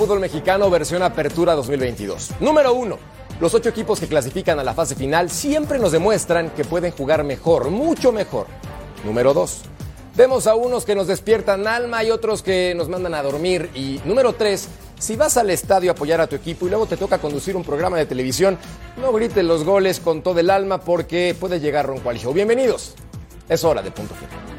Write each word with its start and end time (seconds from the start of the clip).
Fútbol 0.00 0.18
mexicano 0.20 0.70
versión 0.70 1.02
Apertura 1.02 1.54
2022. 1.54 2.30
Número 2.40 2.72
uno. 2.72 2.96
Los 3.38 3.52
ocho 3.52 3.68
equipos 3.68 4.00
que 4.00 4.06
clasifican 4.06 4.58
a 4.58 4.64
la 4.64 4.72
fase 4.72 4.94
final 4.94 5.28
siempre 5.28 5.78
nos 5.78 5.92
demuestran 5.92 6.48
que 6.52 6.64
pueden 6.64 6.90
jugar 6.90 7.22
mejor, 7.22 7.68
mucho 7.68 8.10
mejor. 8.10 8.46
Número 9.04 9.34
dos. 9.34 9.60
Vemos 10.16 10.46
a 10.46 10.54
unos 10.54 10.86
que 10.86 10.94
nos 10.94 11.06
despiertan 11.06 11.66
alma 11.66 12.02
y 12.02 12.10
otros 12.10 12.40
que 12.40 12.72
nos 12.74 12.88
mandan 12.88 13.12
a 13.12 13.22
dormir. 13.22 13.68
Y 13.74 14.00
número 14.06 14.32
tres. 14.32 14.68
Si 14.98 15.16
vas 15.16 15.36
al 15.36 15.50
estadio 15.50 15.90
a 15.90 15.92
apoyar 15.92 16.22
a 16.22 16.26
tu 16.26 16.34
equipo 16.34 16.66
y 16.66 16.70
luego 16.70 16.86
te 16.86 16.96
toca 16.96 17.18
conducir 17.18 17.54
un 17.54 17.62
programa 17.62 17.98
de 17.98 18.06
televisión, 18.06 18.56
no 18.98 19.12
grites 19.12 19.44
los 19.44 19.64
goles 19.64 20.00
con 20.00 20.22
todo 20.22 20.40
el 20.40 20.48
alma 20.48 20.80
porque 20.80 21.36
puede 21.38 21.60
llegar 21.60 21.86
Ron 21.86 22.00
Show. 22.16 22.32
Bienvenidos. 22.32 22.94
Es 23.50 23.64
hora 23.64 23.82
de 23.82 23.90
punto 23.90 24.14
final. 24.14 24.49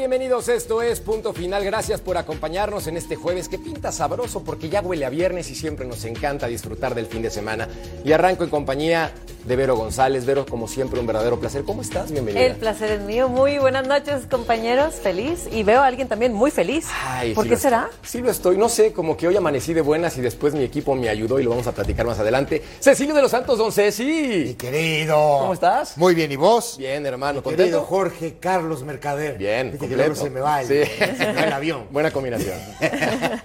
Bienvenidos. 0.00 0.48
Esto 0.48 0.80
es 0.80 0.98
Punto 0.98 1.34
Final. 1.34 1.62
Gracias 1.62 2.00
por 2.00 2.16
acompañarnos 2.16 2.86
en 2.86 2.96
este 2.96 3.16
jueves 3.16 3.50
que 3.50 3.58
pinta 3.58 3.92
sabroso 3.92 4.42
porque 4.42 4.70
ya 4.70 4.80
huele 4.80 5.04
a 5.04 5.10
viernes 5.10 5.50
y 5.50 5.54
siempre 5.54 5.84
nos 5.86 6.06
encanta 6.06 6.46
disfrutar 6.46 6.94
del 6.94 7.04
fin 7.04 7.20
de 7.20 7.28
semana. 7.28 7.68
Y 8.02 8.10
arranco 8.12 8.42
en 8.42 8.48
compañía 8.48 9.12
de 9.44 9.56
Vero 9.56 9.76
González. 9.76 10.24
Vero, 10.24 10.46
como 10.46 10.68
siempre, 10.68 10.98
un 11.00 11.06
verdadero 11.06 11.38
placer. 11.38 11.64
¿Cómo 11.64 11.82
estás? 11.82 12.10
Bienvenida. 12.12 12.42
El 12.46 12.56
placer 12.56 12.92
es 12.92 13.02
mío. 13.02 13.28
Muy 13.28 13.58
buenas 13.58 13.86
noches, 13.86 14.22
compañeros. 14.30 14.94
Feliz. 14.94 15.46
Y 15.52 15.64
veo 15.64 15.82
a 15.82 15.86
alguien 15.86 16.08
también 16.08 16.32
muy 16.32 16.50
feliz. 16.50 16.86
Ay, 17.04 17.34
¿Por 17.34 17.44
sí 17.44 17.50
qué 17.50 17.56
será? 17.58 17.90
estoy. 17.92 18.08
Sí 18.08 18.18
lo 18.22 18.30
estoy. 18.30 18.56
No 18.56 18.70
sé, 18.70 18.94
como 18.94 19.18
que 19.18 19.28
hoy 19.28 19.36
amanecí 19.36 19.74
de 19.74 19.82
buenas 19.82 20.16
y 20.16 20.22
después 20.22 20.54
mi 20.54 20.64
equipo 20.64 20.94
me 20.94 21.10
ayudó 21.10 21.38
y 21.40 21.42
lo 21.42 21.50
vamos 21.50 21.66
a 21.66 21.72
platicar 21.72 22.06
más 22.06 22.18
adelante. 22.18 22.62
Cecilio 22.80 23.14
de 23.14 23.20
los 23.20 23.30
Santos, 23.32 23.58
don 23.58 23.66
Mi 23.66 23.72
Ceci. 23.72 24.54
querido. 24.58 25.14
¿Cómo 25.40 25.52
estás? 25.52 25.98
Muy 25.98 26.14
bien, 26.14 26.32
¿y 26.32 26.36
vos? 26.36 26.76
Bien, 26.78 27.04
hermano. 27.04 27.42
Querido 27.42 27.56
¿Contento? 27.58 27.82
Jorge 27.82 28.36
Carlos 28.40 28.82
Mercader. 28.82 29.36
Bien, 29.36 29.76
que 29.90 30.02
completo. 30.02 30.08
luego 30.08 30.14
se 30.14 30.30
me 30.30 30.40
va 30.40 30.60
el, 30.62 30.66
Sí. 30.68 30.90
se 31.16 31.26
me 31.26 31.32
va 31.34 31.40
el 31.44 31.52
avión. 31.52 31.86
Buena 31.90 32.10
combinación. 32.10 32.58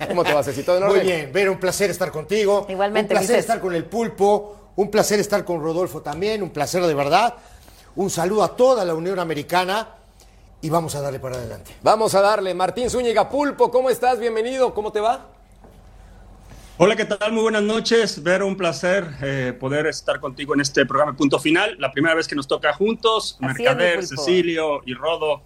¿Cómo 0.07 0.23
te 0.23 0.33
va, 0.33 0.43
Ceci? 0.43 0.63
¿Todo 0.63 0.77
en 0.77 0.83
Muy 0.83 0.91
orden? 0.93 1.05
bien, 1.07 1.33
Ver, 1.33 1.49
un 1.49 1.59
placer 1.59 1.89
estar 1.89 2.11
contigo. 2.11 2.65
Igualmente, 2.69 3.13
Un 3.13 3.19
placer 3.19 3.39
estar 3.39 3.59
con 3.59 3.73
el 3.75 3.85
pulpo. 3.85 4.71
Un 4.77 4.89
placer 4.91 5.19
estar 5.19 5.43
con 5.45 5.61
Rodolfo 5.61 6.01
también. 6.01 6.41
Un 6.43 6.49
placer 6.49 6.83
de 6.85 6.93
verdad. 6.93 7.33
Un 7.95 8.09
saludo 8.09 8.43
a 8.43 8.55
toda 8.55 8.83
la 8.85 8.93
Unión 8.93 9.19
Americana. 9.19 9.87
Y 10.61 10.69
vamos 10.69 10.95
a 10.95 11.01
darle 11.01 11.19
para 11.19 11.35
adelante. 11.35 11.71
Vamos 11.83 12.15
a 12.15 12.21
darle. 12.21 12.53
Martín 12.53 12.89
Zúñiga 12.89 13.29
Pulpo, 13.29 13.69
¿cómo 13.69 13.89
estás? 13.89 14.19
Bienvenido. 14.19 14.73
¿Cómo 14.73 14.91
te 14.91 14.99
va? 14.99 15.27
Hola, 16.77 16.95
¿qué 16.97 17.05
tal? 17.05 17.31
Muy 17.31 17.43
buenas 17.43 17.61
noches. 17.63 18.21
Ver, 18.21 18.43
un 18.43 18.57
placer 18.57 19.07
eh, 19.21 19.53
poder 19.57 19.85
estar 19.87 20.19
contigo 20.19 20.53
en 20.55 20.61
este 20.61 20.85
programa 20.85 21.15
Punto 21.15 21.39
Final. 21.39 21.77
La 21.79 21.91
primera 21.91 22.15
vez 22.15 22.27
que 22.27 22.35
nos 22.35 22.47
toca 22.47 22.73
juntos, 22.73 23.37
Así 23.41 23.45
Mercader. 23.63 24.05
Cecilio 24.05 24.81
y 24.85 24.93
Rodo. 24.93 25.41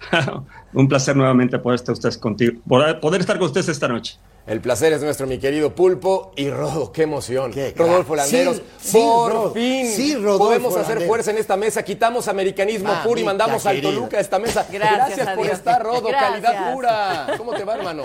un 0.72 0.88
placer 0.88 1.16
nuevamente 1.16 1.58
poder 1.58 1.76
estar, 1.76 1.92
ustedes 1.92 2.18
contigo, 2.18 2.60
poder, 2.66 3.20
estar 3.20 3.38
con 3.38 3.46
ustedes 3.46 3.68
esta 3.68 3.88
noche. 3.88 4.18
El 4.46 4.60
placer 4.60 4.92
es 4.92 5.02
nuestro, 5.02 5.26
mi 5.26 5.38
querido 5.38 5.74
Pulpo. 5.74 6.32
Y 6.36 6.50
Rodo, 6.50 6.92
qué 6.92 7.02
emoción. 7.02 7.52
Qué. 7.52 7.74
Rodolfo 7.76 8.16
Landeros, 8.16 8.56
Sí, 8.56 8.62
sí, 8.78 8.98
por 8.98 9.52
fin 9.52 9.86
Sí, 9.86 10.14
Rodolfo 10.16 10.38
podemos 10.46 10.72
hacer 10.74 10.88
Landeros. 10.88 11.06
fuerza 11.08 11.30
en 11.30 11.38
esta 11.38 11.56
mesa. 11.56 11.82
Quitamos 11.84 12.26
americanismo 12.26 12.92
puro 13.04 13.20
y 13.20 13.24
mandamos 13.24 13.64
al. 13.66 13.80
Toluca 13.80 14.16
a 14.16 14.20
esta 14.20 14.38
mesa. 14.38 14.66
Gracias 14.70 15.28
por 15.36 15.44
Dios. 15.44 15.58
estar, 15.58 15.82
Rodo. 15.82 16.08
Calidad 16.10 16.72
pura. 16.72 17.34
¿Cómo 17.36 17.52
te 17.52 17.64
va, 17.64 17.76
hermano? 17.76 18.04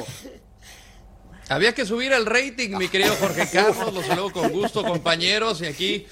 Había 1.48 1.74
que 1.74 1.86
subir 1.86 2.12
el 2.12 2.26
rating, 2.26 2.76
mi 2.78 2.88
querido 2.90 3.16
Jorge 3.20 3.48
Carlos. 3.52 3.94
Los 3.94 4.06
saludo 4.06 4.32
con 4.32 4.50
gusto, 4.52 4.84
compañeros. 4.84 5.62
Y 5.62 5.68
aquí 5.68 6.08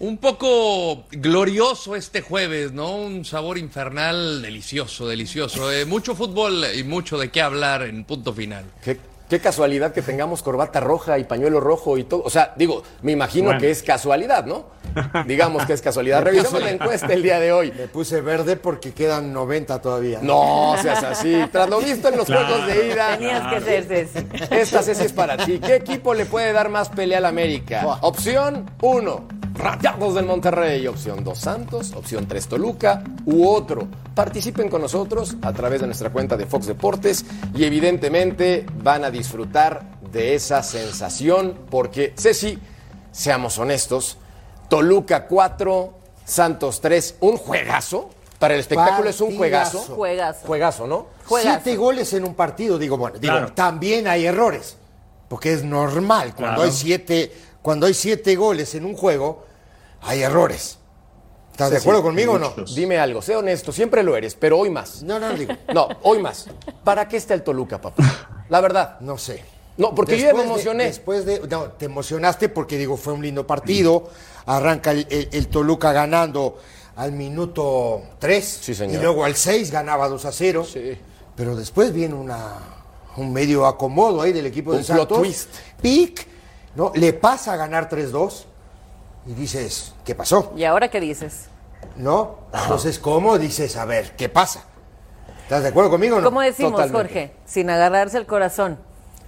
un 0.00 0.18
poco 0.18 1.04
glorioso 1.10 1.96
este 1.96 2.20
jueves, 2.22 2.72
¿no? 2.72 2.94
Un 2.96 3.24
sabor 3.24 3.58
infernal 3.58 4.42
delicioso, 4.42 5.06
delicioso. 5.06 5.70
Eh, 5.72 5.84
mucho 5.84 6.14
fútbol 6.14 6.64
y 6.76 6.84
mucho 6.84 7.18
de 7.18 7.30
qué 7.30 7.40
hablar 7.42 7.82
en 7.82 8.04
punto 8.04 8.32
final. 8.32 8.64
Qué, 8.82 8.98
qué 9.28 9.40
casualidad 9.40 9.92
que 9.92 10.02
tengamos 10.02 10.42
corbata 10.42 10.80
roja 10.80 11.18
y 11.18 11.24
pañuelo 11.24 11.60
rojo 11.60 11.98
y 11.98 12.04
todo. 12.04 12.22
O 12.24 12.30
sea, 12.30 12.54
digo, 12.56 12.82
me 13.02 13.12
imagino 13.12 13.46
Bueno. 13.46 13.60
que 13.60 13.70
es 13.70 13.82
casualidad, 13.82 14.46
¿no? 14.46 14.66
Digamos 15.26 15.66
que 15.66 15.74
es 15.74 15.82
casualidad. 15.82 16.22
Revisemos 16.24 16.62
la 16.62 16.70
encuesta 16.70 17.12
el 17.12 17.22
día 17.22 17.38
de 17.40 17.52
hoy. 17.52 17.72
Me 17.76 17.88
puse 17.88 18.20
verde 18.20 18.56
porque 18.56 18.92
quedan 18.94 19.32
90 19.32 19.80
todavía. 19.82 20.20
No 20.22 20.74
seas 20.80 21.04
así. 21.04 21.36
Tras 21.52 21.68
lo 21.68 21.78
visto 21.80 22.08
en 22.08 22.16
los 22.16 22.26
Claro. 22.26 22.46
juegos 22.46 22.66
de 22.68 22.86
ida. 22.88 23.18
Tenías 23.18 23.52
que 23.54 23.60
ser 23.60 23.84
Ceci. 23.84 24.26
Esta 24.50 24.82
Ceci 24.82 25.04
es 25.04 25.12
para 25.12 25.36
ti. 25.36 25.58
¿Qué 25.58 25.76
equipo 25.76 26.14
le 26.14 26.24
puede 26.24 26.52
dar 26.52 26.68
más 26.70 26.88
pelea 26.88 27.18
al 27.18 27.26
América? 27.26 27.98
Opción 28.00 28.70
1, 28.80 29.28
Rayados 29.58 30.14
del 30.14 30.24
Monterrey. 30.24 30.86
Opción 30.86 31.24
2, 31.24 31.38
Santos. 31.38 31.92
Opción 31.94 32.26
3, 32.28 32.46
Toluca. 32.48 33.02
U 33.26 33.46
otro. 33.48 33.88
Participen 34.14 34.68
con 34.68 34.80
nosotros 34.82 35.36
a 35.42 35.52
través 35.52 35.80
de 35.80 35.86
nuestra 35.86 36.10
cuenta 36.10 36.36
de 36.36 36.46
Fox 36.46 36.66
Deportes 36.66 37.24
y 37.54 37.64
evidentemente 37.64 38.64
van 38.82 39.04
a 39.04 39.10
disfrutar 39.10 39.98
de 40.12 40.34
esa 40.34 40.62
sensación 40.62 41.58
porque, 41.70 42.14
Ceci, 42.16 42.58
seamos 43.12 43.58
honestos, 43.58 44.16
Toluca 44.68 45.26
4, 45.26 45.92
Santos 46.24 46.80
3, 46.80 47.16
un 47.20 47.36
juegazo. 47.36 48.10
Para 48.38 48.54
el 48.54 48.60
espectáculo 48.60 49.10
es 49.10 49.20
un 49.20 49.36
juegazo. 49.36 49.80
Juegazo. 49.80 50.46
Juegazo, 50.46 50.86
¿no? 50.86 51.06
Juegazo. 51.26 51.60
Siete 51.64 51.76
goles 51.76 52.12
en 52.12 52.24
un 52.24 52.34
partido, 52.34 52.78
digo, 52.78 52.96
bueno, 52.96 53.18
digo, 53.18 53.32
Claro. 53.34 53.52
también 53.52 54.06
hay 54.06 54.26
errores, 54.26 54.76
porque 55.28 55.52
es 55.52 55.64
normal, 55.64 56.34
cuando 56.36 56.56
Claro. 56.56 56.62
hay 56.62 56.70
siete, 56.70 57.32
cuando 57.62 57.86
hay 57.86 57.94
siete 57.94 58.36
goles 58.36 58.76
en 58.76 58.84
un 58.84 58.94
juego, 58.94 59.44
hay 60.08 60.22
errores. 60.22 60.78
¿Estás 61.52 61.70
de 61.70 61.78
acuerdo 61.78 62.00
sí, 62.00 62.06
conmigo 62.06 62.34
o 62.34 62.38
no? 62.38 62.54
Dime 62.74 62.98
algo, 62.98 63.20
sé 63.20 63.34
honesto, 63.36 63.72
siempre 63.72 64.02
lo 64.02 64.16
eres, 64.16 64.34
pero 64.34 64.58
hoy 64.58 64.70
más. 64.70 65.02
No, 65.02 65.18
no, 65.18 65.32
digo, 65.34 65.54
No, 65.74 65.88
hoy 66.02 66.20
más. 66.20 66.46
¿Para 66.84 67.08
qué 67.08 67.16
está 67.16 67.34
el 67.34 67.42
Toluca, 67.42 67.80
papá? 67.80 68.44
La 68.48 68.60
verdad. 68.60 68.98
no 69.00 69.18
sé. 69.18 69.42
No, 69.76 69.94
porque 69.94 70.18
yo 70.18 70.26
ya 70.28 70.32
me 70.32 70.40
de- 70.40 70.44
emocioné. 70.46 70.84
después 70.84 71.24
de, 71.24 71.40
no, 71.48 71.64
te 71.72 71.84
emocionaste 71.84 72.48
porque 72.48 72.78
digo, 72.78 72.96
fue 72.96 73.12
un 73.12 73.22
lindo 73.22 73.46
partido, 73.46 74.08
arranca 74.46 74.90
el, 74.92 75.06
el- 75.10 75.28
el 75.32 75.48
Toluca 75.48 75.92
ganando 75.92 76.58
al 76.96 77.12
minuto 77.12 78.02
3 78.18 78.44
Sí, 78.62 78.74
señor. 78.74 78.96
y 78.96 79.02
luego 79.02 79.24
al 79.24 79.36
6 79.36 79.70
ganaba 79.70 80.08
2 80.08 80.24
a 80.24 80.32
0. 80.32 80.64
Sí. 80.64 80.98
Pero 81.36 81.54
después 81.54 81.92
viene 81.92 82.14
una, 82.14 82.54
un 83.16 83.32
medio 83.32 83.66
acomodo 83.66 84.22
ahí 84.22 84.32
del 84.32 84.46
equipo 84.46 84.70
Un 84.72 84.78
de 84.78 84.84
Santos. 84.84 85.18
twist. 85.18 85.48
Pic. 85.80 86.26
¿no? 86.74 86.90
Le 86.94 87.12
pasa 87.12 87.52
a 87.52 87.56
ganar 87.56 87.88
3-2 87.88 88.44
y 89.28 89.34
dices, 89.34 89.94
¿qué 90.04 90.14
pasó? 90.14 90.54
¿Y 90.56 90.64
ahora 90.64 90.88
qué 90.88 91.00
dices? 91.00 91.48
¿No? 91.96 92.38
Entonces, 92.52 92.98
¿cómo? 92.98 93.38
Dices, 93.38 93.76
a 93.76 93.84
ver, 93.84 94.16
¿qué 94.16 94.30
pasa? 94.30 94.64
¿Estás 95.42 95.62
de 95.62 95.68
acuerdo 95.68 95.90
conmigo 95.90 96.16
o 96.16 96.20
no? 96.20 96.24
¿Cómo 96.24 96.40
decimos, 96.40 96.72
Totalmente. 96.72 96.98
Jorge? 96.98 97.32
Sin 97.44 97.68
agarrarse 97.68 98.16
el 98.16 98.26
corazón. 98.26 98.78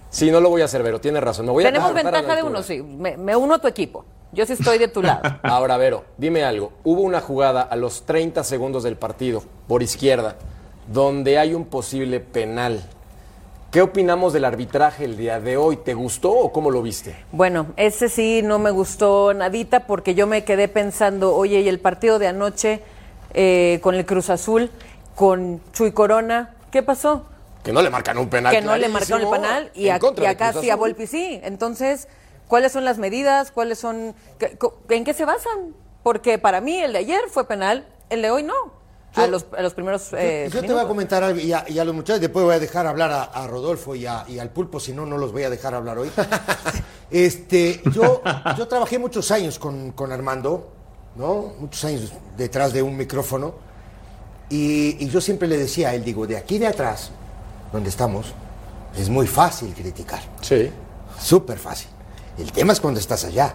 Sí, 0.09 0.31
no 0.31 0.41
lo 0.41 0.49
voy 0.49 0.63
a 0.63 0.65
hacer, 0.65 0.81
Vero, 0.81 0.99
tienes 0.99 1.23
razón. 1.23 1.45
Me 1.45 1.51
voy 1.51 1.63
a 1.63 1.67
Tenemos 1.67 1.91
a 1.91 1.93
ventaja 1.93 2.35
de 2.35 2.43
uno, 2.43 2.63
sí. 2.63 2.81
Me, 2.81 3.15
me 3.15 3.35
uno 3.35 3.55
a 3.55 3.59
tu 3.59 3.67
equipo. 3.67 4.03
Yo 4.31 4.45
sí 4.45 4.53
estoy 4.53 4.79
de 4.79 4.87
tu 4.87 5.03
lado. 5.03 5.21
Ahora, 5.43 5.77
Vero, 5.77 6.03
dime 6.17 6.43
algo. 6.43 6.73
Hubo 6.83 7.01
una 7.01 7.21
jugada 7.21 7.61
a 7.61 7.75
los 7.75 8.03
30 8.05 8.43
segundos 8.43 8.81
del 8.83 8.97
partido, 8.97 9.43
por 9.67 9.83
izquierda, 9.83 10.35
donde 10.91 11.37
hay 11.37 11.53
un 11.53 11.65
posible 11.65 12.19
penal. 12.19 12.83
¿Qué 13.71 13.81
opinamos 13.81 14.33
del 14.33 14.43
arbitraje 14.43 15.05
el 15.05 15.15
día 15.15 15.39
de 15.39 15.55
hoy? 15.55 15.77
¿Te 15.77 15.93
gustó 15.93 16.31
o 16.31 16.51
cómo 16.51 16.71
lo 16.71 16.81
viste? 16.81 17.15
Bueno, 17.31 17.67
ese 17.77 18.09
sí 18.09 18.41
no 18.43 18.59
me 18.59 18.69
gustó 18.69 19.33
nadita 19.33 19.87
porque 19.87 20.13
yo 20.13 20.27
me 20.27 20.43
quedé 20.43 20.67
pensando, 20.67 21.33
oye, 21.33 21.61
y 21.61 21.69
el 21.69 21.79
partido 21.79 22.19
de 22.19 22.27
anoche 22.27 22.81
eh, 23.33 23.79
con 23.81 23.95
el 23.95 24.05
Cruz 24.05 24.29
Azul, 24.29 24.69
con 25.15 25.61
Chuy 25.71 25.93
Corona, 25.93 26.53
¿qué 26.69 26.83
pasó? 26.83 27.25
Que 27.63 27.71
no 27.71 27.81
le 27.81 27.89
marcan 27.89 28.17
un 28.17 28.27
penal. 28.29 28.53
que 28.53 28.59
no 28.61 28.75
le 28.75 28.89
marcaron 28.89 29.21
el 29.21 29.29
penal 29.29 29.71
y, 29.73 29.87
a- 29.87 29.99
y 30.21 30.25
acá 30.25 30.51
sí 30.51 30.69
a. 30.69 30.75
Volpi 30.75 31.07
sí. 31.07 31.39
Entonces, 31.41 32.09
¿cuáles 32.49 32.73
son 32.73 32.83
las 32.83 32.97
medidas? 32.97 33.51
¿Cuáles 33.51 33.79
son 33.79 34.13
¿En 34.89 35.03
qué 35.05 35.13
se 35.13 35.23
basan? 35.23 35.73
Porque 36.03 36.37
para 36.39 36.59
mí 36.59 36.77
el 36.77 36.91
de 36.91 36.99
ayer 36.99 37.21
fue 37.29 37.47
penal, 37.47 37.85
el 38.09 38.21
de 38.21 38.31
hoy 38.31 38.43
no. 38.43 38.80
Yo- 39.15 39.23
a, 39.23 39.27
los, 39.27 39.45
a 39.57 39.61
los 39.61 39.73
primeros 39.73 40.11
Yo- 40.11 40.17
eh, 40.17 40.49
yo, 40.51 40.61
te 40.61 40.71
voy 40.71 40.81
a 40.81 40.87
comentar 40.87 41.21
algo 41.23 41.39
y 41.39 41.51
a, 41.51 41.65
y 41.67 41.77
a 41.79 41.83
los 41.85 41.93
muchachos, 41.93 42.21
después 42.21 42.45
voy 42.45 42.55
a 42.55 42.59
dejar 42.59 42.87
hablar 42.87 43.11
a, 43.11 43.23
a 43.23 43.45
Rodolfo 43.47 43.93
y, 43.95 44.05
a- 44.05 44.23
y 44.27 44.39
al 44.39 44.49
pulpo, 44.49 44.79
si 44.79 44.93
no, 44.93 45.05
no 45.05 45.17
los 45.17 45.31
voy 45.31 45.43
a 45.43 45.49
dejar 45.49 45.73
hablar 45.75 45.97
hoy. 45.97 46.09
este, 47.11 47.81
yo, 47.91 48.21
yo 48.57 48.67
trabajé 48.67 48.99
muchos 48.99 49.31
años 49.31 49.59
con, 49.59 49.91
con 49.91 50.11
Armando, 50.11 50.71
¿no? 51.15 51.53
Muchos 51.59 51.83
años 51.85 52.11
detrás 52.37 52.73
de 52.73 52.81
un 52.81 52.95
micrófono. 52.97 53.53
Y, 54.49 54.97
y 55.03 55.09
yo 55.09 55.21
siempre 55.21 55.47
le 55.47 55.57
decía 55.57 55.89
a 55.89 55.95
él, 55.95 56.03
digo, 56.03 56.27
de 56.27 56.37
aquí 56.37 56.57
de 56.57 56.67
atrás, 56.67 57.11
donde 57.71 57.89
estamos, 57.89 58.27
es 58.97 59.09
muy 59.09 59.27
fácil 59.27 59.73
criticar. 59.73 60.21
Sí. 60.41 60.69
Súper 61.19 61.57
fácil. 61.57 61.87
El 62.37 62.51
tema 62.51 62.73
es 62.73 62.79
cuando 62.81 62.99
estás 62.99 63.23
allá. 63.25 63.53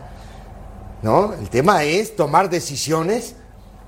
¿No? 1.03 1.35
El 1.35 1.51
tema 1.51 1.85
es 1.85 2.17
tomar 2.17 2.49
decisiones, 2.49 3.37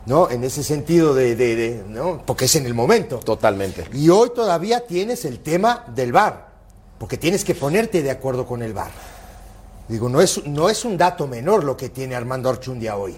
¿no? 0.09 0.29
En 0.31 0.43
ese 0.43 0.65
sentido 0.65 1.15
de, 1.15 1.37
de- 1.37 1.55
de- 1.55 1.85
¿no? 1.87 2.23
Porque 2.27 2.47
es 2.47 2.57
en 2.57 2.65
el 2.67 2.73
momento. 2.75 3.19
Totalmente. 3.19 3.85
Y 3.93 4.09
hoy 4.09 4.31
todavía 4.35 4.81
tienes 4.87 5.25
el 5.27 5.39
tema 5.41 5.85
del 5.95 6.13
VAR, 6.13 6.49
porque 6.99 7.19
tienes 7.19 7.45
que 7.45 7.55
ponerte 7.55 8.03
de 8.03 8.11
acuerdo 8.11 8.47
con 8.47 8.63
el 8.63 8.73
VAR. 8.73 8.91
Digo, 9.87 10.09
no 10.09 10.21
es, 10.21 10.45
no 10.47 10.69
es 10.71 10.85
un 10.85 10.97
dato 10.97 11.27
menor 11.27 11.63
lo 11.63 11.77
que 11.77 11.91
tiene 11.91 12.15
Armando 12.17 12.49
Archundia 12.49 12.97
hoy. 12.97 13.17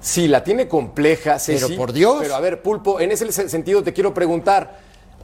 Sí, 0.00 0.26
la 0.28 0.42
tiene 0.42 0.66
compleja, 0.66 1.38
Ceci, 1.38 1.64
Pero 1.66 1.76
por 1.76 1.92
Dios. 1.92 2.16
Pero 2.20 2.34
a 2.34 2.40
ver, 2.40 2.60
Pulpo, 2.62 2.98
en 2.98 3.12
ese 3.12 3.30
se- 3.30 3.48
sentido 3.48 3.82
te 3.82 3.92
quiero 3.92 4.12
preguntar. 4.12 4.80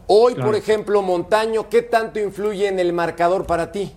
Hoy, 0.06 0.34
Claro. 0.34 0.50
por 0.50 0.56
ejemplo, 0.56 1.02
Montaño, 1.02 1.68
¿qué 1.68 1.82
tanto 1.82 2.18
influye 2.20 2.68
en 2.68 2.78
el 2.78 2.92
marcador 2.92 3.44
para 3.46 3.72
ti? 3.72 3.92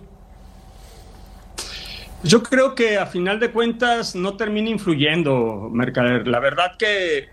Yo 2.24 2.42
creo 2.42 2.76
que 2.76 2.98
a 2.98 3.06
final 3.06 3.40
de 3.40 3.50
cuentas 3.50 4.14
no 4.14 4.36
termina 4.36 4.70
influyendo, 4.70 5.68
Mercader. 5.72 6.28
La 6.28 6.38
verdad 6.38 6.76
que 6.78 7.18
eh, 7.18 7.26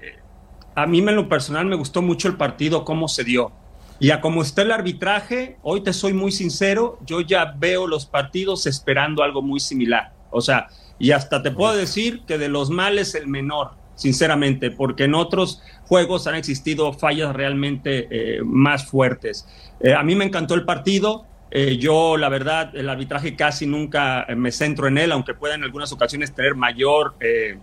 a 0.73 0.87
mí 0.87 0.97
en 0.97 1.15
lo 1.15 1.29
personal 1.29 1.67
me 1.67 1.75
gustó 1.75 2.01
mucho 2.01 2.27
el 2.27 2.37
partido, 2.37 2.83
cómo 2.85 3.07
se 3.07 3.23
dio. 3.23 3.51
Y 3.99 4.09
a 4.09 4.19
cómo 4.19 4.41
está 4.41 4.63
el 4.63 4.71
arbitraje, 4.71 5.57
hoy 5.61 5.81
te 5.81 5.93
soy 5.93 6.13
muy 6.13 6.31
sincero, 6.31 6.97
yo 7.05 7.21
ya 7.21 7.53
veo 7.57 7.85
los 7.85 8.05
partidos 8.05 8.65
esperando 8.65 9.21
algo 9.21 9.41
muy 9.43 9.59
similar. 9.59 10.13
O 10.31 10.41
sea, 10.41 10.69
y 10.97 11.11
hasta 11.11 11.43
te 11.43 11.51
puedo 11.51 11.75
decir 11.75 12.21
que 12.25 12.37
de 12.37 12.49
los 12.49 12.69
males 12.71 13.13
el 13.13 13.27
menor, 13.27 13.71
sinceramente, 13.95 14.71
porque 14.71 15.03
en 15.03 15.13
otros 15.13 15.61
juegos 15.85 16.25
han 16.27 16.35
existido 16.35 16.93
fallas 16.93 17.35
realmente 17.35 18.07
eh, 18.09 18.41
más 18.43 18.85
fuertes. 18.85 19.47
Eh, 19.81 19.93
a 19.93 20.01
mí 20.01 20.15
me 20.15 20.25
encantó 20.25 20.55
el 20.55 20.65
partido. 20.65 21.25
Eh, 21.51 21.77
yo, 21.77 22.17
la 22.17 22.29
verdad, 22.29 22.75
el 22.75 22.89
arbitraje 22.89 23.35
casi 23.35 23.65
nunca 23.65 24.23
eh, 24.27 24.35
me 24.35 24.51
centro 24.51 24.87
en 24.87 24.97
él, 24.97 25.11
aunque 25.11 25.33
pueda 25.33 25.55
en 25.55 25.63
algunas 25.63 25.91
ocasiones 25.91 26.33
tener 26.33 26.55
mayor, 26.55 27.15
eh, 27.19 27.57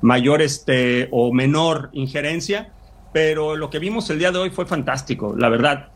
mayor 0.00 0.40
este, 0.42 1.08
o 1.10 1.32
menor 1.32 1.90
injerencia. 1.92 2.72
Pero 3.12 3.56
lo 3.56 3.70
que 3.70 3.78
vimos 3.78 4.08
el 4.10 4.18
día 4.18 4.30
de 4.32 4.38
hoy 4.38 4.50
fue 4.50 4.66
fantástico, 4.66 5.34
la 5.36 5.48
verdad. 5.48 5.88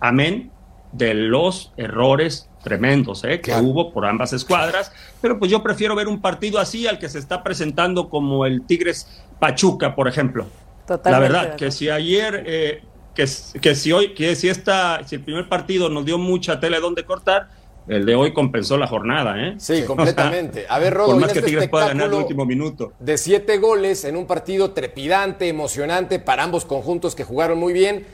Amén 0.00 0.50
de 0.92 1.14
los 1.14 1.72
errores 1.76 2.48
tremendos 2.62 3.22
eh, 3.24 3.40
que 3.40 3.52
Claro. 3.52 3.64
hubo 3.64 3.92
por 3.92 4.06
ambas 4.06 4.32
escuadras. 4.32 4.92
Pero 5.20 5.38
pues 5.38 5.50
yo 5.50 5.62
prefiero 5.62 5.94
ver 5.94 6.08
un 6.08 6.20
partido 6.20 6.58
así 6.58 6.86
al 6.86 6.98
que 6.98 7.08
se 7.08 7.18
está 7.18 7.42
presentando 7.42 8.08
como 8.08 8.46
el 8.46 8.62
Tigres 8.66 9.22
Pachuca, 9.38 9.94
por 9.94 10.08
ejemplo. 10.08 10.46
Totalmente 10.86 11.10
La 11.10 11.18
verdad, 11.40 11.56
que 11.56 11.70
si 11.70 11.90
ayer, 11.90 12.44
eh, 12.46 12.82
que, 13.16 13.26
que 13.60 13.74
si 13.74 13.90
hoy, 13.90 14.14
que 14.14 14.36
si 14.36 14.48
esta, 14.48 15.02
si 15.04 15.16
el 15.16 15.22
primer 15.22 15.48
partido 15.48 15.88
nos 15.88 16.04
dio 16.04 16.18
mucha 16.18 16.60
tela 16.60 16.78
donde 16.78 17.04
cortar, 17.04 17.48
el 17.88 18.04
de 18.04 18.14
hoy 18.14 18.32
compensó 18.32 18.76
la 18.76 18.86
jornada, 18.86 19.40
¿eh? 19.40 19.54
Sí, 19.58 19.82
completamente. 19.84 20.66
A 20.68 20.78
ver, 20.78 20.92
Rodo, 20.92 21.12
Por 21.12 21.20
más 21.20 21.32
que 21.32 21.38
este 21.38 21.50
Tigres 21.50 21.68
pueda 21.68 21.88
ganar 21.88 22.08
el 22.08 22.14
último 22.14 22.44
minuto. 22.44 22.92
de 22.98 23.16
siete 23.16 23.58
goles 23.58 24.04
en 24.04 24.16
un 24.16 24.26
partido 24.26 24.72
trepidante, 24.72 25.48
emocionante 25.48 26.18
para 26.18 26.42
ambos 26.42 26.64
conjuntos 26.64 27.14
que 27.14 27.24
jugaron 27.24 27.58
muy 27.58 27.72
bien. 27.72 28.04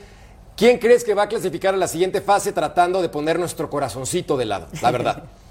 ¿Quién 0.55 0.77
crees 0.77 1.03
que 1.03 1.15
va 1.15 1.23
a 1.23 1.27
clasificar 1.27 1.73
a 1.73 1.77
la 1.77 1.87
siguiente 1.87 2.21
fase 2.21 2.53
tratando 2.53 3.01
de 3.01 3.09
poner 3.09 3.39
nuestro 3.39 3.69
corazoncito 3.69 4.37
de 4.37 4.45
lado? 4.45 4.67
La 4.81 4.91
verdad. 4.91 5.23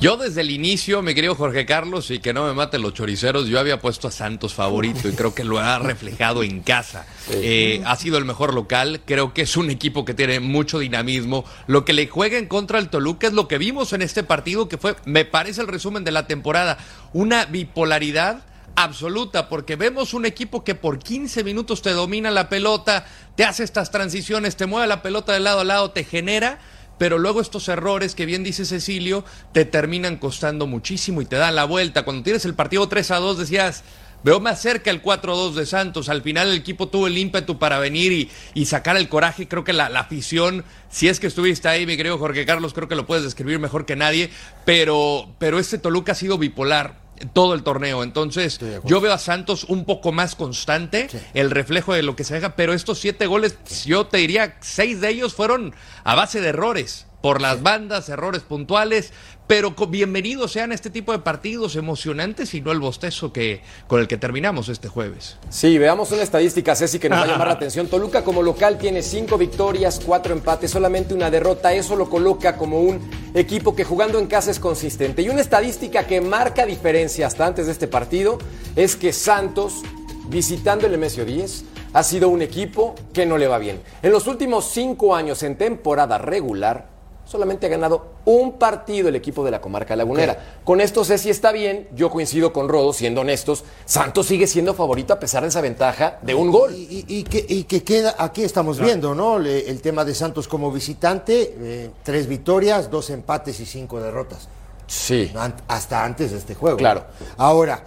Yo 0.00 0.16
desde 0.16 0.42
el 0.42 0.52
inicio, 0.52 1.02
mi 1.02 1.12
querido 1.12 1.34
Jorge 1.34 1.66
Carlos, 1.66 2.12
y 2.12 2.20
que 2.20 2.32
no 2.32 2.46
me 2.46 2.54
maten 2.54 2.82
los 2.82 2.94
choriceros, 2.94 3.48
yo 3.48 3.58
había 3.58 3.80
puesto 3.80 4.06
a 4.06 4.12
Santos 4.12 4.54
favorito 4.54 5.08
y 5.08 5.12
creo 5.12 5.34
que 5.34 5.42
lo 5.42 5.58
ha 5.58 5.80
reflejado 5.80 6.44
en 6.44 6.60
casa. 6.60 7.04
Eh, 7.32 7.82
ha 7.84 7.96
sido 7.96 8.16
el 8.16 8.24
mejor 8.24 8.54
local, 8.54 9.00
creo 9.04 9.34
que 9.34 9.42
es 9.42 9.56
un 9.56 9.70
equipo 9.70 10.04
que 10.04 10.14
tiene 10.14 10.38
mucho 10.38 10.78
dinamismo. 10.78 11.44
Lo 11.66 11.84
que 11.84 11.94
le 11.94 12.06
juega 12.06 12.38
en 12.38 12.46
contra 12.46 12.78
al 12.78 12.90
Toluca 12.90 13.26
es 13.26 13.32
lo 13.32 13.48
que 13.48 13.58
vimos 13.58 13.92
en 13.92 14.02
este 14.02 14.22
partido, 14.22 14.68
que 14.68 14.78
fue, 14.78 14.94
me 15.04 15.24
parece 15.24 15.62
el 15.62 15.66
resumen 15.66 16.04
de 16.04 16.12
la 16.12 16.28
temporada, 16.28 16.78
una 17.12 17.46
bipolaridad 17.46 18.44
absoluta, 18.76 19.48
porque 19.48 19.74
vemos 19.74 20.14
un 20.14 20.26
equipo 20.26 20.62
que 20.62 20.76
por 20.76 21.00
15 21.00 21.42
minutos 21.42 21.82
te 21.82 21.90
domina 21.90 22.30
la 22.30 22.48
pelota, 22.48 23.04
te 23.34 23.42
hace 23.42 23.64
estas 23.64 23.90
transiciones, 23.90 24.54
te 24.54 24.66
mueve 24.66 24.86
la 24.86 25.02
pelota 25.02 25.32
de 25.32 25.40
lado 25.40 25.58
a 25.58 25.64
lado, 25.64 25.90
te 25.90 26.04
genera, 26.04 26.60
pero 26.98 27.18
luego 27.18 27.40
estos 27.40 27.68
errores 27.68 28.14
que 28.14 28.26
bien 28.26 28.44
dice 28.44 28.64
Cecilio 28.64 29.24
te 29.52 29.64
terminan 29.64 30.16
costando 30.16 30.66
muchísimo 30.66 31.22
y 31.22 31.26
te 31.26 31.36
dan 31.36 31.54
la 31.54 31.64
vuelta. 31.64 32.04
Cuando 32.04 32.24
tienes 32.24 32.44
el 32.44 32.54
partido 32.54 32.88
3 32.88 33.10
a 33.12 33.16
2 33.16 33.38
decías, 33.38 33.84
veo 34.24 34.40
más 34.40 34.60
cerca 34.60 34.90
el 34.90 35.00
4 35.00 35.32
a 35.32 35.36
2 35.36 35.56
de 35.56 35.66
Santos, 35.66 36.08
al 36.08 36.22
final 36.22 36.48
el 36.48 36.58
equipo 36.58 36.88
tuvo 36.88 37.06
el 37.06 37.16
ímpetu 37.16 37.58
para 37.58 37.78
venir 37.78 38.12
y, 38.12 38.30
y 38.54 38.66
sacar 38.66 38.96
el 38.96 39.08
coraje, 39.08 39.48
creo 39.48 39.64
que 39.64 39.72
la, 39.72 39.86
afición, 39.86 40.64
si 40.90 41.08
es 41.08 41.20
que 41.20 41.28
estuviste 41.28 41.68
ahí, 41.68 41.86
mi 41.86 41.96
querido 41.96 42.18
Jorge 42.18 42.44
Carlos, 42.44 42.74
creo 42.74 42.88
que 42.88 42.96
lo 42.96 43.06
puedes 43.06 43.24
describir 43.24 43.58
mejor 43.58 43.86
que 43.86 43.96
nadie, 43.96 44.30
pero, 44.64 45.28
pero 45.38 45.58
este 45.58 45.78
Toluca 45.78 46.12
ha 46.12 46.16
sido 46.16 46.38
bipolar 46.38 47.07
todo 47.32 47.54
el 47.54 47.62
torneo. 47.62 48.02
Entonces, 48.02 48.60
yo 48.84 49.00
veo 49.00 49.12
a 49.12 49.18
Santos 49.18 49.64
un 49.64 49.84
poco 49.84 50.12
más 50.12 50.34
constante, 50.34 51.08
el 51.34 51.50
reflejo 51.50 51.94
de 51.94 52.02
lo 52.02 52.16
que 52.16 52.24
se 52.24 52.34
deja, 52.34 52.56
pero 52.56 52.72
estos 52.72 52.98
siete 52.98 53.26
goles, 53.26 53.56
yo 53.84 54.06
te 54.06 54.18
diría, 54.18 54.56
seis 54.60 55.00
de 55.00 55.10
ellos 55.10 55.34
fueron 55.34 55.74
a 56.04 56.14
base 56.14 56.40
de 56.40 56.48
errores. 56.48 57.06
Por 57.20 57.40
las 57.40 57.64
bandas, 57.64 58.08
errores 58.08 58.42
puntuales, 58.42 59.12
pero 59.48 59.74
bienvenidos 59.88 60.52
sean 60.52 60.72
este 60.72 60.90
tipo 60.90 61.10
de 61.10 61.20
partidos 61.20 61.74
emocionantes 61.74 62.52
y 62.52 62.60
no 62.60 62.70
el 62.70 62.80
bostezo 62.80 63.32
que, 63.32 63.62
con 63.86 63.98
el 63.98 64.06
que 64.06 64.18
terminamos 64.18 64.68
este 64.68 64.88
jueves. 64.88 65.38
Sí, 65.48 65.78
veamos 65.78 66.12
una 66.12 66.22
estadística, 66.22 66.76
Ceci, 66.76 66.98
que 66.98 67.08
nos 67.08 67.20
va 67.20 67.24
a 67.24 67.26
llamar 67.26 67.48
la 67.48 67.54
atención. 67.54 67.88
Toluca 67.88 68.22
como 68.22 68.42
local 68.42 68.76
tiene 68.76 69.02
cinco 69.02 69.38
victorias, 69.38 70.02
cuatro 70.04 70.34
empates, 70.34 70.70
solamente 70.70 71.14
una 71.14 71.30
derrota. 71.30 71.72
Eso 71.72 71.96
lo 71.96 72.10
coloca 72.10 72.58
como 72.58 72.82
un 72.82 73.00
equipo 73.32 73.74
que 73.74 73.84
jugando 73.84 74.18
en 74.18 74.26
casa 74.26 74.50
es 74.50 74.60
consistente. 74.60 75.22
Y 75.22 75.30
una 75.30 75.40
estadística 75.40 76.06
que 76.06 76.20
marca 76.20 76.66
diferencia 76.66 77.26
hasta 77.26 77.46
antes 77.46 77.64
de 77.66 77.72
este 77.72 77.88
partido 77.88 78.36
es 78.76 78.96
que 78.96 79.14
Santos, 79.14 79.80
visitando 80.28 80.84
el 80.84 80.92
Nemesio 80.92 81.24
10, 81.24 81.64
ha 81.94 82.02
sido 82.02 82.28
un 82.28 82.42
equipo 82.42 82.94
que 83.14 83.24
no 83.24 83.38
le 83.38 83.46
va 83.46 83.56
bien. 83.56 83.80
En 84.02 84.12
los 84.12 84.26
últimos 84.26 84.66
cinco 84.66 85.16
años 85.16 85.42
en 85.42 85.56
temporada 85.56 86.18
regular, 86.18 86.97
solamente 87.28 87.66
ha 87.66 87.68
ganado 87.68 88.06
un 88.24 88.52
partido 88.54 89.08
el 89.08 89.14
equipo 89.16 89.44
de 89.44 89.50
la 89.50 89.60
comarca 89.60 89.94
lagunera. 89.94 90.60
Con 90.64 90.80
esto 90.80 91.04
sé 91.04 91.18
si 91.18 91.28
está 91.28 91.52
bien, 91.52 91.86
yo 91.94 92.08
coincido 92.08 92.54
con 92.54 92.68
Rodo, 92.70 92.94
siendo 92.94 93.20
honestos, 93.20 93.64
Santos 93.84 94.26
sigue 94.26 94.46
siendo 94.46 94.72
favorito 94.72 95.12
a 95.12 95.20
pesar 95.20 95.42
de 95.42 95.50
esa 95.50 95.60
ventaja 95.60 96.18
de 96.22 96.34
un 96.34 96.50
gol. 96.50 96.74
Y, 96.74 97.04
y- 97.06 97.18
y 97.18 97.24
que, 97.24 97.44
y 97.46 97.64
que 97.64 97.84
queda, 97.84 98.14
aquí 98.18 98.42
estamos 98.44 98.80
viendo, 98.80 99.14
¿no? 99.14 99.38
Le- 99.38 99.68
el 99.68 99.82
tema 99.82 100.06
de 100.06 100.14
Santos 100.14 100.48
como 100.48 100.72
visitante, 100.72 101.54
eh, 101.60 101.90
tres 102.02 102.26
victorias, 102.26 102.90
dos 102.90 103.10
empates 103.10 103.60
y 103.60 103.66
cinco 103.66 104.00
derrotas. 104.00 104.48
Sí. 104.86 105.30
An- 105.36 105.54
hasta 105.68 106.02
antes 106.02 106.30
de 106.32 106.38
este 106.38 106.54
juego. 106.54 106.78
Claro. 106.78 107.04
Ahora, 107.36 107.84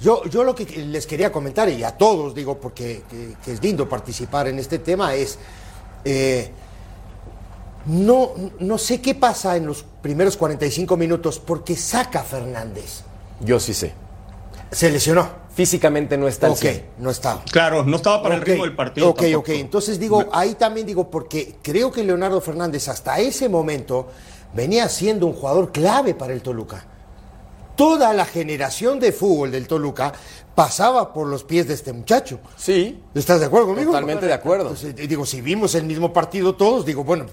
yo, 0.00 0.24
yo 0.26 0.44
lo 0.44 0.54
que 0.54 0.64
les 0.86 1.04
quería 1.06 1.32
comentar, 1.32 1.68
y 1.68 1.82
a 1.82 1.90
todos 1.96 2.32
digo, 2.32 2.58
porque 2.58 3.02
que, 3.10 3.34
que 3.44 3.52
es 3.54 3.60
lindo 3.62 3.88
participar 3.88 4.46
en 4.46 4.60
este 4.60 4.78
tema, 4.78 5.14
es, 5.16 5.36
eh, 6.04 6.50
no, 7.86 8.32
no 8.60 8.78
sé 8.78 9.00
qué 9.00 9.14
pasa 9.14 9.56
en 9.56 9.66
los 9.66 9.84
primeros 10.02 10.36
45 10.36 10.96
minutos 10.96 11.38
porque 11.38 11.76
saca 11.76 12.20
a 12.20 12.24
Fernández. 12.24 13.02
Yo 13.40 13.60
sí 13.60 13.74
sé. 13.74 13.92
Se 14.70 14.90
lesionó. 14.90 15.44
Físicamente 15.54 16.16
no 16.18 16.26
está 16.26 16.46
al 16.46 16.52
Ok, 16.54 16.58
100. 16.58 16.84
no 16.98 17.10
está. 17.10 17.40
Claro, 17.52 17.84
no 17.84 17.94
estaba 17.96 18.20
para 18.24 18.34
el 18.34 18.40
ritmo 18.40 18.64
del 18.64 18.74
partido. 18.74 19.10
Ok, 19.10 19.20
tampoco. 19.20 19.38
ok. 19.40 19.48
Entonces 19.50 20.00
digo, 20.00 20.24
ahí 20.32 20.54
también 20.54 20.84
digo, 20.84 21.08
porque 21.10 21.56
creo 21.62 21.92
que 21.92 22.02
Leonardo 22.02 22.40
Fernández 22.40 22.88
hasta 22.88 23.20
ese 23.20 23.48
momento 23.48 24.08
venía 24.52 24.88
siendo 24.88 25.26
un 25.26 25.32
jugador 25.32 25.70
clave 25.70 26.14
para 26.14 26.32
el 26.32 26.42
Toluca. 26.42 26.84
Toda 27.76 28.12
la 28.14 28.24
generación 28.24 28.98
de 28.98 29.12
fútbol 29.12 29.52
del 29.52 29.68
Toluca 29.68 30.12
pasaba 30.56 31.12
por 31.12 31.28
los 31.28 31.44
pies 31.44 31.68
de 31.68 31.74
este 31.74 31.92
muchacho. 31.92 32.40
Sí, 32.56 33.00
¿Estás 33.14 33.38
de 33.40 33.46
acuerdo 33.46 33.68
conmigo? 33.68 33.90
Totalmente 33.92 34.26
de 34.26 34.32
acuerdo. 34.32 34.70
Entonces, 34.70 34.96
digo, 35.08 35.24
si 35.26 35.40
vimos 35.40 35.74
el 35.76 35.84
mismo 35.84 36.12
partido 36.12 36.54
todos, 36.56 36.84
digo, 36.84 37.04
bueno, 37.04 37.26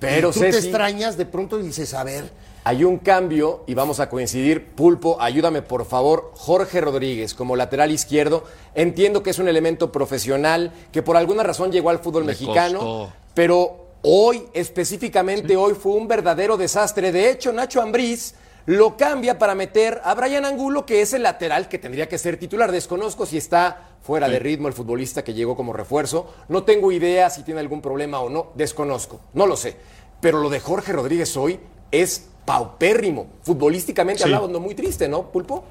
Pero, 0.00 0.30
y 0.30 0.32
tú 0.32 0.40
te 0.40 0.48
extrañas 0.48 1.16
de 1.16 1.26
pronto 1.26 1.58
y 1.58 1.62
dices, 1.62 1.94
a 1.94 2.04
ver, 2.04 2.30
hay 2.64 2.82
un 2.82 2.98
cambio 2.98 3.62
y 3.66 3.74
vamos 3.74 4.00
a 4.00 4.08
coincidir. 4.08 4.66
Pulpo, 4.74 5.20
ayúdame 5.20 5.60
por 5.60 5.84
favor. 5.84 6.32
Jorge 6.34 6.80
Rodríguez 6.80 7.34
como 7.34 7.56
lateral 7.56 7.90
izquierdo. 7.90 8.44
Entiendo 8.74 9.22
que 9.22 9.30
es 9.30 9.38
un 9.38 9.48
elemento 9.48 9.92
profesional 9.92 10.72
que 10.90 11.02
por 11.02 11.16
alguna 11.16 11.42
razón 11.42 11.70
llegó 11.70 11.90
al 11.90 11.98
fútbol 11.98 12.24
mexicano, 12.24 12.78
costó. 12.78 13.12
pero 13.34 13.86
hoy, 14.02 14.44
específicamente 14.54 15.56
hoy, 15.56 15.74
fue 15.74 15.92
un 15.92 16.08
verdadero 16.08 16.56
desastre. 16.56 17.12
De 17.12 17.30
hecho, 17.30 17.52
Nacho 17.52 17.82
Ambriz 17.82 18.34
lo 18.66 18.96
cambia 18.96 19.38
para 19.38 19.54
meter 19.54 20.00
a 20.04 20.14
Brian 20.14 20.44
Angulo, 20.44 20.86
que 20.86 21.02
es 21.02 21.12
el 21.12 21.22
lateral 21.22 21.68
que 21.68 21.78
tendría 21.78 22.08
que 22.08 22.18
ser 22.18 22.38
titular. 22.38 22.72
Desconozco 22.72 23.26
si 23.26 23.36
está 23.36 23.90
fuera 24.02 24.28
de 24.28 24.38
ritmo 24.38 24.68
el 24.68 24.74
futbolista 24.74 25.22
que 25.22 25.34
llegó 25.34 25.56
como 25.56 25.72
refuerzo. 25.72 26.32
No 26.48 26.62
tengo 26.62 26.90
idea 26.92 27.28
si 27.30 27.42
tiene 27.42 27.60
algún 27.60 27.82
problema 27.82 28.20
o 28.20 28.30
no. 28.30 28.52
Desconozco, 28.54 29.20
no 29.34 29.46
lo 29.46 29.56
sé. 29.56 29.76
Pero 30.20 30.40
lo 30.40 30.48
de 30.48 30.60
Jorge 30.60 30.92
Rodríguez 30.92 31.36
hoy 31.36 31.60
es 31.90 32.30
paupérrimo. 32.46 33.26
Futbolísticamente 33.42 34.22
Sí. 34.22 34.32
hablando, 34.32 34.60
muy 34.60 34.74
triste, 34.74 35.08
¿no, 35.08 35.30
Pulpo? 35.30 35.64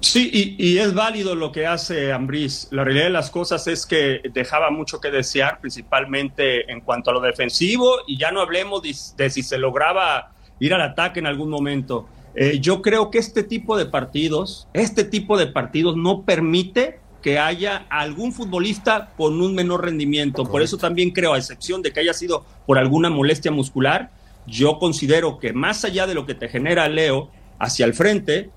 Sí, 0.00 0.30
y, 0.32 0.72
y 0.72 0.78
es 0.78 0.92
válido 0.94 1.34
lo 1.34 1.50
que 1.50 1.66
hace 1.66 2.12
Ambriz. 2.12 2.68
La 2.70 2.84
realidad 2.84 3.06
de 3.06 3.10
las 3.10 3.30
cosas 3.30 3.66
es 3.66 3.86
que 3.86 4.20
dejaba 4.32 4.70
mucho 4.70 5.00
que 5.00 5.10
desear, 5.10 5.58
principalmente 5.60 6.70
en 6.70 6.82
cuanto 6.82 7.10
a 7.10 7.14
lo 7.14 7.20
defensivo, 7.20 7.96
y 8.06 8.18
ya 8.18 8.30
no 8.30 8.40
hablemos 8.42 8.82
de, 8.82 8.94
de 9.16 9.30
si 9.30 9.42
se 9.42 9.56
lograba 9.58 10.32
ir 10.60 10.74
al 10.74 10.82
ataque 10.82 11.20
en 11.20 11.26
algún 11.26 11.50
momento. 11.50 12.06
Eh, 12.34 12.58
yo 12.60 12.82
creo 12.82 13.10
que 13.10 13.18
este 13.18 13.42
tipo 13.42 13.76
de 13.76 13.86
partidos, 13.86 14.68
este 14.74 15.04
tipo 15.04 15.38
de 15.38 15.46
partidos 15.46 15.96
no 15.96 16.22
permite 16.22 17.00
que 17.22 17.38
haya 17.38 17.86
algún 17.88 18.32
futbolista 18.32 19.12
con 19.16 19.40
un 19.40 19.54
menor 19.54 19.84
rendimiento. 19.84 20.44
Por 20.44 20.62
eso 20.62 20.76
también 20.76 21.10
creo, 21.10 21.32
a 21.32 21.38
excepción 21.38 21.82
de 21.82 21.92
que 21.92 22.00
haya 22.00 22.14
sido 22.14 22.44
por 22.66 22.78
alguna 22.78 23.10
molestia 23.10 23.50
muscular, 23.50 24.10
yo 24.46 24.78
considero 24.78 25.38
que 25.38 25.52
más 25.52 25.84
allá 25.84 26.06
de 26.06 26.14
lo 26.14 26.24
que 26.24 26.34
te 26.34 26.48
genera 26.48 26.88
Leo 26.88 27.30
hacia 27.58 27.84
el 27.84 27.94
frente, 27.94 28.50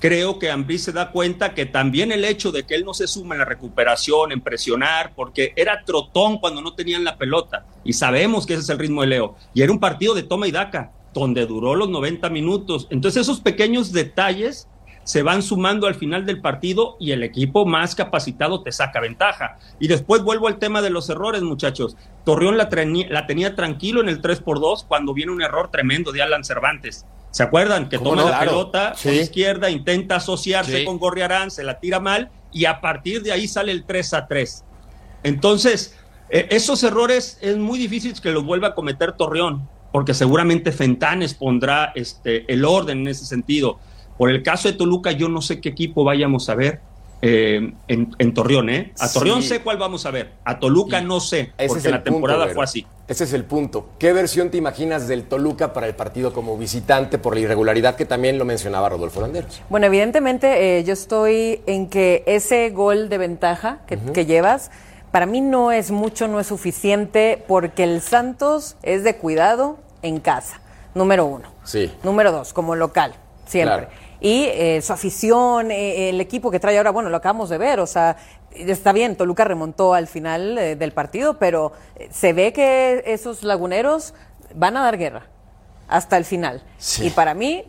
creo 0.00 0.38
que 0.38 0.50
Ambriz 0.50 0.84
se 0.84 0.92
da 0.92 1.10
cuenta 1.10 1.54
que 1.54 1.66
también 1.66 2.12
el 2.12 2.24
hecho 2.24 2.52
de 2.52 2.64
que 2.64 2.74
él 2.74 2.84
no 2.84 2.94
se 2.94 3.06
suma 3.06 3.34
en 3.34 3.40
la 3.40 3.44
recuperación, 3.44 4.32
en 4.32 4.40
presionar, 4.40 5.12
porque 5.14 5.52
era 5.56 5.84
trotón 5.84 6.38
cuando 6.38 6.62
no 6.62 6.74
tenían 6.74 7.04
la 7.04 7.16
pelota, 7.16 7.66
y 7.84 7.92
sabemos 7.92 8.46
que 8.46 8.54
ese 8.54 8.62
es 8.62 8.68
el 8.70 8.78
ritmo 8.78 9.02
de 9.02 9.08
Leo, 9.08 9.36
y 9.52 9.62
era 9.62 9.72
un 9.72 9.80
partido 9.80 10.14
de 10.14 10.22
toma 10.22 10.46
y 10.46 10.52
daca, 10.52 10.92
donde 11.14 11.46
duró 11.46 11.74
los 11.74 11.88
90 11.88 12.28
minutos. 12.28 12.86
Entonces 12.90 13.22
esos 13.22 13.40
pequeños 13.40 13.92
detalles 13.92 14.68
se 15.04 15.22
van 15.22 15.42
sumando 15.42 15.86
al 15.86 15.94
final 15.94 16.24
del 16.26 16.40
partido 16.40 16.96
y 16.98 17.12
el 17.12 17.22
equipo 17.22 17.66
más 17.66 17.94
capacitado 17.94 18.62
te 18.62 18.72
saca 18.72 19.00
ventaja. 19.00 19.58
Y 19.78 19.88
después 19.88 20.22
vuelvo 20.22 20.48
al 20.48 20.58
tema 20.58 20.80
de 20.82 20.90
los 20.90 21.08
errores, 21.10 21.42
muchachos. 21.42 21.96
Torreón 22.24 22.56
la, 22.56 22.68
la 23.10 23.26
tenía 23.26 23.54
tranquilo 23.54 24.00
en 24.00 24.08
el 24.08 24.20
3 24.20 24.40
por 24.40 24.60
2 24.60 24.84
cuando 24.84 25.12
viene 25.14 25.32
un 25.32 25.42
error 25.42 25.70
tremendo 25.70 26.10
de 26.10 26.22
Alan 26.22 26.42
Cervantes. 26.44 27.04
¿Se 27.30 27.42
acuerdan? 27.42 27.88
Que 27.88 27.98
¿Cómo 27.98 28.10
toma 28.10 28.22
no? 28.22 28.28
la 28.30 28.36
Claro. 28.38 28.50
pelota 28.50 28.94
Sí. 28.96 29.08
por 29.08 29.14
izquierda, 29.16 29.68
intenta 29.70 30.16
asociarse 30.16 30.78
Sí. 30.78 30.84
con 30.84 30.98
Gorriarán, 30.98 31.50
se 31.50 31.64
la 31.64 31.80
tira 31.80 32.00
mal 32.00 32.30
y 32.52 32.64
a 32.64 32.80
partir 32.80 33.22
de 33.22 33.32
ahí 33.32 33.46
sale 33.48 33.72
el 33.72 33.84
3 33.84 34.14
a 34.14 34.26
3. 34.26 34.64
Entonces, 35.22 35.98
eh, 36.30 36.46
esos 36.50 36.82
errores 36.82 37.38
es 37.40 37.56
muy 37.58 37.78
difícil 37.78 38.18
que 38.20 38.30
los 38.30 38.44
vuelva 38.44 38.68
a 38.68 38.74
cometer 38.74 39.12
Torreón, 39.12 39.68
porque 39.94 40.12
seguramente 40.12 40.72
Fentanes 40.72 41.34
pondrá 41.34 41.92
este, 41.94 42.52
el 42.52 42.64
orden 42.64 43.02
en 43.02 43.06
ese 43.06 43.24
sentido. 43.26 43.78
Por 44.18 44.28
el 44.28 44.42
caso 44.42 44.66
de 44.66 44.74
Toluca, 44.74 45.12
yo 45.12 45.28
no 45.28 45.40
sé 45.40 45.60
qué 45.60 45.68
equipo 45.68 46.02
vayamos 46.02 46.48
a 46.48 46.56
ver 46.56 46.80
eh, 47.22 47.72
en, 47.86 48.12
en 48.18 48.34
Torreón. 48.34 48.70
¿eh? 48.70 48.92
A 48.98 49.08
Torreón 49.12 49.40
Sí. 49.42 49.50
sé 49.50 49.60
cuál 49.60 49.76
vamos 49.78 50.04
a 50.04 50.10
ver, 50.10 50.32
a 50.44 50.58
Toluca 50.58 51.00
no 51.00 51.20
sé, 51.20 51.52
Ese 51.56 51.68
porque 51.68 51.78
es 51.78 51.84
el 51.84 51.90
la 51.92 52.02
temporada 52.02 52.40
Vero. 52.46 52.56
fue 52.56 52.64
así. 52.64 52.84
Ese 53.06 53.22
es 53.22 53.32
el 53.34 53.44
punto. 53.44 53.90
¿Qué 54.00 54.12
versión 54.12 54.50
te 54.50 54.56
imaginas 54.56 55.06
del 55.06 55.22
Toluca 55.22 55.72
para 55.72 55.86
el 55.86 55.94
partido 55.94 56.32
como 56.32 56.58
visitante 56.58 57.18
por 57.18 57.34
la 57.34 57.40
irregularidad 57.42 57.94
que 57.94 58.04
también 58.04 58.36
lo 58.36 58.44
mencionaba 58.44 58.88
Rodolfo 58.88 59.20
Landeros? 59.20 59.62
Bueno, 59.70 59.86
evidentemente 59.86 60.78
eh, 60.78 60.82
yo 60.82 60.92
estoy 60.92 61.60
en 61.66 61.88
que 61.88 62.24
ese 62.26 62.70
gol 62.70 63.08
de 63.08 63.18
ventaja 63.18 63.78
que, 63.86 63.96
que 63.96 64.26
llevas, 64.26 64.72
para 65.14 65.26
mí 65.26 65.40
no 65.40 65.70
es 65.70 65.92
mucho, 65.92 66.26
no 66.26 66.40
es 66.40 66.48
suficiente, 66.48 67.44
porque 67.46 67.84
el 67.84 68.00
Santos 68.00 68.74
es 68.82 69.04
de 69.04 69.14
cuidado 69.14 69.78
en 70.02 70.18
casa, 70.18 70.60
número 70.92 71.24
uno. 71.24 71.52
Sí. 71.62 71.94
Número 72.02 72.32
dos, 72.32 72.52
como 72.52 72.74
local, 72.74 73.14
siempre. 73.46 73.86
Claro. 73.86 73.92
Y 74.18 74.46
eh, 74.46 74.82
su 74.82 74.92
afición, 74.92 75.70
eh, 75.70 76.08
el 76.08 76.20
equipo 76.20 76.50
que 76.50 76.58
trae 76.58 76.76
ahora, 76.78 76.90
bueno, 76.90 77.10
lo 77.10 77.16
acabamos 77.16 77.48
de 77.48 77.58
ver, 77.58 77.78
o 77.78 77.86
sea, 77.86 78.16
está 78.50 78.92
bien, 78.92 79.14
Toluca 79.14 79.44
remontó 79.44 79.94
al 79.94 80.08
final 80.08 80.58
eh, 80.58 80.74
del 80.74 80.90
partido, 80.90 81.38
pero 81.38 81.70
se 82.10 82.32
ve 82.32 82.52
que 82.52 83.04
esos 83.06 83.44
laguneros 83.44 84.14
van 84.52 84.76
a 84.76 84.82
dar 84.82 84.98
guerra 84.98 85.28
hasta 85.86 86.16
el 86.16 86.24
final. 86.24 86.64
Sí. 86.78 87.06
Y 87.06 87.10
para 87.10 87.34
mí, 87.34 87.64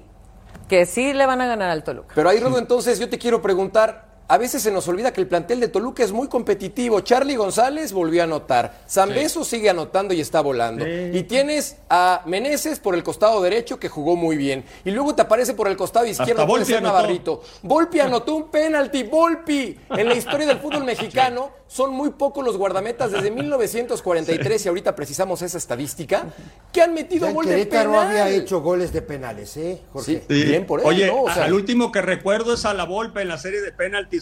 que 0.68 0.88
sí 0.88 1.14
le 1.14 1.28
van 1.28 1.42
a 1.42 1.46
ganar 1.46 1.70
al 1.70 1.84
Toluca. 1.84 2.16
Pero 2.16 2.28
ahí, 2.28 2.40
Rodo, 2.40 2.58
entonces 2.58 2.98
yo 2.98 3.08
te 3.08 3.20
quiero 3.20 3.44
preguntar, 3.44 4.05
a 4.28 4.38
veces 4.38 4.62
se 4.64 4.72
nos 4.72 4.88
olvida 4.88 5.14
que 5.14 5.22
el 5.22 5.28
plantel 5.28 5.60
de 5.60 5.68
Toluca 5.68 6.04
es 6.04 6.12
muy 6.12 6.28
competitivo. 6.28 7.02
Charlie 7.02 7.36
González 7.36 7.94
volvió 7.94 8.22
a 8.22 8.24
anotar. 8.26 8.82
Zambeso 8.90 9.44
sigue 9.44 9.70
anotando 9.70 10.14
y 10.14 10.22
está 10.22 10.42
volando. 10.42 10.86
Y 10.88 11.24
tienes 11.24 11.78
a 11.90 12.22
Meneses 12.26 12.80
por 12.80 12.96
el 12.96 13.04
costado 13.04 13.42
derecho 13.42 13.80
que 13.80 13.90
jugó 13.90 14.16
muy 14.16 14.36
bien. 14.38 14.66
Y 14.84 14.92
luego 14.92 15.14
te 15.16 15.22
aparece 15.22 15.54
por 15.54 15.68
el 15.68 15.78
costado 15.78 16.06
izquierdo 16.06 16.46
puede 16.48 16.66
ser. 16.66 16.82
Navarrito. 16.82 17.42
Volpi 17.64 18.00
anotó 18.00 18.36
un 18.36 18.50
penalti. 18.50 19.04
Volpi. 19.04 19.78
En 19.90 20.08
la 20.08 20.16
historia 20.16 20.48
del 20.48 20.60
fútbol 20.60 20.84
mexicano 20.86 21.52
son 21.68 21.92
muy 21.94 22.12
pocos 22.12 22.46
los 22.46 22.58
guardametas 22.58 23.12
desde 23.12 23.32
1943 23.32 24.66
y 24.66 24.70
ahorita 24.70 24.96
precisamos 24.96 25.42
esa 25.42 25.58
estadística 25.58 26.26
que 26.72 26.82
han 26.82 26.94
metido 26.94 27.32
gol 27.34 27.46
de 27.46 27.66
penal. 27.66 27.96
había 27.96 28.30
hecho 28.30 28.62
goles 28.62 28.94
de 28.94 29.02
penales, 29.02 29.58
¿eh, 29.58 29.82
Jorge? 29.92 30.24
Sí. 30.28 30.44
Bien 30.46 30.66
por 30.66 30.80
él, 30.82 30.86
Oye, 30.86 31.08
¿no? 31.08 31.24
O 31.24 31.34
sea- 31.34 31.46
al 31.46 31.54
último 31.54 31.92
que 31.92 32.02
recuerdo 32.02 32.54
es 32.54 32.66
a 32.66 32.74
la 32.74 32.86
Volpe 32.86 33.22
en 33.22 33.30
la 33.30 33.38
serie 33.38 33.62
de 33.62 33.72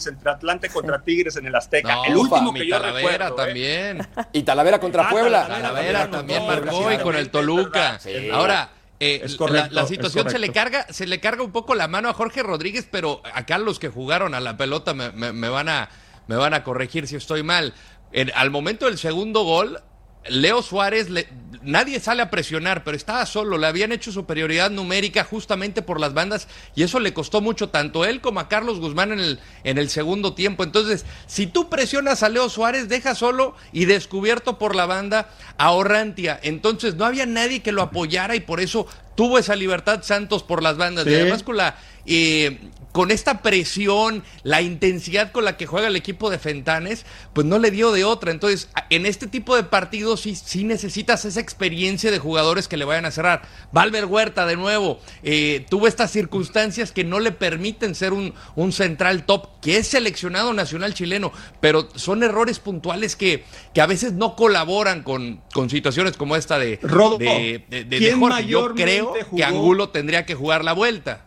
entre 0.06 0.30
Atlante 0.30 0.68
contra 0.68 1.00
Tigres 1.02 1.36
en 1.36 1.46
el 1.46 1.54
Azteca. 1.54 1.94
No, 1.94 2.04
el 2.04 2.16
último 2.16 2.52
mi 2.52 2.60
que 2.60 2.66
yo 2.68 2.76
Talavera 2.80 3.28
recuerdo. 3.28 3.42
¿eh? 3.42 3.46
también. 3.46 4.08
Y 4.32 4.42
Talavera 4.42 4.78
contra 4.80 5.06
Ah, 5.08 5.10
Puebla. 5.10 5.46
Talavera 5.46 5.68
Talavera 5.68 6.10
también 6.10 6.46
marcó 6.46 6.92
y 6.92 6.98
con 6.98 7.16
el 7.16 7.30
Toluca. 7.30 7.98
sí. 8.00 8.28
Ahora, 8.30 8.70
eh, 9.00 9.20
Es 9.24 9.32
la- 9.32 9.38
correcto, 9.38 9.74
la, 9.74 9.82
es 9.82 9.88
situación 9.88 10.30
se 10.30 10.38
le 10.38 10.50
carga, 10.50 10.86
se 10.90 11.06
le 11.06 11.20
carga 11.20 11.42
un 11.42 11.52
poco 11.52 11.74
la 11.74 11.88
mano 11.88 12.08
a 12.08 12.12
Jorge 12.14 12.42
Rodríguez, 12.42 12.86
pero 12.90 13.22
acá 13.34 13.58
los 13.58 13.78
que 13.78 13.88
jugaron 13.88 14.34
a 14.34 14.40
la 14.40 14.56
pelota 14.56 14.94
me, 14.94 15.10
me- 15.12 15.32
me 15.32 15.48
van 15.48 15.68
a 15.68 15.88
me 16.26 16.36
van 16.36 16.54
a 16.54 16.64
corregir 16.64 17.06
si 17.06 17.16
estoy 17.16 17.42
mal. 17.42 17.74
En- 18.12 18.30
al 18.34 18.50
momento 18.50 18.86
del 18.86 18.96
segundo 18.98 19.42
gol, 19.42 19.80
Leo 20.26 20.62
Suárez, 20.62 21.10
le- 21.10 21.28
nadie 21.64 22.00
sale 22.00 22.22
a 22.22 22.30
presionar, 22.30 22.84
pero 22.84 22.96
estaba 22.96 23.24
solo, 23.26 23.58
le 23.58 23.66
habían 23.66 23.92
hecho 23.92 24.12
superioridad 24.12 24.70
numérica 24.70 25.24
justamente 25.24 25.82
por 25.82 26.00
las 26.00 26.14
bandas 26.14 26.48
y 26.74 26.82
eso 26.82 27.00
le 27.00 27.14
costó 27.14 27.40
mucho 27.40 27.68
tanto 27.68 28.02
a 28.02 28.10
él 28.10 28.20
como 28.20 28.40
a 28.40 28.48
Carlos 28.48 28.80
Guzmán 28.80 29.12
en 29.12 29.20
el, 29.20 29.40
en 29.64 29.78
el 29.78 29.88
segundo 29.88 30.34
tiempo. 30.34 30.64
Entonces, 30.64 31.04
si 31.26 31.46
tú 31.46 31.68
presionas 31.68 32.22
a 32.22 32.28
Leo 32.28 32.48
Suárez, 32.48 32.88
deja 32.88 33.14
solo 33.14 33.54
y 33.72 33.86
descubierto 33.86 34.58
por 34.58 34.74
la 34.74 34.86
banda 34.86 35.30
a 35.58 35.70
Orrantia. 35.72 36.38
Entonces, 36.42 36.94
no 36.94 37.04
había 37.04 37.26
nadie 37.26 37.62
que 37.62 37.72
lo 37.72 37.82
apoyara 37.82 38.36
y 38.36 38.40
por 38.40 38.60
eso 38.60 38.86
tuvo 39.14 39.38
esa 39.38 39.54
libertad 39.56 40.02
Santos 40.02 40.42
por 40.42 40.62
las 40.62 40.76
bandas. 40.76 41.06
Y 41.06 41.14
además 41.14 41.42
con 41.42 41.56
la... 41.56 41.76
eh, 42.06 42.58
con 42.92 43.10
esta 43.10 43.42
presión, 43.42 44.22
la 44.44 44.62
intensidad 44.62 45.32
con 45.32 45.44
la 45.44 45.56
que 45.56 45.66
juega 45.66 45.88
el 45.88 45.96
equipo 45.96 46.30
de 46.30 46.38
Fentanes, 46.38 47.04
pues 47.32 47.44
no 47.44 47.58
le 47.58 47.72
dio 47.72 47.90
de 47.90 48.04
otra. 48.04 48.30
Entonces, 48.30 48.68
en 48.88 49.04
este 49.04 49.26
tipo 49.26 49.56
de 49.56 49.64
partidos 49.64 50.20
sí, 50.20 50.36
sí 50.36 50.62
necesitas 50.62 51.24
esa 51.24 51.40
experiencia 51.40 52.12
de 52.12 52.20
jugadores 52.20 52.68
que 52.68 52.76
le 52.76 52.84
vayan 52.84 53.04
a 53.04 53.10
cerrar. 53.10 53.42
Valver 53.72 54.04
Huerta, 54.04 54.46
de 54.46 54.54
nuevo, 54.54 55.00
eh, 55.24 55.66
tuvo 55.68 55.88
estas 55.88 56.12
circunstancias 56.12 56.92
que 56.92 57.02
no 57.02 57.18
le 57.18 57.32
permiten 57.32 57.96
ser 57.96 58.12
un, 58.12 58.32
un 58.54 58.70
central 58.70 59.26
top, 59.26 59.48
que 59.60 59.78
es 59.78 59.88
seleccionado 59.88 60.52
nacional 60.52 60.94
chileno, 60.94 61.32
pero 61.60 61.88
son 61.96 62.22
errores 62.22 62.60
puntuales 62.60 63.16
que, 63.16 63.42
que 63.74 63.80
a 63.80 63.86
veces 63.86 64.12
no 64.12 64.36
colaboran 64.36 65.02
con, 65.02 65.40
con 65.52 65.68
situaciones 65.68 66.16
como 66.16 66.36
esta 66.36 66.60
de, 66.60 66.78
Rodo, 66.80 67.18
de, 67.18 67.64
de- 67.68 67.82
de 67.84 67.98
¿quién 67.98 68.20
Jorge. 68.20 68.46
Yo 68.46 68.72
mayormente 69.12 69.36
que? 69.36 69.44
Angulo 69.44 69.88
tendría 69.90 70.26
que 70.26 70.34
jugar 70.34 70.64
la 70.64 70.72
vuelta. 70.72 71.26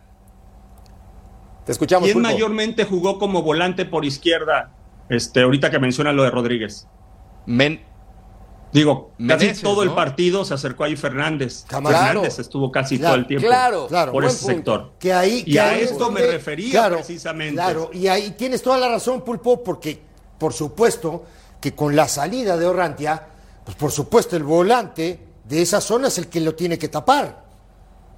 Te 1.64 1.72
escuchamos, 1.72 2.04
¿Quién 2.06 2.14
Pulpo. 2.14 2.30
mayormente 2.32 2.84
jugó 2.84 3.18
como 3.18 3.42
volante 3.42 3.84
por 3.84 4.04
izquierda? 4.04 4.72
Este, 5.08 5.42
ahorita 5.42 5.70
que 5.70 5.78
menciona 5.78 6.12
lo 6.12 6.22
de 6.22 6.30
Rodríguez. 6.30 6.86
Men- 7.46 7.86
Digo, 8.70 9.12
Meneses, 9.16 9.48
casi 9.48 9.62
todo 9.62 9.82
el 9.82 9.92
partido 9.92 10.44
se 10.44 10.52
acercó 10.52 10.84
ahí 10.84 10.94
Fernández. 10.94 11.64
Fernández 11.66 12.38
estuvo 12.38 12.70
casi 12.70 12.98
Claro, 12.98 13.12
todo 13.14 13.20
el 13.22 13.26
tiempo 13.26 13.46
claro, 13.46 13.86
claro. 13.88 14.12
por 14.12 14.24
ese 14.26 14.40
punto. 14.52 14.54
sector. 14.56 14.92
Que 14.98 15.12
ahí, 15.14 15.42
y 15.46 15.52
que 15.52 15.60
a 15.60 15.70
ahí 15.70 15.80
esto 15.80 16.10
me 16.10 16.20
refería 16.20 16.70
claro, 16.72 16.96
precisamente. 16.96 17.54
Claro, 17.54 17.88
y 17.94 18.08
ahí 18.08 18.32
tienes 18.32 18.60
toda 18.62 18.76
la 18.76 18.90
razón, 18.90 19.22
Pulpo, 19.24 19.64
porque 19.64 20.02
por 20.38 20.52
supuesto 20.52 21.24
que 21.62 21.74
con 21.74 21.96
la 21.96 22.08
salida 22.08 22.58
de 22.58 22.66
Orrantia, 22.66 23.26
pues 23.64 23.74
por 23.74 23.90
supuesto 23.90 24.36
el 24.36 24.42
volante 24.44 25.18
de 25.44 25.62
esa 25.62 25.80
zona 25.80 26.08
es 26.08 26.18
el 26.18 26.28
que 26.28 26.40
lo 26.40 26.54
tiene 26.54 26.78
que 26.78 26.88
tapar. 26.88 27.47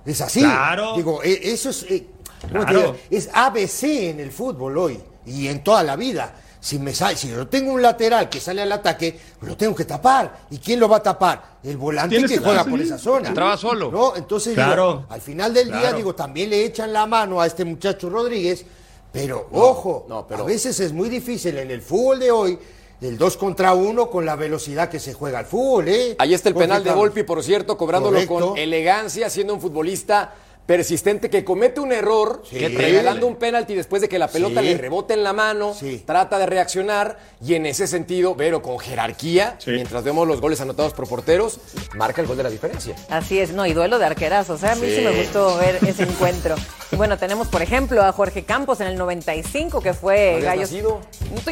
Es 0.05 0.21
así. 0.21 0.41
Claro. 0.41 0.95
Digo, 0.97 1.23
e- 1.23 1.41
eso 1.53 1.71
es, 1.71 1.83
eh, 1.85 2.07
¿cómo 2.41 2.61
te 2.65 2.73
Claro. 2.73 2.81
digo? 2.81 2.97
es 3.11 3.29
ABC 3.33 4.11
en 4.11 4.21
el 4.21 4.31
fútbol 4.33 4.77
hoy 4.79 5.01
y 5.27 5.49
en 5.49 5.63
toda 5.63 5.83
la 5.83 5.97
vida. 5.97 6.35
Si 6.63 6.79
me 6.79 6.93
sale, 6.95 7.17
si 7.17 7.29
yo 7.31 7.49
tengo 7.49 7.73
un 7.73 7.81
lateral 7.81 8.29
que 8.29 8.39
sale 8.39 8.61
al 8.61 8.71
ataque, 8.73 9.19
lo 9.41 9.57
tengo 9.57 9.75
que 9.75 9.87
tapar. 9.87 10.41
¿Y 10.51 10.59
quién 10.59 10.79
lo 10.79 10.91
va 10.91 10.99
a 10.99 11.03
tapar? 11.03 11.57
El 11.63 11.79
volante 11.79 12.19
que 12.19 12.27
que- 12.27 12.39
juega 12.39 12.65
por 12.65 12.79
esa 12.81 12.99
zona. 12.99 13.29
Entraba 13.29 13.57
solo. 13.57 13.91
¿No? 13.91 14.15
Entonces, 14.15 14.55
digo, 14.55 14.67
Claro. 14.67 15.07
al 15.09 15.21
final 15.23 15.55
del 15.55 15.69
día, 15.73 15.93
digo, 15.95 16.15
también 16.15 16.51
le 16.51 16.63
echan 16.65 16.93
la 16.93 17.07
mano 17.07 17.41
a 17.41 17.47
este 17.47 17.65
muchacho 17.65 18.11
Rodríguez, 18.11 18.65
pero 19.11 19.49
ojo, 19.53 20.05
no, 20.09 20.27
pero- 20.27 20.43
a 20.43 20.47
veces 20.47 20.79
es 20.81 20.93
muy 20.93 21.09
difícil 21.09 21.57
en 21.57 21.71
el 21.71 21.81
fútbol 21.81 22.19
de 22.21 22.31
hoy, 22.31 22.59
el 23.01 23.17
2 23.19 23.37
contra 23.37 23.73
1 23.75 24.11
con 24.11 24.25
la 24.27 24.37
velocidad 24.37 24.89
que 24.89 24.99
se 24.99 25.13
juega 25.15 25.39
al 25.41 25.47
fútbol, 25.47 25.89
¿eh? 25.89 26.17
Ahí 26.19 26.35
está 26.35 26.49
el 26.49 26.55
penal 26.55 26.85
de. 26.85 26.93
Volpi, 26.93 27.23
por 27.23 27.43
cierto, 27.43 27.77
cobrándolo 27.77 28.17
Correcto. 28.27 28.51
con 28.51 28.59
elegancia, 28.59 29.31
siendo 29.31 29.55
un 29.55 29.61
futbolista 29.61 30.33
persistente 30.67 31.29
que 31.31 31.45
comete 31.45 31.81
un 31.81 31.91
error, 31.91 32.43
Sí. 32.49 32.59
regalando 32.69 33.27
un 33.27 33.35
penalti 33.37 33.75
después 33.75 34.03
de 34.03 34.09
que 34.09 34.21
la 34.21 34.29
pelota 34.29 34.61
Sí. 34.61 34.67
le 34.69 34.79
rebote 34.79 35.15
en 35.15 35.25
la 35.25 35.33
mano, 35.33 35.75
Sí. 35.75 36.05
trata 36.07 36.39
de 36.39 36.47
reaccionar 36.47 37.19
y 37.45 37.55
en 37.55 37.67
ese 37.67 37.89
sentido, 37.89 38.37
pero 38.37 38.63
con 38.63 38.79
jerarquía, 38.79 39.57
Sí. 39.59 39.73
mientras 39.73 40.05
vemos 40.05 40.29
los 40.29 40.41
goles 40.41 40.61
anotados 40.61 40.93
por 40.93 41.09
porteros, 41.09 41.59
marca 41.97 42.21
el 42.21 42.29
gol 42.29 42.37
de 42.37 42.45
la 42.45 42.51
diferencia. 42.51 42.95
Así 43.09 43.41
es, 43.41 43.51
no, 43.53 43.67
y 43.67 43.73
duelo 43.73 43.99
de 43.99 44.05
arquerazos. 44.05 44.59
O 44.59 44.61
sea, 44.61 44.73
a 44.73 44.77
mí 44.77 44.87
sí. 44.87 44.97
Sí. 44.97 45.03
me 45.03 45.11
gustó 45.11 45.57
ver 45.57 45.79
ese 45.85 46.05
encuentro. 46.05 46.55
Y 46.93 46.97
bueno, 46.97 47.19
tenemos, 47.19 47.49
por 47.49 47.63
ejemplo, 47.63 48.03
a 48.05 48.13
Jorge 48.13 48.45
Campos 48.45 48.81
en 48.81 48.87
el 48.87 48.97
95, 48.97 49.81
que 49.81 49.93
fue 49.93 50.37
¿No 50.39 50.45
Gallos. 50.45 50.71
nacido? 50.71 51.01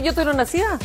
Yo 0.01 0.13
todavía 0.13 0.25
no 0.27 0.33
nacía, 0.35 0.79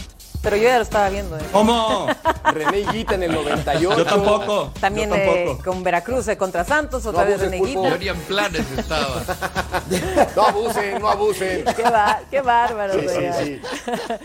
pero 0.44 0.56
yo 0.58 0.64
ya 0.64 0.76
lo 0.78 0.84
estaba 0.84 1.10
viendo. 1.10 1.38
¿eh? 1.38 1.42
¿Cómo? 1.52 2.06
René 2.54 2.82
Higuita 2.82 3.16
en 3.16 3.24
el 3.24 3.32
98. 3.32 3.98
Yo 3.98 4.06
tampoco. 4.06 4.72
También 4.80 5.10
yo 5.10 5.16
eh, 5.16 5.46
tampoco. 5.48 5.64
con 5.72 5.84
Veracruz 5.84 6.28
eh, 6.28 6.38
contra 6.38 6.64
Santos, 6.64 7.04
otra 7.08 7.24
No 7.24 7.30
vez 7.32 7.40
René. 7.40 7.58
Higuita. 7.58 7.90
Yo 7.90 7.98
ni 7.98 8.08
en 8.10 8.20
planes 8.22 8.66
estaba. 8.78 9.24
No 10.36 10.44
abusen, 10.48 11.00
no 11.00 11.10
abusen. 11.10 11.64
Qué, 11.76 11.84
va- 11.84 12.20
qué 12.30 12.42
bárbaro. 12.42 12.94
Sí, 12.94 13.08
sí, 13.08 13.44
sí. 13.44 13.62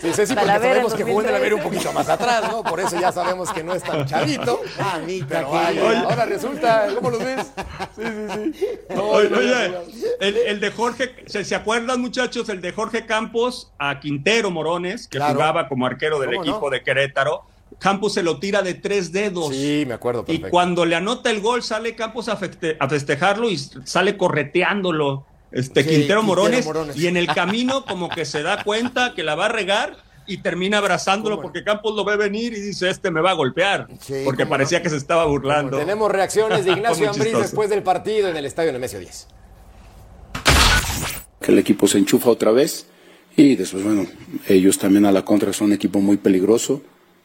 Sí, 0.00 0.12
Ceci, 0.12 0.34
porque 0.34 0.48
sabemos 0.50 0.94
que 0.94 1.04
jugó 1.04 1.22
en 1.22 1.28
el 1.28 1.34
haber 1.36 1.54
un 1.54 1.60
2013. 1.62 1.68
poquito 1.68 1.92
más 1.92 2.08
atrás, 2.08 2.50
¿no? 2.50 2.62
Por 2.62 2.80
eso 2.80 2.98
ya 3.00 3.12
sabemos 3.12 3.50
que 3.52 3.62
no 3.62 3.74
es 3.74 3.82
tan 3.82 4.04
chavito. 4.06 4.60
Mamita 4.78 5.26
Pero 5.28 5.50
querida. 5.50 5.84
vaya, 5.86 6.00
ahora 6.02 6.24
resulta, 6.26 6.86
¿cómo 6.94 7.10
los 7.10 7.24
ves? 7.24 7.46
Sí, 7.96 8.02
sí, 8.02 8.52
sí. 8.58 8.66
No, 8.94 9.04
Oye, 9.04 9.30
no, 9.30 9.38
oye, 9.38 9.72
el, 10.20 10.36
el 10.36 10.60
de 10.60 10.70
Jorge, 10.70 11.14
¿se, 11.26 11.44
se 11.44 11.54
acuerdan 11.54 12.00
muchachos? 12.00 12.48
El 12.48 12.60
de 12.60 12.72
Jorge 12.72 13.06
Campos 13.06 13.70
a 13.78 14.00
Quintero 14.00 14.50
Morones, 14.50 15.06
que 15.08 15.18
Claro. 15.18 15.34
jugaba 15.34 15.68
como 15.68 15.86
arquero 15.86 16.07
del 16.18 16.34
equipo 16.34 16.70
de 16.70 16.82
Querétaro. 16.82 17.42
Campos 17.78 18.14
se 18.14 18.22
lo 18.22 18.38
tira 18.38 18.62
de 18.62 18.74
tres 18.74 19.12
dedos. 19.12 19.54
Sí, 19.54 19.84
me 19.86 19.94
acuerdo 19.94 20.22
Y 20.22 20.24
perfecto. 20.24 20.50
cuando 20.50 20.84
le 20.86 20.96
anota 20.96 21.30
el 21.30 21.40
gol, 21.40 21.62
sale 21.62 21.94
Campos 21.94 22.28
a, 22.28 22.38
feste- 22.38 22.76
a 22.80 22.88
festejarlo 22.88 23.50
y 23.50 23.58
sale 23.58 24.16
correteándolo. 24.16 25.26
Este 25.52 25.82
Sí, 25.82 25.88
Quintero, 25.90 26.20
Quintero 26.20 26.62
Morones, 26.64 26.96
y 26.96 27.06
en 27.06 27.16
el 27.16 27.26
camino 27.34 27.84
como 27.84 28.08
que 28.08 28.24
se 28.24 28.42
da 28.42 28.64
cuenta 28.64 29.14
que 29.14 29.22
la 29.22 29.34
va 29.34 29.46
a 29.46 29.48
regar 29.48 29.96
y 30.26 30.38
termina 30.38 30.76
abrazándolo 30.78 31.40
porque 31.40 31.64
Campos 31.64 31.94
lo 31.94 32.04
ve 32.04 32.16
venir 32.16 32.52
y 32.52 32.60
dice, 32.60 32.90
este 32.90 33.10
me 33.10 33.22
va 33.22 33.30
a 33.30 33.34
golpear, 33.34 33.86
Sí, 34.00 34.22
porque 34.24 34.44
parecía 34.44 34.78
no. 34.78 34.82
que 34.82 34.90
se 34.90 34.96
estaba 34.96 35.24
burlando. 35.24 35.78
Tenemos 35.78 36.10
reacciones 36.10 36.64
de 36.66 36.72
Ignacio 36.78 37.08
Ambriz 37.10 37.32
después 37.38 37.70
del 37.70 37.82
partido 37.82 38.28
en 38.28 38.36
el 38.36 38.44
estadio 38.44 38.72
Nemesio 38.72 38.98
10. 38.98 39.26
que 41.40 41.52
el 41.52 41.58
equipo 41.58 41.86
se 41.86 41.98
enchufa 41.98 42.30
otra 42.30 42.50
vez 42.50 42.86
y 43.38 43.56
después, 43.56 43.84
bueno, 43.84 44.06
ellos 44.48 44.78
también 44.78 45.06
a 45.06 45.12
la 45.12 45.24
contra 45.24 45.52
son 45.52 45.68
un 45.68 45.72
equipo 45.74 46.00
muy 46.00 46.16
peligroso, 46.18 46.82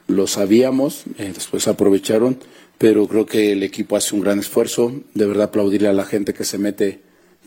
lo 0.08 0.28
sabíamos, 0.28 1.04
eh, 1.18 1.32
después 1.34 1.68
aprovecharon, 1.68 2.38
pero 2.78 3.08
creo 3.08 3.26
que 3.26 3.52
el 3.52 3.64
equipo 3.64 3.96
hace 3.98 4.16
un 4.16 4.22
gran 4.22 4.40
esfuerzo, 4.40 4.94
de 5.14 5.26
verdad 5.26 5.46
aplaudirle 5.46 5.88
a 5.88 5.94
la 5.94 6.06
gente 6.06 6.34
que 6.34 6.44
se 6.46 6.58
mete 6.58 7.00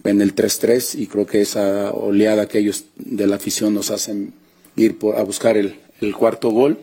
en 0.04 0.20
el 0.20 0.34
3-3 0.34 0.94
y 0.98 1.06
creo 1.06 1.26
que 1.26 1.40
esa 1.40 1.90
oleada 1.92 2.48
que 2.48 2.58
ellos 2.58 2.84
de 2.96 3.26
la 3.26 3.36
afición 3.36 3.72
nos 3.74 3.90
hacen 3.90 4.32
ir 4.76 4.98
por- 4.98 5.16
a 5.16 5.22
buscar 5.22 5.56
el, 5.56 5.76
el 6.00 6.14
cuarto 6.14 6.50
gol 6.50 6.78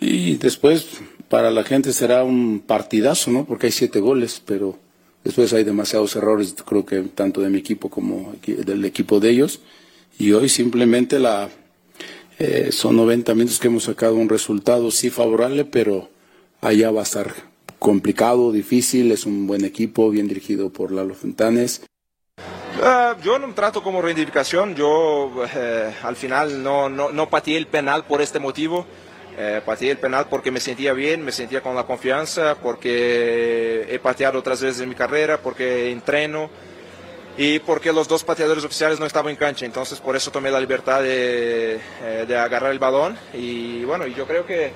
y 0.00 0.34
después 0.36 0.86
para 1.28 1.50
la 1.50 1.64
gente 1.64 1.92
será 1.92 2.24
un 2.24 2.60
partidazo, 2.66 3.30
¿no? 3.30 3.44
Porque 3.46 3.66
hay 3.66 3.72
siete 3.72 4.00
goles, 4.00 4.42
pero 4.44 4.78
después 5.24 5.52
hay 5.52 5.64
demasiados 5.64 6.14
errores, 6.16 6.54
creo 6.66 6.84
que 6.84 7.00
tanto 7.14 7.40
de 7.40 7.48
mi 7.48 7.58
equipo 7.58 7.88
como 7.88 8.34
del 8.46 8.84
equipo 8.84 9.20
de 9.20 9.30
ellos. 9.30 9.60
Y 10.18 10.32
hoy 10.32 10.48
simplemente 10.48 11.18
la 11.18 11.48
eh, 12.38 12.70
son 12.72 12.96
90 12.96 13.34
minutos 13.34 13.58
que 13.58 13.68
hemos 13.68 13.84
sacado 13.84 14.14
un 14.14 14.28
resultado 14.28 14.90
sí 14.90 15.10
favorable, 15.10 15.64
pero 15.64 16.08
allá 16.60 16.90
va 16.90 17.00
a 17.00 17.04
estar 17.04 17.32
complicado, 17.78 18.52
difícil. 18.52 19.12
Es 19.12 19.26
un 19.26 19.46
buen 19.46 19.64
equipo, 19.64 20.10
bien 20.10 20.28
dirigido 20.28 20.70
por 20.70 20.92
Lalo 20.92 21.14
Fentanes. 21.14 21.82
Ah, 22.82 23.16
yo 23.22 23.38
no 23.38 23.52
trato 23.54 23.82
como 23.82 24.02
reivindicación, 24.02 24.74
yo 24.74 25.30
eh, 25.54 25.92
al 26.02 26.16
final 26.16 26.62
no, 26.62 26.88
no, 26.88 27.10
no 27.10 27.28
pateé 27.28 27.56
el 27.56 27.68
penal 27.68 28.04
por 28.06 28.20
este 28.22 28.40
motivo, 28.40 28.86
eh, 29.38 29.60
pateé 29.64 29.92
el 29.92 29.98
penal 29.98 30.26
porque 30.28 30.50
me 30.50 30.58
sentía 30.58 30.92
bien, 30.92 31.24
me 31.24 31.30
sentía 31.30 31.60
con 31.60 31.76
la 31.76 31.84
confianza, 31.84 32.56
porque 32.60 33.86
he 33.88 33.98
pateado 34.00 34.38
otras 34.38 34.60
veces 34.62 34.80
en 34.80 34.88
mi 34.88 34.96
carrera, 34.96 35.38
porque 35.38 35.92
entreno 35.92 36.50
y 37.36 37.58
porque 37.60 37.92
los 37.92 38.08
dos 38.08 38.24
pateadores 38.24 38.64
oficiales 38.64 39.00
no 39.00 39.06
estaban 39.06 39.30
en 39.30 39.36
cancha, 39.36 39.64
entonces 39.64 40.00
por 40.00 40.16
eso 40.16 40.30
tomé 40.30 40.50
la 40.50 40.60
libertad 40.60 41.02
de, 41.02 41.80
eh, 42.02 42.24
de 42.26 42.36
agarrar 42.36 42.72
el 42.72 42.78
balón 42.78 43.18
y 43.32 43.84
bueno, 43.84 44.06
yo 44.06 44.26
creo 44.26 44.44
que 44.44 44.72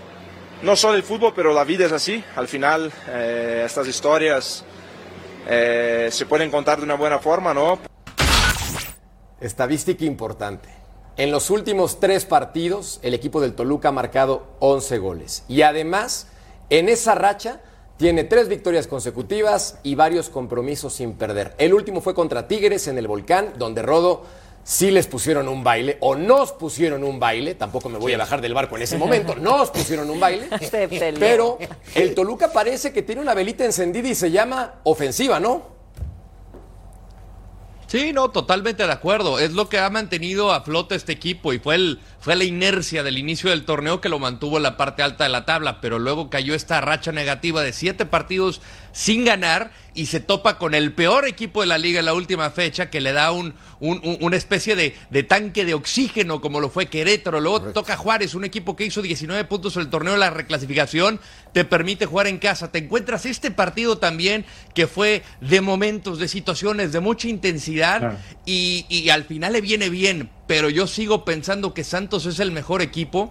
no 0.62 0.74
solo 0.74 0.94
el 0.94 1.02
fútbol, 1.02 1.32
pero 1.36 1.52
la 1.52 1.64
vida 1.64 1.86
es 1.86 1.92
así, 1.92 2.24
al 2.34 2.48
final 2.48 2.90
eh, 3.08 3.62
estas 3.66 3.86
historias 3.86 4.64
eh, 5.48 6.08
se 6.10 6.26
pueden 6.26 6.50
contar 6.50 6.78
de 6.78 6.84
una 6.84 6.94
buena 6.94 7.18
forma, 7.18 7.52
¿no? 7.52 7.78
Estadística 9.40 10.04
importante. 10.04 10.68
En 11.18 11.30
los 11.30 11.50
últimos 11.50 12.00
tres 12.00 12.24
partidos, 12.24 13.00
el 13.02 13.14
equipo 13.14 13.40
del 13.40 13.54
Toluca 13.54 13.88
ha 13.88 13.92
marcado 13.92 14.56
11 14.60 14.98
goles. 14.98 15.44
Y 15.48 15.62
además, 15.62 16.28
en 16.68 16.88
esa 16.88 17.14
racha, 17.14 17.60
tiene 17.96 18.24
tres 18.24 18.48
victorias 18.48 18.86
consecutivas 18.86 19.78
y 19.82 19.94
varios 19.94 20.28
compromisos 20.28 20.92
sin 20.92 21.14
perder. 21.14 21.54
El 21.58 21.74
último 21.74 22.00
fue 22.00 22.14
contra 22.14 22.46
Tigres 22.46 22.88
en 22.88 22.98
el 22.98 23.08
Volcán, 23.08 23.54
donde 23.56 23.82
Rodo 23.82 24.24
sí 24.64 24.90
les 24.90 25.06
pusieron 25.06 25.48
un 25.48 25.62
baile, 25.62 25.96
o 26.00 26.16
nos 26.16 26.52
pusieron 26.52 27.04
un 27.04 27.20
baile, 27.20 27.54
tampoco 27.54 27.88
me 27.88 27.98
voy 27.98 28.14
a 28.14 28.18
bajar 28.18 28.40
del 28.40 28.52
barco 28.52 28.76
en 28.76 28.82
ese 28.82 28.98
momento, 28.98 29.34
nos 29.40 29.70
pusieron 29.70 30.10
un 30.10 30.18
baile, 30.18 30.48
pero 31.20 31.58
el 31.94 32.14
Toluca 32.14 32.52
parece 32.52 32.92
que 32.92 33.02
tiene 33.02 33.20
una 33.20 33.32
velita 33.32 33.64
encendida 33.64 34.08
y 34.08 34.14
se 34.16 34.30
llama 34.30 34.80
ofensiva, 34.82 35.38
¿no? 35.38 35.75
Sí, 37.86 38.12
no, 38.12 38.30
totalmente 38.30 38.84
de 38.84 38.92
acuerdo. 38.92 39.38
Es 39.38 39.52
lo 39.52 39.68
que 39.68 39.78
ha 39.78 39.88
mantenido 39.90 40.52
a 40.52 40.62
flote 40.62 40.96
este 40.96 41.12
equipo 41.12 41.52
y 41.52 41.60
fue, 41.60 41.76
el, 41.76 42.00
fue 42.18 42.34
la 42.34 42.42
inercia 42.42 43.04
del 43.04 43.16
inicio 43.16 43.50
del 43.50 43.64
torneo 43.64 44.00
que 44.00 44.08
lo 44.08 44.18
mantuvo 44.18 44.56
en 44.56 44.64
la 44.64 44.76
parte 44.76 45.04
alta 45.04 45.22
de 45.22 45.30
la 45.30 45.44
tabla, 45.44 45.80
pero 45.80 46.00
luego 46.00 46.28
cayó 46.28 46.54
esta 46.54 46.80
racha 46.80 47.12
negativa 47.12 47.62
de 47.62 47.72
siete 47.72 48.04
partidos 48.04 48.60
sin 48.96 49.26
ganar 49.26 49.72
y 49.94 50.06
se 50.06 50.20
topa 50.20 50.56
con 50.56 50.74
el 50.74 50.92
peor 50.92 51.26
equipo 51.26 51.60
de 51.60 51.66
la 51.66 51.76
liga 51.76 51.98
en 52.00 52.06
la 52.06 52.14
última 52.14 52.48
fecha 52.50 52.88
que 52.88 53.02
le 53.02 53.12
da 53.12 53.30
un, 53.30 53.52
un- 53.78 54.00
un- 54.02 54.16
una 54.20 54.36
especie 54.36 54.74
de, 54.74 54.96
de 55.10 55.22
tanque 55.22 55.66
de 55.66 55.74
oxígeno 55.74 56.40
como 56.40 56.60
lo 56.60 56.70
fue 56.70 56.86
Querétaro. 56.86 57.40
Luego 57.40 57.60
toca 57.72 57.98
Juárez, 57.98 58.34
un 58.34 58.46
equipo 58.46 58.74
que 58.74 58.86
hizo 58.86 59.02
19 59.02 59.44
puntos 59.44 59.76
en 59.76 59.82
el 59.82 59.90
torneo 59.90 60.14
de 60.14 60.18
la 60.18 60.30
reclasificación, 60.30 61.20
te 61.52 61.66
permite 61.66 62.06
jugar 62.06 62.26
en 62.26 62.38
casa. 62.38 62.72
Te 62.72 62.78
encuentras 62.78 63.26
este 63.26 63.50
partido 63.50 63.98
también 63.98 64.46
que 64.74 64.86
fue 64.86 65.22
de 65.42 65.60
momentos, 65.60 66.18
de 66.18 66.28
situaciones, 66.28 66.92
de 66.92 67.00
mucha 67.00 67.28
intensidad 67.28 67.98
Claro. 68.00 68.16
y, 68.46 68.86
y 68.88 69.10
al 69.10 69.24
final 69.24 69.52
le 69.52 69.60
viene 69.60 69.90
bien, 69.90 70.30
pero 70.46 70.70
yo 70.70 70.86
sigo 70.86 71.26
pensando 71.26 71.74
que 71.74 71.84
Santos 71.84 72.24
es 72.24 72.38
el 72.40 72.50
mejor 72.50 72.80
equipo. 72.80 73.30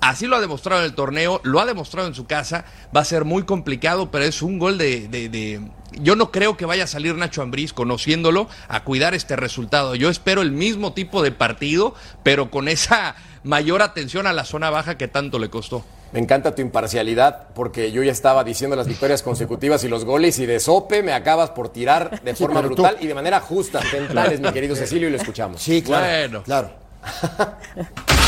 Así 0.00 0.26
lo 0.26 0.36
ha 0.36 0.40
demostrado 0.40 0.80
en 0.80 0.86
el 0.86 0.94
torneo, 0.94 1.40
lo 1.44 1.60
ha 1.60 1.66
demostrado 1.66 2.08
en 2.08 2.14
su 2.14 2.26
casa. 2.26 2.64
Va 2.96 3.00
a 3.00 3.04
ser 3.04 3.24
muy 3.24 3.42
complicado, 3.44 4.10
pero 4.10 4.24
es 4.24 4.40
un 4.42 4.58
gol 4.58 4.78
de. 4.78 5.08
de- 5.08 5.28
de- 5.28 5.60
Yo 6.00 6.14
no 6.16 6.30
creo 6.30 6.56
que 6.56 6.64
vaya 6.66 6.84
a 6.84 6.86
salir 6.86 7.14
Nacho 7.16 7.42
Ambriz, 7.42 7.72
conociéndolo, 7.72 8.48
a 8.68 8.84
cuidar 8.84 9.12
este 9.14 9.34
resultado. 9.36 9.94
Yo 9.96 10.08
espero 10.08 10.40
el 10.40 10.52
mismo 10.52 10.92
tipo 10.94 11.20
de 11.22 11.32
partido, 11.32 11.94
pero 12.22 12.50
con 12.50 12.68
esa 12.68 13.16
mayor 13.44 13.82
atención 13.82 14.26
a 14.26 14.32
la 14.32 14.44
zona 14.44 14.70
baja 14.70 14.96
que 14.96 15.08
tanto 15.08 15.38
le 15.38 15.50
costó. 15.50 15.84
Me 16.12 16.18
encanta 16.20 16.54
tu 16.54 16.62
imparcialidad 16.62 17.48
porque 17.54 17.92
yo 17.92 18.02
ya 18.02 18.10
estaba 18.12 18.42
diciendo 18.42 18.74
las 18.76 18.86
victorias 18.88 19.22
consecutivas 19.22 19.84
y 19.84 19.88
los 19.88 20.04
goles 20.04 20.38
y 20.38 20.46
de 20.46 20.58
sope 20.60 21.02
me 21.02 21.12
acabas 21.12 21.50
por 21.50 21.68
tirar 21.68 22.20
de 22.22 22.34
Sí, 22.34 22.42
forma 22.42 22.60
tú- 22.62 22.66
brutal 22.68 22.96
y 23.00 23.06
de 23.06 23.14
manera 23.14 23.40
justa. 23.40 23.80
Tentales, 23.90 24.40
mi 24.40 24.50
querido 24.52 24.74
Cecilio, 24.76 25.08
y 25.08 25.10
lo 25.12 25.16
escuchamos. 25.18 25.60
Sí, 25.62 25.82
claro. 25.82 26.06
Bueno. 26.06 26.42
Claro. 26.44 26.70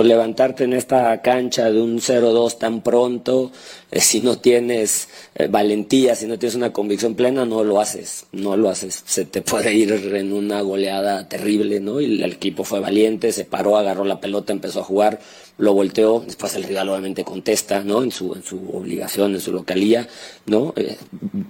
Levantarte 0.00 0.62
en 0.62 0.74
esta 0.74 1.20
cancha 1.22 1.72
de 1.72 1.80
un 1.82 1.98
0-2 1.98 2.56
tan 2.58 2.82
pronto, 2.82 3.50
eh, 3.90 4.00
si 4.00 4.20
no 4.20 4.38
tienes 4.38 5.08
eh, 5.34 5.48
valentía, 5.48 6.14
si 6.14 6.26
no 6.26 6.38
tienes 6.38 6.54
una 6.54 6.72
convicción 6.72 7.14
plena, 7.14 7.44
no 7.44 7.64
lo 7.64 7.80
haces, 7.80 8.26
no 8.32 8.56
lo 8.56 8.68
haces. 8.68 9.02
Se 9.06 9.24
te 9.24 9.42
puede 9.42 9.74
ir 9.74 9.92
en 9.92 10.32
una 10.32 10.60
goleada 10.60 11.28
terrible, 11.28 11.80
¿no? 11.80 12.00
Y 12.00 12.22
el 12.22 12.32
equipo 12.32 12.64
fue 12.64 12.80
valiente, 12.80 13.32
se 13.32 13.44
paró, 13.44 13.76
agarró 13.76 14.04
la 14.04 14.20
pelota, 14.20 14.52
empezó 14.52 14.80
a 14.80 14.84
jugar 14.84 15.20
lo 15.58 15.74
volteó, 15.74 16.22
después 16.24 16.54
el 16.54 16.62
rival 16.62 16.88
obviamente 16.88 17.24
contesta, 17.24 17.82
¿no? 17.82 18.04
En 18.04 18.12
su, 18.12 18.32
en 18.32 18.44
su 18.44 18.70
obligación, 18.72 19.34
en 19.34 19.40
su 19.40 19.52
localía, 19.52 20.08
¿no? 20.46 20.72
Eh, 20.76 20.96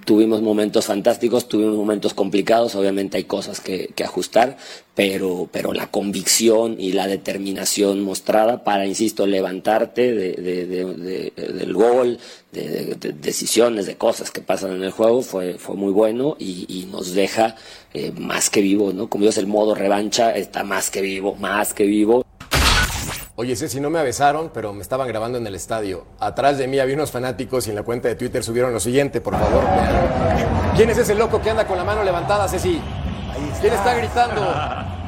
tuvimos 0.03 0.41
momentos 0.41 0.87
fantásticos, 0.87 1.47
tuvimos 1.47 1.75
momentos 1.75 2.15
complicados, 2.15 2.73
obviamente 2.73 3.17
hay 3.17 3.25
cosas 3.25 3.61
que, 3.61 3.91
que 3.95 4.03
ajustar, 4.03 4.57
pero, 4.95 5.47
pero 5.51 5.73
la 5.73 5.91
convicción 5.91 6.75
y 6.79 6.93
la 6.93 7.05
determinación 7.05 8.01
mostrada 8.01 8.63
para, 8.63 8.87
insisto, 8.87 9.27
levantarte 9.27 10.11
de, 10.15 10.31
de, 10.33 10.65
de, 10.65 11.31
del 11.53 11.73
gol, 11.73 12.17
de, 12.51 12.95
decisiones, 13.19 13.85
de 13.85 13.97
cosas 13.97 14.31
que 14.31 14.41
pasan 14.41 14.71
en 14.71 14.83
el 14.83 14.91
juego, 14.91 15.21
fue, 15.21 15.55
fue 15.57 15.75
muy 15.75 15.91
bueno 15.91 16.35
y, 16.39 16.65
y 16.67 16.85
nos 16.91 17.13
deja 17.13 17.55
eh, 17.93 18.11
más 18.17 18.49
que 18.49 18.61
vivo, 18.61 18.91
¿no? 18.93 19.07
Como 19.09 19.25
es 19.25 19.37
el 19.37 19.47
modo 19.47 19.75
revancha, 19.75 20.35
está 20.35 20.63
más 20.63 20.89
que 20.89 21.01
vivo, 21.01 21.35
más 21.35 21.73
que 21.73 21.85
vivo. 21.85 22.25
Oye, 23.35 23.55
sé 23.55 23.69
si 23.69 23.79
no 23.79 23.89
me 23.89 23.99
avisaron, 23.99 24.51
pero 24.53 24.73
me 24.73 24.81
estaban 24.81 25.07
grabando 25.07 25.37
en 25.37 25.47
el 25.47 25.55
estadio. 25.55 26.05
Atrás 26.19 26.57
de 26.57 26.67
mí 26.67 26.77
había 26.79 26.95
unos 26.95 27.09
fanáticos 27.11 27.67
y 27.67 27.69
en 27.69 27.77
la 27.77 27.83
cuenta 27.83 28.09
de 28.09 28.15
Twitter 28.15 28.43
subieron 28.43 28.73
lo 28.73 28.81
siguiente, 28.81 29.21
por 29.21 29.33
favor. 29.39 29.63
Vean. 29.63 30.73
¿Quién 30.75 30.89
es 30.89 30.97
ese 30.97 31.15
loco 31.15 31.41
que 31.41 31.49
anda 31.49 31.65
con 31.65 31.77
la 31.77 31.85
mano 31.85 32.03
levantada, 32.03 32.49
Ceci? 32.49 32.81
¿Quién 33.61 33.73
está 33.73 33.93
gritando? 33.95 34.41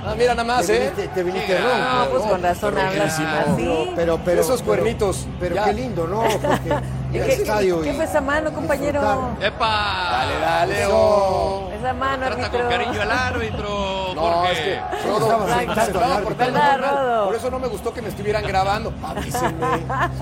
Ah, 0.04 0.16
mira 0.18 0.34
nada 0.34 0.46
más, 0.46 0.66
te 0.66 0.86
¿eh? 0.88 0.92
Te 1.14 1.24
viniste 1.24 1.60
No, 1.60 1.68
ronco, 1.68 2.12
pues 2.12 2.24
¿no? 2.24 2.30
con 2.32 2.42
razón 2.42 2.78
hablas 2.78 3.14
así. 3.20 3.24
No, 3.64 3.88
pero, 3.96 4.20
pero, 4.24 4.42
Esos 4.42 4.62
pero- 4.62 4.66
cuernitos. 4.66 5.28
Pero 5.40 5.56
ya. 5.56 5.66
qué 5.66 5.74
lindo, 5.74 6.08
¿no? 6.08 6.22
Porque 6.42 6.70
al 7.20 7.26
¿Qué, 7.28 7.34
estadio 7.34 7.82
qué 7.82 7.94
fue 7.94 8.06
esa 8.06 8.22
mano, 8.22 8.52
compañero? 8.54 9.02
¡Epa! 9.42 10.08
Dale, 10.12 10.40
dale, 10.40 10.86
oh. 10.92 11.70
Esa 11.78 11.94
mano, 11.94 12.26
Trata 12.28 12.42
árbitro. 12.46 12.60
con 12.60 12.70
cariño 12.70 13.02
al 13.02 13.12
árbitro, 13.12 13.70
No, 14.16 14.22
Jorge. 14.22 14.52
es 14.52 14.60
que 14.60 15.08
Rodo, 15.08 15.32
al 15.32 15.62
estaba 15.62 15.82
árbitro. 15.84 16.24
portando 16.24 16.54
¿Verdad, 16.54 16.72
muy 16.78 16.82
mal. 16.82 16.96
Rodo? 17.06 17.26
Por 17.26 17.36
eso 17.36 17.52
no 17.52 17.60
me 17.60 17.68
gustó 17.68 17.94
que 17.94 18.02
me 18.02 18.10
estuvieran 18.10 18.44
grabando. 18.44 18.94
Avísenme. 19.04 19.66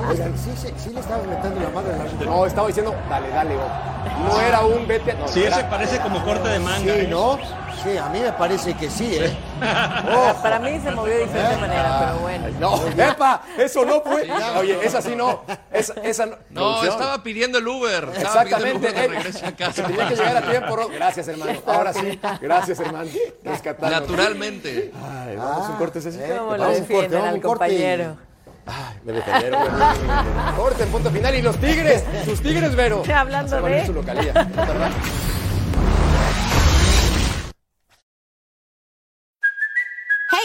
Oigan, 0.10 0.38
sí, 0.38 0.52
sí, 0.56 0.74
sí 0.78 0.90
le 0.94 1.00
estabas 1.02 1.26
metiendo 1.28 1.60
la 1.60 1.70
mano 1.70 1.90
en 1.92 1.98
la 2.20 2.26
No, 2.26 2.46
estaba 2.46 2.68
diciendo, 2.68 2.96
dale, 3.10 3.30
dale, 3.30 3.56
oh. 3.58 4.30
No 4.34 4.42
era 4.42 4.62
un 4.62 4.88
vete. 4.88 5.14
No, 5.16 5.28
Sí, 5.28 5.44
era- 5.44 5.58
ese 5.58 5.66
parece 5.66 6.00
como 6.00 6.24
corte 6.24 6.48
de 6.48 6.60
manga. 6.60 6.94
Sí. 6.96 7.08
¿no? 7.10 7.38
Sí, 7.84 7.98
a 7.98 8.10
mí 8.10 8.20
me 8.20 8.34
parece 8.34 8.74
que 8.74 8.90
sí, 8.90 9.16
¿eh? 9.16 9.36
Para 10.42 10.60
mí 10.60 10.80
se 10.84 10.92
movió 10.92 11.14
de 11.14 11.20
diferente 11.22 11.58
manera, 11.58 11.98
pero 12.00 12.20
bueno. 12.20 12.48
No, 12.60 12.88
epa, 13.04 13.42
eso 13.58 13.86
no 13.86 14.02
fue. 14.02 14.28
Oye, 14.58 14.80
esa 14.84 15.02
sí 15.02 15.16
no. 15.16 15.44
Esa, 15.72 15.94
esa 16.04 16.26
no. 16.26 16.36
No, 16.50 16.62
Producción. 16.62 16.92
estaba 16.94 17.24
pidiendo 17.24 17.58
el 17.58 17.68
Uber. 17.68 18.10
Estaba 18.18 18.44
pidiendo 18.44 18.58
el 18.68 18.86
Exactamente. 18.86 18.88
Uber 18.90 18.94
de 18.94 19.06
eh, 19.06 19.08
regreso 19.08 19.46
a 19.46 19.52
casa. 19.54 19.84
tenía 19.84 20.08
que 20.10 20.16
llegar 20.16 20.38
a 20.38 20.42
tiempo, 20.52 20.76
Ro- 20.76 20.90
Gracias, 20.90 21.28
hermano. 21.30 21.52
Ahora 21.66 21.94
sí. 21.94 22.20
Gracias, 22.42 22.80
hermano. 22.82 23.10
Rescatando. 23.44 24.00
Naturalmente. 24.00 24.92
Ay, 25.02 25.36
vamos 25.38 25.68
a 25.68 25.70
un 25.72 25.78
corte, 25.78 26.02
Ceci. 26.02 26.20
¿Cómo 26.20 26.58
lo 26.58 26.58
Vamos 26.58 26.62
a 26.62 26.68
un 26.68 26.68
corte, 26.68 26.82
defienden 26.82 27.12
vamos 27.12 27.26
a 27.26 27.30
al 27.30 27.36
un 27.36 27.42
corte 27.42 27.66
compañero? 27.66 28.18
Ay, 28.66 29.00
me 29.06 29.14
defendieron. 29.14 29.62
güey. 29.62 30.56
Corte, 30.58 30.84
el 30.84 30.90
punto 30.90 31.10
final. 31.12 31.36
Y 31.36 31.42
los 31.42 31.58
tigres. 31.58 32.04
Sus 32.26 32.42
tigres, 32.42 32.76
Vero. 32.76 33.04
Hablando 33.16 33.56
Se 33.56 33.62
van 33.62 33.72
en 33.74 33.80
de- 33.80 33.86
su 33.86 33.94
localía. 33.94 34.34
No 34.34 35.39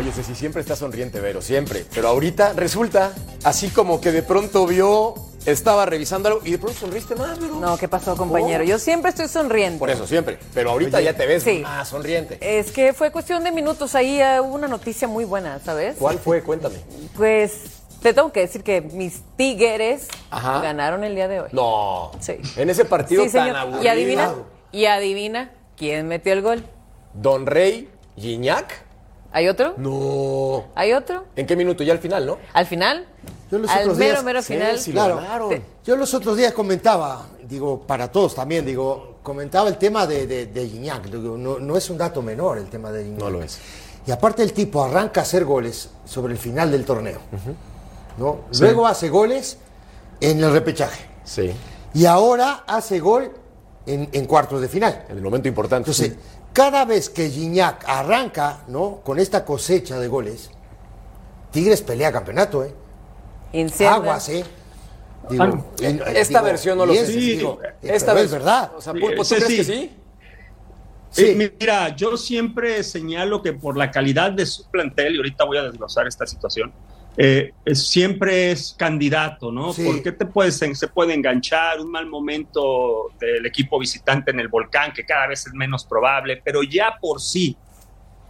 Oye, 0.00 0.12
Ceci, 0.12 0.34
siempre 0.34 0.62
está 0.62 0.76
sonriente, 0.76 1.20
Vero, 1.20 1.42
siempre. 1.42 1.84
Pero 1.94 2.08
ahorita 2.08 2.54
resulta 2.54 3.12
así 3.44 3.68
como 3.68 4.00
que 4.00 4.10
de 4.12 4.22
pronto 4.22 4.66
vio, 4.66 5.12
estaba 5.44 5.84
revisando 5.84 6.28
algo 6.30 6.40
y 6.42 6.52
de 6.52 6.58
pronto 6.58 6.78
sonriste 6.80 7.14
más, 7.16 7.38
Vero. 7.38 7.56
No, 7.56 7.76
¿qué 7.76 7.86
pasó, 7.86 8.16
compañero? 8.16 8.64
Yo 8.64 8.78
siempre 8.78 9.10
estoy 9.10 9.28
sonriendo. 9.28 9.78
Por 9.78 9.90
eso, 9.90 10.06
siempre. 10.06 10.38
Pero 10.54 10.70
ahorita 10.70 11.02
ya 11.02 11.14
te 11.14 11.26
ves 11.26 11.42
Sí. 11.42 11.58
más 11.58 11.86
sonriente. 11.88 12.38
Es 12.40 12.72
que 12.72 12.94
fue 12.94 13.12
cuestión 13.12 13.44
de 13.44 13.52
minutos. 13.52 13.94
Ahí 13.94 14.18
eh, 14.22 14.40
hubo 14.40 14.54
una 14.54 14.68
noticia 14.68 15.06
muy 15.06 15.26
buena, 15.26 15.58
¿sabes? 15.58 15.96
¿Cuál 15.98 16.18
fue? 16.18 16.42
Cuéntame. 16.42 16.76
Pues 17.14 17.64
te 18.00 18.14
tengo 18.14 18.32
que 18.32 18.40
decir 18.40 18.62
que 18.62 18.80
mis 18.80 19.20
tigres 19.36 20.08
Ajá. 20.30 20.60
ganaron 20.62 21.04
el 21.04 21.14
día 21.14 21.28
de 21.28 21.40
hoy. 21.40 21.48
No. 21.52 22.10
Sí. 22.20 22.36
En 22.56 22.70
ese 22.70 22.86
partido 22.86 23.22
Sí, 23.24 23.30
tan 23.32 23.44
señor. 23.48 23.56
aburrido. 23.58 23.84
Y 23.84 23.88
adivina, 23.88 24.34
y 24.72 24.84
adivina 24.86 25.50
quién 25.76 26.08
metió 26.08 26.32
el 26.32 26.40
gol. 26.40 26.64
Don 27.12 27.44
Rey 27.44 27.90
Gignac. 28.16 28.88
¿Hay 29.32 29.48
otro? 29.48 29.74
No. 29.76 30.64
¿Hay 30.74 30.92
otro? 30.92 31.24
¿En 31.36 31.46
qué 31.46 31.54
minuto? 31.56 31.82
Ya 31.84 31.92
al 31.92 31.98
final, 32.00 32.26
¿no? 32.26 32.38
Al 32.52 32.66
final, 32.66 33.06
Yo 33.50 33.58
los 33.58 33.70
al 33.70 33.82
otros 33.82 33.98
mero, 33.98 34.10
días- 34.12 34.24
mero 34.24 34.42
Sí, 34.42 34.52
final. 34.54 34.78
sí, 34.78 34.92
lo 34.92 35.18
Claro. 35.18 35.48
Te- 35.48 35.62
Yo 35.84 35.96
los 35.96 36.12
otros 36.14 36.36
días 36.36 36.52
comentaba, 36.52 37.26
digo, 37.48 37.80
para 37.86 38.10
todos 38.10 38.34
también, 38.34 38.66
digo, 38.66 39.18
comentaba 39.22 39.68
el 39.68 39.76
tema 39.78 40.06
de, 40.06 40.26
de, 40.26 40.46
de 40.46 40.68
Gignac. 40.68 41.04
Digo, 41.06 41.36
no, 41.38 41.58
no 41.60 41.76
es 41.76 41.88
un 41.90 41.98
dato 41.98 42.22
menor 42.22 42.58
el 42.58 42.68
tema 42.68 42.90
de 42.90 43.04
Gignac. 43.04 43.20
No 43.20 43.30
lo 43.30 43.42
es. 43.42 43.58
Y 44.06 44.10
aparte 44.10 44.42
el 44.42 44.52
tipo 44.52 44.82
arranca 44.82 45.20
a 45.20 45.22
hacer 45.22 45.44
goles 45.44 45.90
sobre 46.04 46.32
el 46.32 46.38
final 46.38 46.70
del 46.72 46.84
torneo. 46.84 47.20
¿no? 48.18 48.40
Luego 48.58 48.86
hace 48.86 49.08
goles 49.08 49.58
en 50.20 50.42
el 50.42 50.52
repechaje. 50.52 51.04
Sí. 51.24 51.52
Y 51.94 52.04
ahora 52.06 52.64
hace 52.66 52.98
gol 52.98 53.30
en, 53.86 54.08
en 54.12 54.26
cuartos 54.26 54.60
de 54.60 54.68
final. 54.68 55.04
En 55.08 55.16
el 55.16 55.22
momento 55.22 55.48
importante. 55.48 55.90
Entonces, 55.90 56.16
cada 56.52 56.84
vez 56.84 57.08
que 57.10 57.28
Gignac 57.30 57.84
arranca, 57.88 58.60
¿no? 58.68 59.00
Con 59.04 59.18
esta 59.18 59.44
cosecha 59.44 59.98
de 59.98 60.08
goles, 60.08 60.50
Tigres 61.50 61.82
pelea 61.82 62.12
campeonato, 62.12 62.62
¿eh? 62.64 62.72
Encienda. 63.52 63.96
Aguas, 63.96 64.28
¿eh? 64.28 64.44
Digo, 65.28 65.42
Ah, 65.44 66.10
esta 66.14 66.38
digo, 66.38 66.42
versión 66.44 66.78
no 66.78 66.86
lo 66.86 66.94
sé. 66.94 67.00
es- 67.02 67.06
Sí, 67.08 67.36
digo, 67.36 67.58
esta 67.82 68.14
vez- 68.14 68.24
es 68.26 68.30
verdad. 68.32 68.72
O 68.76 68.80
sea, 68.80 68.92
Pulpo, 68.92 69.16
¿tú 69.16 69.24
Sí, 69.24 69.34
crees 69.36 69.48
sí. 69.48 69.56
que 69.56 69.64
sí? 69.64 69.96
Sí. 71.10 71.24
Eh, 71.26 71.52
mira, 71.58 71.94
yo 71.96 72.16
siempre 72.16 72.84
señalo 72.84 73.42
que 73.42 73.52
por 73.52 73.76
la 73.76 73.90
calidad 73.90 74.30
de 74.30 74.46
su 74.46 74.64
plantel, 74.70 75.14
y 75.14 75.16
ahorita 75.18 75.44
voy 75.44 75.58
a 75.58 75.62
desglosar 75.64 76.06
esta 76.06 76.24
situación, 76.26 76.72
eh, 77.16 77.52
es- 77.64 77.88
siempre 77.88 78.50
es 78.52 78.74
candidato, 78.78 79.50
¿no? 79.52 79.72
Sí. 79.72 79.84
¿Por 79.84 80.02
qué 80.02 80.12
te 80.12 80.26
puedes, 80.26 80.56
se 80.56 80.88
puede 80.88 81.14
enganchar 81.14 81.80
un 81.80 81.90
mal 81.90 82.06
momento 82.06 83.12
del 83.20 83.44
equipo 83.46 83.78
visitante 83.78 84.30
en 84.30 84.40
el 84.40 84.48
volcán, 84.48 84.92
que 84.92 85.04
cada 85.04 85.26
vez 85.26 85.46
es 85.46 85.52
menos 85.52 85.84
probable, 85.84 86.40
pero 86.44 86.62
ya 86.62 86.94
por 87.00 87.20
sí, 87.20 87.56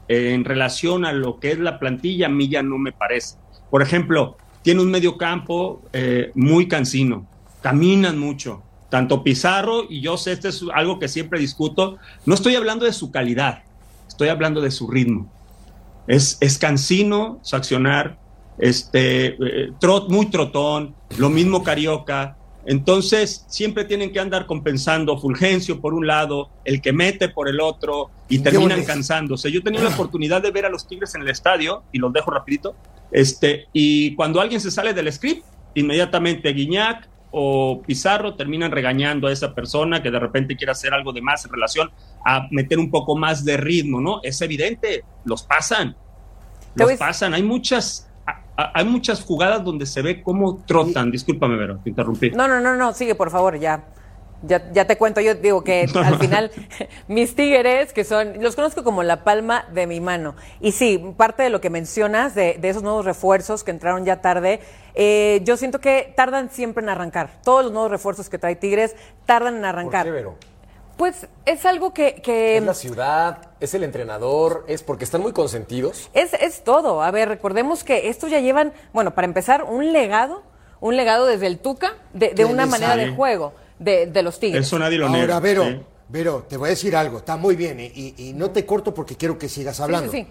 eh, 0.08 0.32
en 0.34 0.44
relación 0.44 1.04
a 1.04 1.12
lo 1.12 1.38
que 1.38 1.52
es 1.52 1.58
la 1.58 1.78
plantilla, 1.78 2.26
a 2.26 2.30
mí 2.30 2.48
ya 2.48 2.62
no 2.62 2.78
me 2.78 2.92
parece. 2.92 3.36
Por 3.70 3.82
ejemplo, 3.82 4.36
tiene 4.62 4.82
un 4.82 4.90
medio 4.90 5.16
campo 5.16 5.82
eh, 5.92 6.32
muy 6.34 6.66
cansino, 6.66 7.26
caminan 7.62 8.18
mucho, 8.18 8.62
tanto 8.88 9.22
Pizarro 9.22 9.84
y 9.88 10.00
yo 10.00 10.16
sé, 10.16 10.32
esto 10.32 10.48
es 10.48 10.64
algo 10.74 10.98
que 10.98 11.06
siempre 11.06 11.38
discuto, 11.38 11.98
no 12.26 12.34
estoy 12.34 12.56
hablando 12.56 12.84
de 12.84 12.92
su 12.92 13.12
calidad, 13.12 13.62
estoy 14.08 14.28
hablando 14.28 14.60
de 14.60 14.70
su 14.72 14.90
ritmo. 14.90 15.30
Es, 16.08 16.38
es 16.40 16.58
cansino 16.58 17.38
su 17.42 17.54
accionar, 17.54 18.18
este, 18.60 19.26
eh, 19.26 19.72
trot, 19.80 20.08
muy 20.08 20.26
trotón, 20.26 20.94
lo 21.18 21.30
mismo 21.30 21.62
Carioca. 21.62 22.36
Entonces, 22.66 23.44
siempre 23.48 23.84
tienen 23.84 24.12
que 24.12 24.20
andar 24.20 24.46
compensando 24.46 25.18
Fulgencio 25.18 25.80
por 25.80 25.94
un 25.94 26.06
lado, 26.06 26.50
el 26.64 26.82
que 26.82 26.92
mete 26.92 27.30
por 27.30 27.48
el 27.48 27.58
otro, 27.60 28.10
y 28.28 28.40
terminan 28.40 28.84
cansándose. 28.84 29.50
Yo 29.50 29.62
tenido 29.62 29.82
la 29.84 29.90
oportunidad 29.90 30.42
de 30.42 30.50
ver 30.50 30.66
a 30.66 30.68
los 30.68 30.86
Tigres 30.86 31.14
en 31.14 31.22
el 31.22 31.28
estadio, 31.28 31.82
y 31.90 31.98
los 31.98 32.12
dejo 32.12 32.30
rapidito, 32.30 32.76
este, 33.10 33.66
y 33.72 34.14
cuando 34.14 34.40
alguien 34.40 34.60
se 34.60 34.70
sale 34.70 34.92
del 34.92 35.10
script, 35.12 35.44
inmediatamente 35.74 36.52
Guiñac 36.52 37.08
o 37.30 37.82
Pizarro 37.86 38.34
terminan 38.34 38.70
regañando 38.70 39.28
a 39.28 39.32
esa 39.32 39.54
persona 39.54 40.02
que 40.02 40.10
de 40.10 40.18
repente 40.18 40.56
quiere 40.56 40.72
hacer 40.72 40.92
algo 40.92 41.12
de 41.12 41.22
más 41.22 41.44
en 41.44 41.52
relación 41.52 41.90
a 42.24 42.48
meter 42.50 42.78
un 42.78 42.90
poco 42.90 43.16
más 43.16 43.44
de 43.44 43.56
ritmo, 43.56 44.00
¿no? 44.00 44.20
Es 44.22 44.40
evidente, 44.42 45.04
los 45.24 45.42
pasan, 45.44 45.96
los 46.74 46.92
pasan. 46.94 47.34
Hay 47.34 47.42
muchas, 47.42 48.09
hay 48.56 48.84
muchas 48.84 49.22
jugadas 49.22 49.64
donde 49.64 49.86
se 49.86 50.02
ve 50.02 50.22
cómo 50.22 50.62
trotan. 50.66 51.10
Discúlpame, 51.10 51.56
Vero, 51.56 51.78
te 51.82 51.90
interrumpí. 51.90 52.30
No, 52.30 52.48
no, 52.48 52.60
no, 52.60 52.76
no, 52.76 52.92
sigue, 52.92 53.14
por 53.14 53.30
favor, 53.30 53.58
ya. 53.58 53.84
Ya, 54.42 54.72
ya 54.72 54.86
te 54.86 54.96
cuento, 54.96 55.20
yo 55.20 55.34
digo 55.34 55.62
que 55.62 55.86
al 55.94 56.18
final 56.18 56.50
mis 57.08 57.34
tigres, 57.34 57.92
que 57.92 58.04
son, 58.04 58.42
los 58.42 58.56
conozco 58.56 58.82
como 58.82 59.02
la 59.02 59.22
palma 59.22 59.66
de 59.72 59.86
mi 59.86 60.00
mano. 60.00 60.34
Y 60.60 60.72
sí, 60.72 61.12
parte 61.16 61.42
de 61.42 61.50
lo 61.50 61.60
que 61.60 61.68
mencionas, 61.68 62.34
de, 62.34 62.56
de 62.58 62.68
esos 62.70 62.82
nuevos 62.82 63.04
refuerzos 63.04 63.64
que 63.64 63.70
entraron 63.70 64.04
ya 64.04 64.22
tarde, 64.22 64.60
eh, 64.94 65.40
yo 65.44 65.56
siento 65.56 65.80
que 65.80 66.12
tardan 66.16 66.50
siempre 66.50 66.82
en 66.82 66.88
arrancar. 66.88 67.30
Todos 67.44 67.64
los 67.64 67.72
nuevos 67.72 67.90
refuerzos 67.90 68.30
que 68.30 68.38
trae 68.38 68.56
Tigres 68.56 68.96
tardan 69.26 69.56
en 69.56 69.64
arrancar. 69.64 70.06
¿Por 70.06 70.14
qué, 70.14 70.18
Vero? 70.18 70.36
Pues 70.96 71.28
es 71.46 71.64
algo 71.64 71.94
que... 71.94 72.16
que 72.16 72.58
Es 72.58 72.62
la 72.62 72.74
ciudad, 72.74 73.49
es 73.60 73.74
el 73.74 73.84
entrenador, 73.84 74.64
es 74.68 74.82
porque 74.82 75.04
están 75.04 75.20
muy 75.20 75.32
consentidos. 75.32 76.10
Es, 76.14 76.32
es 76.34 76.64
todo. 76.64 77.02
A 77.02 77.10
ver, 77.10 77.28
recordemos 77.28 77.84
que 77.84 78.08
estos 78.08 78.30
ya 78.30 78.40
llevan, 78.40 78.72
bueno, 78.92 79.14
para 79.14 79.26
empezar, 79.26 79.64
un 79.64 79.92
legado, 79.92 80.42
un 80.80 80.96
legado 80.96 81.26
desde 81.26 81.46
el 81.46 81.58
Tuca, 81.58 81.94
de, 82.14 82.30
de 82.30 82.44
una 82.44 82.66
manera 82.66 82.92
sale. 82.92 83.06
de 83.06 83.10
juego 83.14 83.52
de, 83.78 84.06
de 84.06 84.22
los 84.22 84.40
Tigres. 84.40 84.66
Eso 84.66 84.78
nadie 84.78 84.98
lo 84.98 85.08
niega. 85.08 85.34
Ahora, 85.34 85.40
Vero, 85.40 85.64
sí. 85.64 85.80
Vero, 86.08 86.44
te 86.48 86.56
voy 86.56 86.66
a 86.68 86.70
decir 86.70 86.96
algo, 86.96 87.18
está 87.18 87.36
muy 87.36 87.54
bien, 87.54 87.78
y, 87.80 87.84
y- 87.94 88.14
y 88.16 88.32
no 88.32 88.50
te 88.50 88.66
corto 88.66 88.92
porque 88.92 89.16
quiero 89.16 89.38
que 89.38 89.48
sigas 89.48 89.78
hablando. 89.80 90.10
sí. 90.10 90.26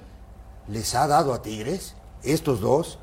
Les 0.67 0.93
ha 0.93 1.07
dado 1.07 1.33
a 1.33 1.41
Tigres, 1.41 1.95
estos 2.23 2.59
dos, 2.61 2.99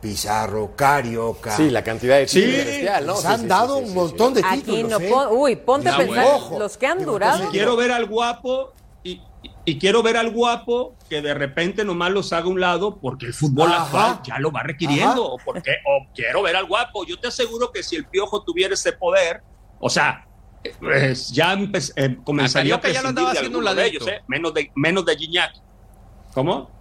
Pizarro, 0.00 0.72
Carioca. 0.76 1.56
Sí, 1.56 1.70
la 1.70 1.82
cantidad 1.82 2.18
de 2.18 2.28
Sí. 2.28 2.40
bestial, 2.42 3.06
¿no? 3.06 3.12
Les 3.14 3.20
Sí, 3.22 3.26
han 3.28 3.40
sí, 3.40 3.46
dado 3.46 3.76
sí, 3.78 3.82
un 3.84 3.88
sí, 3.88 3.94
montón 3.94 4.34
de 4.34 4.42
Aquí 4.44 4.60
títulos. 4.60 4.90
no 4.90 5.00
¿eh? 5.00 5.26
Uy, 5.30 5.56
ponte 5.56 5.88
a 5.88 5.96
pensar 5.96 6.26
los 6.58 6.76
que 6.76 6.86
han 6.86 7.04
durado. 7.04 7.48
Quiero 7.50 7.76
ver 7.76 7.90
al 7.92 8.06
guapo 8.06 8.72
y, 9.66 9.78
quiero 9.78 10.02
ver 10.02 10.16
al 10.16 10.30
guapo 10.30 10.96
que 11.10 11.20
de 11.20 11.34
repente 11.34 11.84
nomás 11.84 12.10
los 12.12 12.32
haga 12.32 12.46
a 12.46 12.48
un 12.48 12.60
lado 12.60 12.98
porque 12.98 13.26
el 13.26 13.34
fútbol 13.34 13.72
Ajá. 13.72 13.82
actual 13.82 14.20
ya 14.24 14.38
lo 14.38 14.50
va 14.50 14.62
requiriendo. 14.62 15.06
Ajá. 15.06 15.20
O, 15.20 15.38
porque, 15.44 15.72
o 15.84 16.06
quiero 16.14 16.42
ver 16.42 16.56
al 16.56 16.66
guapo. 16.66 17.04
Yo 17.04 17.18
te 17.18 17.28
aseguro 17.28 17.70
que 17.72 17.82
si 17.82 17.96
el 17.96 18.06
piojo 18.06 18.42
tuviera 18.42 18.74
ese 18.74 18.92
poder, 18.92 19.42
o 19.78 19.90
sea, 19.90 20.26
pues, 20.80 21.30
ya 21.30 21.54
eh, 21.96 22.16
comenzaría 22.24 22.74
a 22.74 22.80
Carioca 22.80 23.00
ya 23.00 23.02
lo 23.02 23.08
andaba 23.08 23.32
de 23.32 23.38
haciendo 23.38 23.58
un 23.58 23.76
de 23.76 23.86
ellos, 23.86 24.06
¿eh? 24.08 24.22
menos 24.26 24.54
de 24.54 24.70
menos 24.74 25.04
de 25.04 25.16
Gignac. 25.16 25.54
¿Cómo? 26.32 26.76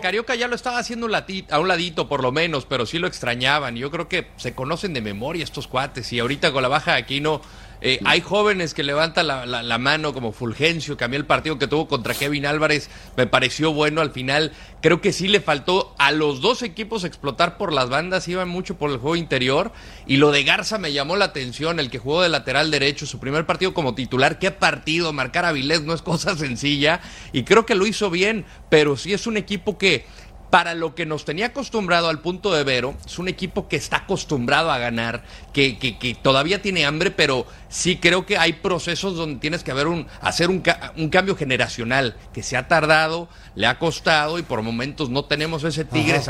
Carioca 0.00 0.34
ya 0.34 0.48
lo 0.48 0.54
estaba 0.54 0.78
haciendo 0.78 1.06
a 1.50 1.58
un 1.58 1.68
ladito, 1.68 2.08
por 2.08 2.22
lo 2.22 2.32
menos, 2.32 2.66
pero 2.66 2.84
sí 2.84 2.98
lo 2.98 3.06
extrañaban. 3.06 3.76
Yo 3.76 3.90
creo 3.90 4.08
que 4.08 4.28
se 4.36 4.54
conocen 4.54 4.92
de 4.92 5.00
memoria 5.00 5.44
estos 5.44 5.66
cuates. 5.66 6.12
Y 6.12 6.18
ahorita 6.18 6.52
con 6.52 6.62
la 6.62 6.68
baja 6.68 6.92
de 6.92 6.98
Aquino, 6.98 7.40
eh, 7.82 8.00
hay 8.04 8.20
jóvenes 8.20 8.74
que 8.74 8.82
levantan 8.82 9.26
la, 9.26 9.44
la- 9.46 9.62
la 9.62 9.78
mano, 9.78 10.14
como 10.14 10.32
Fulgencio, 10.32 10.96
que 10.96 11.04
a 11.04 11.08
mí 11.08 11.16
el 11.16 11.26
partido 11.26 11.58
que 11.58 11.66
tuvo 11.66 11.88
contra 11.88 12.14
Kevin 12.14 12.46
Álvarez 12.46 12.88
me 13.16 13.26
pareció 13.26 13.72
bueno 13.72 14.00
al 14.00 14.12
final. 14.12 14.52
Creo 14.80 15.00
que 15.00 15.12
sí 15.12 15.28
le 15.28 15.40
faltó 15.40 15.94
a 15.98 16.10
los 16.12 16.40
dos 16.40 16.62
equipos 16.62 17.04
explotar 17.04 17.56
por 17.58 17.72
las 17.72 17.88
bandas, 17.88 18.26
iban 18.28 18.48
mucho 18.48 18.76
por 18.78 18.90
el 18.90 18.98
juego 18.98 19.16
interior. 19.16 19.72
Y 20.06 20.16
lo 20.16 20.30
de 20.32 20.44
Garza 20.44 20.78
me 20.78 20.92
llamó 20.92 21.16
la 21.16 21.26
atención, 21.26 21.78
el 21.80 21.90
que 21.90 21.98
jugó 21.98 22.22
de 22.22 22.28
lateral 22.28 22.70
derecho, 22.70 23.04
su 23.06 23.18
primer 23.20 23.46
partido 23.46 23.74
como 23.74 23.94
titular. 23.94 24.38
Qué 24.38 24.50
partido, 24.50 25.12
marcar 25.12 25.44
a 25.44 25.52
Vilés 25.52 25.82
no 25.82 25.92
es 25.94 26.02
cosa 26.02 26.36
sencilla. 26.36 27.00
Y 27.32 27.42
creo 27.44 27.66
que 27.66 27.74
lo 27.74 27.86
hizo 27.86 28.10
bien, 28.10 28.44
pero 28.70 28.96
sí 28.96 29.12
es 29.12 29.26
un 29.26 29.36
equipo 29.36 29.76
que 29.78 30.04
para 30.52 30.74
lo 30.74 30.94
que 30.94 31.06
nos 31.06 31.24
tenía 31.24 31.46
acostumbrado 31.46 32.10
al 32.10 32.18
punto 32.20 32.52
de 32.52 32.62
Vero, 32.62 32.94
es 33.06 33.18
un 33.18 33.26
equipo 33.26 33.68
que 33.68 33.76
está 33.76 33.96
acostumbrado 33.96 34.70
a 34.70 34.76
ganar, 34.76 35.24
que, 35.54 35.78
que- 35.78 35.98
que 35.98 36.14
todavía 36.14 36.60
tiene 36.60 36.84
hambre, 36.84 37.10
pero 37.10 37.46
sí 37.70 37.96
creo 37.96 38.26
que 38.26 38.36
hay 38.36 38.52
procesos 38.52 39.16
donde 39.16 39.40
tienes 39.40 39.64
que 39.64 39.70
haber 39.70 39.86
un, 39.86 40.06
hacer 40.20 40.50
un, 40.50 40.62
un 40.98 41.08
cambio 41.08 41.36
generacional, 41.36 42.16
que 42.34 42.42
se 42.42 42.58
ha 42.58 42.68
tardado, 42.68 43.30
le 43.54 43.66
ha 43.66 43.78
costado 43.78 44.38
y 44.38 44.42
por 44.42 44.60
momentos 44.60 45.08
no 45.08 45.24
tenemos 45.24 45.64
ese 45.64 45.86
Tigres 45.86 46.28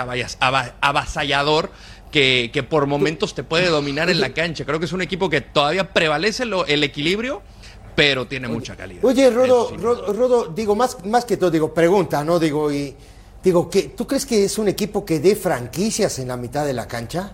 avasallador 0.80 1.72
que, 2.12 2.50
que 2.52 2.62
por 2.62 2.86
momentos 2.86 3.34
te 3.34 3.42
puede 3.42 3.66
dominar 3.70 4.08
en 4.08 4.20
la 4.20 4.32
cancha. 4.32 4.64
Creo 4.64 4.78
que 4.78 4.84
es 4.84 4.92
un 4.92 5.02
equipo 5.02 5.28
que 5.30 5.40
todavía 5.40 5.92
prevalece 5.92 6.44
lo- 6.44 6.64
el 6.66 6.84
equilibrio, 6.84 7.42
pero 7.96 8.26
tiene 8.28 8.46
mucha 8.46 8.76
calidad. 8.76 9.04
Oye, 9.04 9.30
Rodo, 9.30 9.66
Eso 9.66 9.68
sí. 9.70 9.82
Rodo, 9.82 10.12
Rodo, 10.12 10.44
digo, 10.54 10.76
más, 10.76 11.04
más 11.06 11.24
que 11.24 11.36
todo, 11.36 11.50
digo, 11.50 11.74
pregunta, 11.74 12.22
¿no? 12.24 12.38
Digo, 12.38 12.70
y 12.72 12.94
digo, 13.42 13.68
que 13.70 13.82
¿tú 13.88 14.06
crees 14.06 14.26
que 14.26 14.44
es 14.44 14.58
un 14.58 14.68
equipo 14.68 15.04
que 15.04 15.20
dé 15.20 15.34
franquicias 15.36 16.18
en 16.18 16.28
la 16.28 16.36
mitad 16.36 16.64
de 16.64 16.72
la 16.72 16.86
cancha? 16.86 17.32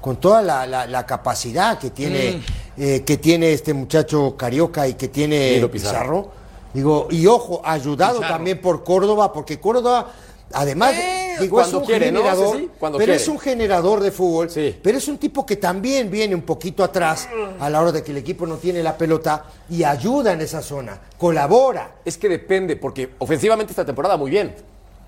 Con 0.00 0.16
toda 0.16 0.42
la, 0.42 0.66
la- 0.66 0.86
la 0.86 1.06
capacidad 1.06 1.78
que 1.78 1.90
tiene, 1.90 2.42
eh, 2.76 3.02
que 3.06 3.16
tiene 3.18 3.52
este 3.52 3.72
muchacho 3.72 4.36
Carioca 4.36 4.88
y 4.88 4.94
que 4.94 5.08
tiene 5.08 5.54
Pizarro. 5.54 5.70
Pizarro. 5.70 6.30
Digo, 6.74 7.06
y 7.10 7.26
ojo, 7.26 7.60
ayudado 7.64 8.18
Pizarro. 8.18 8.34
también 8.34 8.60
por 8.60 8.82
Córdoba, 8.82 9.32
porque 9.32 9.60
Córdoba, 9.60 10.10
además, 10.54 10.92
Eh, 10.94 11.36
digo, 11.40 11.60
es 11.60 11.72
un 11.72 11.84
quiere, 11.84 12.10
¿no? 12.10 12.20
generador, 12.20 12.56
Sí, 12.56 12.62
sí, 12.64 12.70
cuando 12.80 12.98
pero 12.98 13.10
quiere. 13.10 13.22
es 13.22 13.28
un 13.28 13.38
generador 13.38 14.00
de 14.00 14.10
fútbol, 14.10 14.50
Sí. 14.50 14.76
pero 14.82 14.98
es 14.98 15.06
un 15.06 15.18
tipo 15.18 15.46
que 15.46 15.56
también 15.56 16.10
viene 16.10 16.34
un 16.34 16.42
poquito 16.42 16.82
atrás 16.82 17.28
a 17.60 17.70
la 17.70 17.80
hora 17.80 17.92
de 17.92 18.02
que 18.02 18.10
el 18.10 18.16
equipo 18.18 18.44
no 18.46 18.56
tiene 18.56 18.82
la 18.82 18.96
pelota 18.98 19.44
y 19.70 19.84
ayuda 19.84 20.32
en 20.32 20.40
esa 20.40 20.62
zona, 20.62 20.98
colabora. 21.16 21.96
Es 22.04 22.18
que 22.18 22.28
depende, 22.28 22.74
porque 22.76 23.10
ofensivamente 23.18 23.70
esta 23.72 23.84
temporada 23.84 24.16
muy 24.16 24.30
bien. 24.32 24.52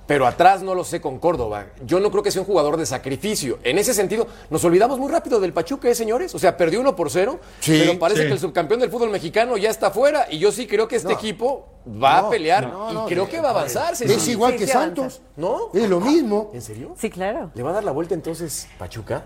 Pero 0.07 0.27
atrás 0.27 0.63
no 0.63 0.75
lo 0.75 0.85
sé 0.85 1.01
con 1.01 1.19
Córdoba. 1.19 1.67
Yo 1.87 1.99
no 1.99 2.11
creo 2.11 2.23
que 2.23 2.31
sea 2.31 2.43
un 2.43 2.47
jugador 2.47 2.77
de 2.77 2.85
sacrificio. 2.85 3.59
En 3.65 3.79
ese 3.79 3.95
sentido, 3.95 4.27
nos 4.51 4.63
olvidamos 4.65 4.99
muy 4.99 5.11
rápido 5.11 5.41
del 5.41 5.53
Pachuca, 5.55 5.89
¿eh, 5.89 5.95
señores? 5.95 6.35
O 6.35 6.39
sea, 6.39 6.57
perdió 6.57 6.81
uno 6.81 6.95
por 6.95 7.11
cero. 7.11 7.41
Sí, 7.61 7.83
pero 7.87 7.99
parece 7.99 8.23
sí. 8.23 8.27
que 8.27 8.33
el 8.35 8.39
subcampeón 8.39 8.81
del 8.81 8.91
fútbol 8.91 9.09
mexicano 9.11 9.57
ya 9.57 9.71
está 9.71 9.91
fuera. 9.91 10.27
Y 10.31 10.39
yo 10.39 10.53
sí 10.53 10.67
creo 10.67 10.87
que 10.89 10.97
este 10.97 11.09
No. 11.13 11.15
equipo 11.19 11.67
va 11.87 12.21
No, 12.21 12.27
a 12.27 12.31
pelear. 12.31 12.69
no, 12.71 12.91
y 12.91 12.95
no, 12.95 13.07
creo 13.07 13.29
que 13.29 13.41
va 13.41 13.49
a 13.49 13.51
avanzar. 13.53 13.95
Es 13.95 14.29
igual 14.29 14.57
que. 14.57 14.67
Santos. 14.67 15.23
¿No? 15.37 15.71
Es 15.73 15.89
lo 15.89 16.01
mismo. 16.01 16.51
¿En 16.53 16.61
serio? 16.61 16.95
Sí, 16.99 17.09
claro. 17.09 17.51
¿Le 17.55 17.63
va 17.63 17.71
a 17.71 17.75
dar 17.75 17.85
la 17.85 17.93
vuelta 17.93 18.15
entonces 18.15 18.69
Pachuca? 18.79 19.25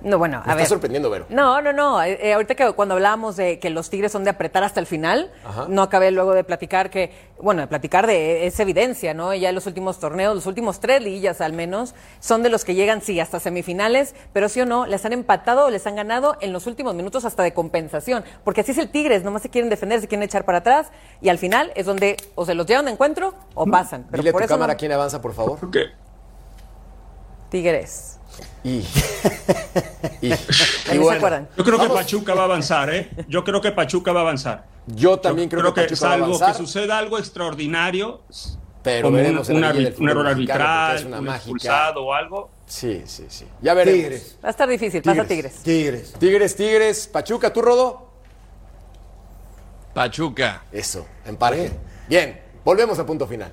No, 0.00 0.16
bueno, 0.16 0.36
Me 0.38 0.42
a 0.42 0.46
está 0.46 0.54
ver. 0.54 0.66
sorprendiendo, 0.66 1.10
Vero. 1.10 1.26
No, 1.28 1.60
no, 1.60 1.72
no. 1.72 2.00
Eh, 2.02 2.18
eh, 2.22 2.32
ahorita 2.34 2.54
que 2.54 2.72
cuando 2.74 2.94
hablábamos 2.94 3.34
de 3.36 3.58
que 3.58 3.68
los 3.68 3.90
Tigres 3.90 4.12
son 4.12 4.22
de 4.22 4.30
apretar 4.30 4.62
hasta 4.62 4.78
el 4.78 4.86
final, 4.86 5.32
Ajá. 5.44 5.66
no 5.68 5.82
acabé 5.82 6.12
luego 6.12 6.34
de 6.34 6.44
platicar 6.44 6.88
que, 6.88 7.12
bueno, 7.42 7.62
de 7.62 7.66
platicar 7.66 8.06
de 8.06 8.46
esa 8.46 8.62
evidencia, 8.62 9.12
¿no? 9.12 9.34
Ya 9.34 9.48
en 9.48 9.56
los 9.56 9.66
últimos 9.66 9.98
torneos, 9.98 10.36
los 10.36 10.46
últimos 10.46 10.78
tres 10.78 11.02
liguillas 11.02 11.40
al 11.40 11.52
menos, 11.52 11.96
son 12.20 12.44
de 12.44 12.48
los 12.48 12.64
que 12.64 12.76
llegan, 12.76 13.02
sí, 13.02 13.18
hasta 13.18 13.40
semifinales, 13.40 14.14
pero 14.32 14.48
sí 14.48 14.60
o 14.60 14.66
no, 14.66 14.86
les 14.86 15.04
han 15.04 15.12
empatado 15.12 15.66
o 15.66 15.70
les 15.70 15.84
han 15.88 15.96
ganado 15.96 16.36
en 16.40 16.52
los 16.52 16.68
últimos 16.68 16.94
minutos 16.94 17.24
hasta 17.24 17.42
de 17.42 17.52
compensación. 17.52 18.22
Porque 18.44 18.60
así 18.60 18.70
es 18.70 18.78
el 18.78 18.90
Tigres, 18.90 19.24
nomás 19.24 19.42
se 19.42 19.48
quieren 19.48 19.68
defender, 19.68 20.00
se 20.00 20.06
quieren 20.06 20.22
echar 20.22 20.44
para 20.44 20.58
atrás, 20.58 20.92
y 21.20 21.28
al 21.28 21.38
final 21.38 21.72
es 21.74 21.86
donde 21.86 22.16
o 22.36 22.44
se 22.46 22.54
los 22.54 22.66
llevan 22.66 22.84
de 22.84 22.92
encuentro 22.92 23.34
o 23.54 23.66
pasan. 23.66 24.06
Pero 24.12 24.22
Dile 24.22 24.30
a 24.30 24.32
por 24.32 24.42
tu 24.42 24.44
eso 24.46 24.54
cámara 24.54 24.74
no- 24.74 24.78
quién 24.78 24.92
avanza, 24.92 25.20
por 25.20 25.34
favor. 25.34 25.58
Porque 25.58 25.86
Tigres. 27.50 28.17
Y. 28.64 28.78
y, 30.20 30.32
y 30.92 30.98
bueno, 30.98 31.10
acuerdan. 31.18 31.48
yo 31.56 31.64
creo 31.64 31.78
que 31.78 31.86
Vamos. 31.88 31.98
Pachuca 32.02 32.34
va 32.34 32.42
a 32.42 32.44
avanzar, 32.44 32.92
¿eh? 32.94 33.10
Yo 33.28 33.44
creo 33.44 33.60
que 33.60 33.72
Pachuca 33.72 34.12
va 34.12 34.20
a 34.20 34.22
avanzar. 34.24 34.66
Yo 34.86 35.18
también 35.18 35.48
creo, 35.48 35.60
creo 35.62 35.74
que, 35.74 35.82
que 35.82 35.88
Pachuca 35.88 36.06
va 36.08 36.14
a 36.14 36.18
salvo 36.18 36.38
que 36.38 36.44
avanzar. 36.44 36.66
suceda 36.66 36.98
algo 36.98 37.18
extraordinario, 37.18 38.22
Pero 38.82 39.08
como 39.08 39.18
un, 39.18 39.24
en 39.26 40.08
error 40.08 40.26
arbitral, 40.26 41.06
una 41.06 41.18
un 41.18 41.24
mágica. 41.24 41.36
expulsado 41.36 42.04
o 42.04 42.12
algo, 42.14 42.50
Sí, 42.66 43.02
sí, 43.06 43.24
sí. 43.28 43.46
Ya 43.62 43.72
veremos. 43.74 44.00
Tigres. 44.00 44.38
Va 44.44 44.48
a 44.48 44.50
estar 44.50 44.68
difícil, 44.68 45.02
pasa 45.02 45.24
Tigres. 45.24 45.54
Tigres. 45.62 46.12
Tigres, 46.18 46.54
Tigres. 46.56 47.06
Pachuca, 47.06 47.50
¿tú, 47.52 47.62
Rodo? 47.62 48.08
Pachuca. 49.94 50.62
Eso, 50.70 51.06
empate. 51.24 51.70
Bien, 52.08 52.40
volvemos 52.64 52.98
a 52.98 53.06
punto 53.06 53.26
final. 53.26 53.52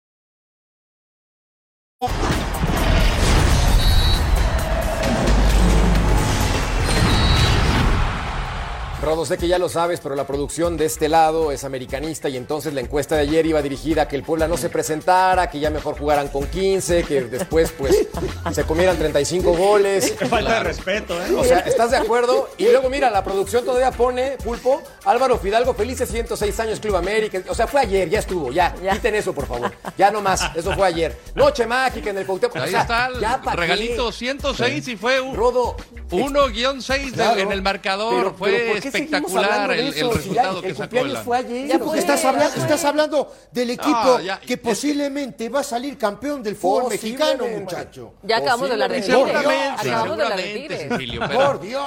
Rodo, 9.01 9.25
sé 9.25 9.37
que 9.39 9.47
ya 9.47 9.57
lo 9.57 9.67
sabes, 9.67 9.99
pero 9.99 10.13
la 10.15 10.27
producción 10.27 10.77
de 10.77 10.85
este 10.85 11.09
lado 11.09 11.51
es 11.51 11.63
americanista 11.63 12.29
y 12.29 12.37
entonces 12.37 12.73
la 12.75 12.81
encuesta 12.81 13.15
de 13.15 13.21
ayer 13.21 13.45
iba 13.47 13.59
dirigida 13.61 14.03
a 14.03 14.07
que 14.07 14.15
el 14.15 14.21
Puebla 14.21 14.47
no 14.47 14.57
se 14.57 14.69
presentara, 14.69 15.49
que 15.49 15.59
ya 15.59 15.71
mejor 15.71 15.97
jugaran 15.97 16.27
con 16.27 16.45
15, 16.45 17.03
que 17.03 17.21
después 17.21 17.71
pues 17.75 18.07
se 18.53 18.63
comieran 18.63 18.97
35 18.97 19.53
goles. 19.57 20.11
Qué 20.11 20.25
falta 20.27 20.53
de 20.55 20.59
respeto, 20.63 21.19
¿eh? 21.19 21.33
O 21.35 21.43
sea, 21.43 21.59
¿estás 21.59 21.89
de 21.91 21.97
acuerdo? 21.97 22.47
Y 22.59 22.65
luego 22.65 22.89
mira, 22.91 23.09
la 23.09 23.23
producción 23.23 23.65
todavía 23.65 23.89
pone, 23.91 24.37
Pulpo, 24.43 24.81
Álvaro 25.05 25.39
Fidalgo, 25.39 25.73
felices 25.73 26.07
106 26.11 26.59
años 26.59 26.79
Club 26.79 26.95
América. 26.95 27.41
O 27.49 27.55
sea, 27.55 27.65
fue 27.65 27.81
ayer, 27.81 28.07
ya 28.07 28.19
estuvo, 28.19 28.51
ya. 28.51 28.73
Quiten 28.75 29.15
eso, 29.15 29.33
por 29.33 29.47
favor. 29.47 29.71
Ya 29.97 30.11
no 30.11 30.21
más, 30.21 30.43
eso 30.55 30.73
fue 30.75 30.85
ayer. 30.87 31.17
Noche 31.33 31.65
mágica 31.65 32.11
en 32.11 32.19
el 32.19 32.25
Cuauhtémoc. 32.27 32.55
O 32.55 32.61
Ahí 32.61 32.69
sea, 32.71 32.81
está 32.81 33.07
el 33.07 33.19
ya 33.19 33.41
regalito 33.55 34.11
106 34.11 34.87
y 34.89 34.95
fue 34.95 35.19
un 35.19 35.35
Rodo. 35.35 35.75
1-6 36.11 37.13
Claro. 37.13 37.39
en 37.39 37.51
el 37.51 37.61
marcador. 37.61 38.15
Pero- 38.15 38.33
fue 38.35 38.51
pero 38.51 38.65
¿por 38.73 38.75
qué 38.75 38.81
seguimos 38.81 38.90
espectacular 38.99 39.71
el, 39.71 39.87
el 39.87 39.93
ya 39.93 40.09
resultado 40.09 40.57
el 40.57 40.63
que 40.63 40.69
sacó 40.69 40.81
cumpleaños 40.81 41.17
el 41.19 41.23
fue 41.23 41.37
ayer. 41.37 41.67
Ya, 41.67 41.99
estás, 41.99 42.25
hablando, 42.25 42.61
estás 42.61 42.85
hablando 42.85 43.33
del 43.51 43.69
equipo 43.71 44.19
ya, 44.19 44.39
que 44.39 44.57
posiblemente 44.57 45.49
va 45.49 45.61
a 45.61 45.63
salir 45.63 45.97
campeón 45.97 46.43
del 46.43 46.55
fútbol 46.55 46.89
mexicano, 46.89 47.45
muchacho. 47.47 48.13
Ya 48.23 48.37
acabamos 48.37 48.67
de 48.67 48.73
hablar 48.73 48.91
de 48.91 49.01
Tigres. 49.01 49.35
Acabamos 49.77 50.17
de 50.17 50.23
hablar 50.23 50.37
de 50.37 50.53
Tigres. 50.53 51.29
Por 51.33 51.61
Dios. 51.61 51.85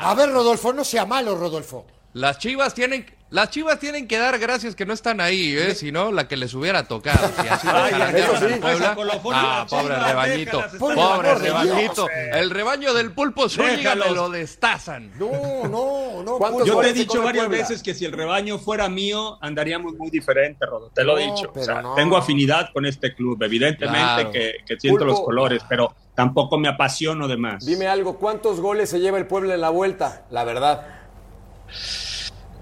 A 0.00 0.14
ver, 0.14 0.30
Rodolfo, 0.30 0.72
no 0.72 0.84
sea 0.84 1.04
malo, 1.04 1.34
Rodolfo. 1.34 1.84
Las 2.12 2.38
Chivas 2.38 2.74
tienen 2.74 3.06
las 3.30 3.50
Chivas 3.50 3.78
tienen 3.78 4.08
que 4.08 4.16
dar 4.16 4.38
gracias 4.38 4.74
que 4.74 4.86
no 4.86 4.94
están 4.94 5.20
ahí, 5.20 5.54
¿eh? 5.54 5.74
si 5.74 5.92
no 5.92 6.10
la 6.12 6.26
que 6.26 6.38
les 6.38 6.54
hubiera 6.54 6.84
tocado. 6.84 7.28
Si 7.38 7.46
así 7.46 7.68
Ay, 7.70 7.92
eso 8.16 8.36
sí. 8.38 8.54
Puebla. 8.58 8.96
Ah, 9.34 9.66
pobre 9.68 9.94
Chivas, 9.94 10.08
rebañito, 10.08 10.64
pobre 10.78 11.34
rebañito. 11.34 12.06
Dios. 12.06 12.08
El 12.32 12.48
rebaño 12.48 12.94
del 12.94 13.12
pulpo 13.12 13.50
Zúñiga 13.50 13.94
me 13.96 14.10
lo 14.12 14.30
destazan. 14.30 15.12
No, 15.18 15.28
no, 15.68 16.22
no. 16.22 16.38
¿Cuántos 16.38 16.66
Yo 16.66 16.78
te 16.80 16.88
he 16.88 16.92
dicho 16.94 17.22
varias 17.22 17.44
Puebla? 17.48 17.58
veces 17.62 17.82
que 17.82 17.92
si 17.92 18.06
el 18.06 18.12
rebaño 18.12 18.58
fuera 18.58 18.88
mío, 18.88 19.36
andaríamos 19.42 19.92
muy 19.98 20.08
diferente, 20.08 20.64
Rodo. 20.64 20.90
Te 20.94 21.04
lo 21.04 21.18
he 21.18 21.24
dicho. 21.24 21.52
O 21.54 21.62
sea, 21.62 21.82
no. 21.82 21.94
Tengo 21.96 22.16
afinidad 22.16 22.70
con 22.72 22.86
este 22.86 23.14
club, 23.14 23.42
evidentemente 23.42 23.98
Claro. 23.98 24.32
que, 24.32 24.54
que 24.66 24.80
siento 24.80 25.00
Pulpo. 25.00 25.12
los 25.12 25.20
colores, 25.20 25.62
pero 25.68 25.94
tampoco 26.14 26.56
me 26.56 26.68
apasiono 26.68 27.28
de 27.28 27.36
más. 27.36 27.66
Dime 27.66 27.88
algo, 27.88 28.16
¿cuántos 28.18 28.58
goles 28.60 28.88
se 28.88 29.00
lleva 29.00 29.18
el 29.18 29.26
Puebla 29.26 29.52
en 29.54 29.60
la 29.60 29.68
vuelta? 29.68 30.24
La 30.30 30.44
verdad. 30.44 30.94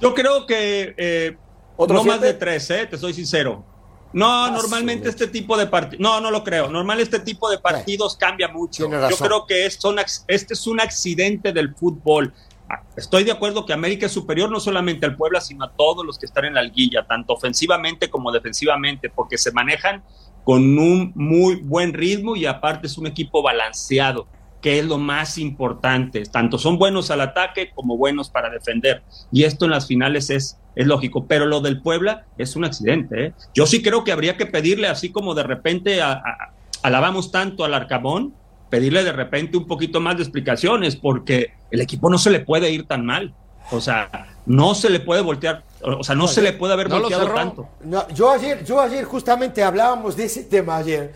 Yo 0.00 0.14
creo 0.14 0.46
que 0.46 0.94
eh, 0.96 1.36
¿Otros 1.76 2.04
no 2.04 2.10
más 2.12 2.20
de 2.20 2.34
tres, 2.34 2.70
¿eh? 2.70 2.86
te 2.86 2.96
soy 2.98 3.12
sincero. 3.14 3.64
No, 4.12 4.50
normalmente 4.50 5.08
este 5.10 5.26
tipo 5.26 5.56
de 5.58 5.66
partidos, 5.66 6.00
no, 6.00 6.20
no 6.20 6.30
lo 6.30 6.42
creo. 6.42 6.68
Normal 6.68 7.00
este 7.00 7.18
tipo 7.18 7.50
de 7.50 7.58
partidos 7.58 8.16
cambia 8.16 8.48
mucho. 8.48 8.84
Yo 9.10 9.16
creo 9.26 9.46
que 9.46 9.66
es- 9.66 9.74
son 9.78 9.98
este 9.98 10.54
es 10.54 10.66
un 10.66 10.80
accidente 10.80 11.52
del 11.52 11.74
fútbol. 11.74 12.32
Ah, 12.68 12.82
Estoy 12.96 13.24
de 13.24 13.32
acuerdo 13.32 13.66
que 13.66 13.72
América 13.72 14.06
es 14.06 14.12
superior 14.12 14.50
no 14.50 14.58
solamente 14.58 15.04
al 15.06 15.16
Puebla, 15.16 15.40
sino 15.40 15.64
a 15.64 15.72
todos 15.72 16.04
los 16.04 16.18
que 16.18 16.26
están 16.26 16.46
en 16.46 16.54
la 16.54 16.62
liguilla, 16.62 17.06
tanto 17.06 17.34
ofensivamente 17.34 18.08
como 18.08 18.32
defensivamente, 18.32 19.10
porque 19.10 19.36
se 19.38 19.52
manejan 19.52 20.02
con 20.44 20.78
un 20.78 21.12
muy 21.14 21.56
buen 21.56 21.92
ritmo 21.92 22.36
y 22.36 22.46
aparte 22.46 22.86
es 22.86 22.96
un 22.96 23.06
equipo 23.06 23.42
balanceado, 23.42 24.26
que 24.60 24.78
es 24.78 24.84
lo 24.86 24.98
más 24.98 25.38
importante. 25.38 26.22
Tanto 26.24 26.58
son 26.58 26.78
buenos 26.78 27.10
al 27.10 27.20
ataque 27.20 27.70
como 27.74 27.96
buenos 27.96 28.30
para 28.30 28.50
defender. 28.50 29.02
Y 29.30 29.44
esto 29.44 29.64
en 29.64 29.70
las 29.70 29.86
finales 29.86 30.30
es, 30.30 30.58
es 30.74 30.86
lógico. 30.86 31.26
Pero 31.26 31.46
lo 31.46 31.60
del 31.60 31.80
Puebla 31.82 32.26
es 32.38 32.56
un 32.56 32.64
accidente. 32.64 33.26
¿eh? 33.26 33.32
Yo 33.54 33.66
sí 33.66 33.82
creo 33.82 34.02
que 34.04 34.12
habría 34.12 34.36
que 34.36 34.46
pedirle, 34.46 34.88
así 34.88 35.10
como 35.12 35.34
de 35.34 35.42
repente 35.44 36.02
a- 36.02 36.12
a- 36.12 36.52
alabamos 36.82 37.30
tanto 37.30 37.64
al 37.64 37.74
Arcabón, 37.74 38.34
pedirle 38.70 39.04
de 39.04 39.12
repente 39.12 39.56
un 39.56 39.66
poquito 39.66 40.00
más 40.00 40.16
de 40.16 40.22
explicaciones, 40.24 40.96
porque 40.96 41.52
el 41.70 41.80
equipo 41.80 42.10
no 42.10 42.18
se 42.18 42.30
le 42.30 42.40
puede 42.40 42.70
ir 42.70 42.86
tan 42.86 43.06
mal. 43.06 43.34
O 43.72 43.80
sea, 43.80 44.28
no 44.46 44.74
se 44.76 44.90
le 44.90 45.00
puede 45.00 45.22
voltear, 45.22 45.62
o 45.82 46.02
sea, 46.04 46.14
no 46.14 46.28
se 46.28 46.40
le 46.40 46.52
puede 46.52 46.72
haber 46.74 46.88
No 46.88 47.00
volteado 47.00 47.28
tanto. 47.34 47.68
No, 47.84 48.06
yo 48.14 48.30
ayer, 48.30 48.64
yo 48.64 48.80
ayer 48.80 49.04
justamente 49.04 49.62
hablábamos 49.62 50.16
de 50.16 50.24
ese 50.24 50.44
tema 50.44 50.76
ayer. 50.76 51.12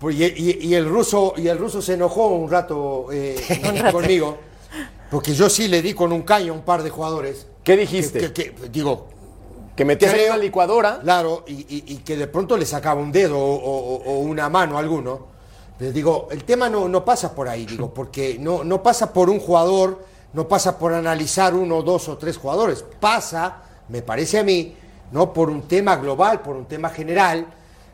Pues, 0.00 0.16
y, 0.16 0.24
y- 0.24 0.58
y 0.68 0.74
el 0.74 0.88
ruso, 0.88 1.34
y 1.36 1.48
el 1.48 1.58
ruso 1.58 1.80
se 1.82 1.94
enojó 1.94 2.28
un 2.28 2.50
rato 2.50 3.06
eh, 3.12 3.36
conmigo. 3.92 4.36
Porque 5.10 5.32
yo 5.34 5.48
sí 5.48 5.68
le 5.68 5.80
di 5.80 5.94
con 5.94 6.12
un 6.12 6.22
caño 6.22 6.52
a 6.52 6.56
un 6.56 6.62
par 6.62 6.82
de 6.82 6.90
jugadores. 6.90 7.46
¿Qué 7.64 7.76
dijiste? 7.76 8.18
Que, 8.20 8.32
que- 8.32 8.54
que- 8.54 8.68
digo, 8.68 9.06
Que 9.74 9.84
metías 9.84 10.12
en 10.14 10.26
una 10.26 10.36
licuadora. 10.36 11.00
Claro, 11.00 11.44
y, 11.46 11.52
y- 11.54 11.84
y 11.94 11.96
que 11.98 12.16
de 12.16 12.26
pronto 12.26 12.56
le 12.56 12.66
sacaba 12.66 13.00
un 13.00 13.10
dedo 13.12 13.38
o, 13.38 13.54
o- 13.56 14.02
o 14.04 14.18
una 14.20 14.48
mano 14.48 14.76
a 14.76 14.80
alguno. 14.80 15.26
Les 15.78 15.94
digo, 15.94 16.26
el 16.32 16.42
tema 16.44 16.68
no, 16.68 16.88
no 16.88 17.04
pasa 17.04 17.32
por 17.34 17.48
ahí, 17.48 17.64
digo, 17.64 17.94
porque 17.94 18.36
no, 18.40 18.64
no 18.64 18.82
pasa 18.82 19.12
por 19.12 19.30
un 19.30 19.38
jugador, 19.38 20.04
no 20.32 20.48
pasa 20.48 20.76
por 20.78 20.92
analizar 20.92 21.54
uno, 21.54 21.82
dos 21.82 22.08
o 22.08 22.18
tres 22.18 22.36
jugadores. 22.36 22.84
Pasa, 22.98 23.62
me 23.88 24.02
parece 24.02 24.40
a 24.40 24.42
mí, 24.42 24.74
no 25.12 25.32
por 25.32 25.48
un 25.48 25.62
tema 25.62 25.94
global, 25.96 26.40
por 26.42 26.56
un 26.56 26.66
tema 26.66 26.90
general, 26.90 27.46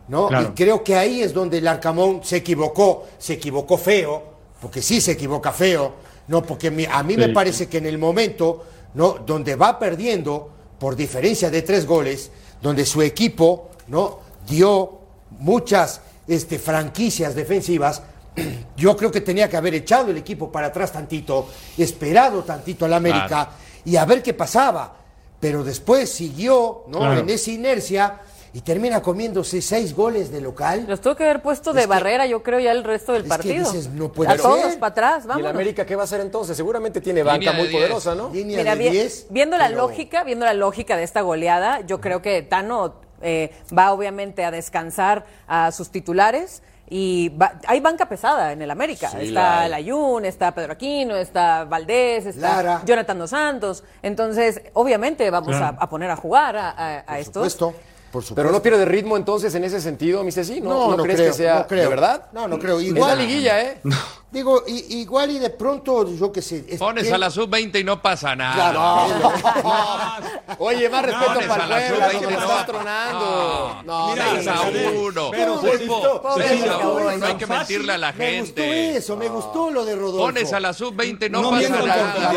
¿no? 0.08 0.28
Claro. 0.28 0.48
Y 0.48 0.54
creo 0.54 0.84
que 0.84 0.96
ahí 0.96 1.22
es 1.22 1.32
donde 1.32 1.58
el 1.58 1.68
Arcamón 1.68 2.20
se 2.22 2.36
equivocó, 2.36 3.06
se 3.18 3.34
equivocó 3.34 3.78
feo, 3.78 4.22
porque 4.60 4.82
sí 4.82 5.00
se 5.00 5.12
equivoca 5.12 5.52
feo, 5.52 5.92
no, 6.28 6.42
porque 6.42 6.88
a 6.90 7.02
mí 7.02 7.16
me 7.16 7.28
parece 7.28 7.68
que 7.68 7.78
en 7.78 7.86
el 7.86 7.98
momento, 7.98 8.64
¿no? 8.94 9.18
Donde 9.26 9.56
va 9.56 9.78
perdiendo 9.78 10.50
por 10.78 10.96
diferencia 10.96 11.50
de 11.50 11.62
tres 11.62 11.86
goles, 11.86 12.30
donde 12.62 12.86
su 12.86 13.02
equipo, 13.02 13.70
¿no? 13.88 14.20
Dio 14.48 15.00
muchas 15.30 16.00
este, 16.26 16.58
franquicias 16.58 17.34
defensivas. 17.34 18.02
Yo 18.76 18.96
creo 18.96 19.10
que 19.10 19.20
tenía 19.20 19.48
que 19.48 19.56
haber 19.56 19.74
echado 19.74 20.10
el 20.10 20.16
equipo 20.16 20.50
para 20.50 20.68
atrás 20.68 20.92
tantito, 20.92 21.48
esperado 21.76 22.42
tantito 22.42 22.84
al 22.84 22.94
América 22.94 23.28
Claro. 23.28 23.50
y 23.84 23.96
a 23.96 24.04
ver 24.04 24.22
qué 24.22 24.34
pasaba. 24.34 24.96
Pero 25.40 25.62
después 25.62 26.08
siguió, 26.10 26.84
¿no? 26.88 27.00
Claro. 27.00 27.20
En 27.20 27.28
esa 27.28 27.50
inercia 27.50 28.20
y 28.54 28.60
termina 28.60 29.02
comiéndose 29.02 29.60
seis 29.60 29.94
goles 29.94 30.30
de 30.30 30.40
local. 30.40 30.84
Los 30.88 31.00
tuvo 31.00 31.16
que 31.16 31.24
haber 31.24 31.42
puesto 31.42 31.72
de 31.72 31.82
que- 31.82 31.86
barrera, 31.88 32.24
yo 32.26 32.42
creo, 32.42 32.60
ya 32.60 32.70
el 32.72 32.84
resto 32.84 33.12
del 33.12 33.22
es 33.22 33.24
que 33.24 33.28
partido. 33.28 33.70
dices, 33.72 33.90
no 33.90 34.12
puede 34.12 34.30
a 34.30 34.34
ser. 34.34 34.42
todos 34.42 34.76
para 34.76 34.90
atrás, 34.92 35.18
¿Y 35.18 35.22
el 35.22 35.28
vamos. 35.28 35.46
América 35.50 35.84
qué 35.84 35.96
va 35.96 36.02
a 36.02 36.04
hacer 36.04 36.20
entonces? 36.20 36.56
Seguramente 36.56 37.00
tiene 37.00 37.22
banca 37.24 37.52
muy 37.52 37.66
10. 37.66 37.72
poderosa, 37.72 38.14
¿no? 38.14 38.30
Línea 38.32 38.58
Mira, 38.58 38.76
de 38.76 38.82
vi- 38.84 38.90
10, 38.90 39.26
viendo 39.30 39.58
la 39.58 39.66
pero- 39.66 39.78
lógica, 39.78 40.22
viendo 40.24 40.46
la 40.46 40.54
lógica 40.54 40.96
de 40.96 41.02
esta 41.02 41.20
goleada, 41.22 41.80
yo 41.80 42.00
creo 42.00 42.22
que 42.22 42.40
Tano 42.42 43.02
eh, 43.26 43.52
va 43.76 43.92
obviamente 43.92 44.44
a 44.44 44.50
descansar 44.50 45.24
a 45.48 45.72
sus 45.72 45.90
titulares 45.90 46.62
y 46.90 47.30
va- 47.30 47.58
hay 47.66 47.80
banca 47.80 48.06
pesada 48.08 48.52
en 48.52 48.60
el 48.62 48.70
América. 48.70 49.08
Sí, 49.08 49.16
la 49.16 49.22
está 49.24 49.60
hay. 49.62 49.70
Layún, 49.70 50.24
está 50.26 50.54
Pedro 50.54 50.74
Aquino, 50.74 51.16
está 51.16 51.64
Valdés, 51.64 52.26
está 52.26 52.56
Lara. 52.56 52.82
Jonathan 52.84 53.18
Dos 53.18 53.30
Santos. 53.30 53.82
Entonces, 54.02 54.60
obviamente 54.74 55.28
vamos 55.30 55.54
a, 55.56 55.68
a 55.68 55.88
poner 55.88 56.10
a 56.10 56.16
jugar 56.16 56.56
a, 56.56 56.70
a- 56.70 56.98
a 56.98 57.04
Por 57.06 57.16
estos. 57.16 57.52
supuesto, 57.52 57.74
por 58.14 58.22
supuesto. 58.22 58.36
Pero 58.36 58.52
no 58.52 58.62
pierde 58.62 58.84
ritmo 58.84 59.16
entonces 59.16 59.52
en 59.56 59.64
ese 59.64 59.80
sentido, 59.80 60.22
mi 60.22 60.30
Ceci. 60.30 60.60
¿No, 60.60 60.96
¿no 60.96 61.02
crees 61.02 61.18
creo, 61.18 61.32
que 61.32 61.36
sea 61.36 61.54
no 61.60 61.66
creo. 61.66 61.82
de 61.82 61.88
verdad? 61.88 62.26
No, 62.32 62.46
no 62.46 62.58
creo. 62.60 62.78
Es 62.78 62.86
Igual, 62.86 63.18
la 63.18 63.24
liguilla, 63.24 63.60
¿eh? 63.60 63.80
Digo, 64.30 64.62
i- 64.66 65.00
igual 65.00 65.30
y 65.32 65.38
de 65.38 65.50
pronto, 65.50 66.08
yo 66.14 66.30
qué 66.32 66.40
sé. 66.42 66.64
es- 66.68 66.78
Pones 66.78 67.10
a 67.12 67.18
la 67.18 67.30
sub-20 67.30 67.80
y 67.80 67.84
no 67.84 68.00
pasa 68.00 68.34
nada. 68.36 68.72
No. 69.64 70.54
Oye, 70.58 70.88
más 70.88 71.04
respeto 71.04 71.32
Pones 71.34 71.48
para 71.48 71.64
a 71.64 71.66
la 71.66 71.82
el 71.86 71.88
Puebla, 71.92 72.10
sub-20, 72.12 72.22
nos 72.22 72.32
no. 72.32 72.38
estás 72.40 72.66
tronando. 72.66 73.53
No, 73.82 74.08
Mira, 74.12 74.24
no, 74.24 74.32
Seis 74.34 74.46
no, 74.46 74.52
a 74.52 74.54
no, 74.56 74.70
no. 74.70 75.00
uno. 75.00 75.30
Pero, 75.30 75.60
Pulpo, 75.60 76.22
seis 76.36 76.62
a 76.66 76.76
uno, 76.78 76.94
no, 76.94 77.00
no 77.00 77.08
hay 77.08 77.18
no, 77.32 77.38
que 77.38 77.46
mentirle 77.46 77.92
a 77.92 77.98
la 77.98 78.12
Me 78.12 78.40
gustó 78.40 78.62
gente. 78.62 78.96
eso, 78.96 79.16
me 79.16 79.28
gustó 79.28 79.70
lo 79.70 79.84
de 79.84 79.94
Rodolfo. 79.96 80.18
Pones 80.26 80.52
a 80.52 80.60
la 80.60 80.72
sub-20 80.72 81.30
no, 81.30 81.42
No 81.42 81.50
pasa 81.50 81.68
nada. 81.68 82.32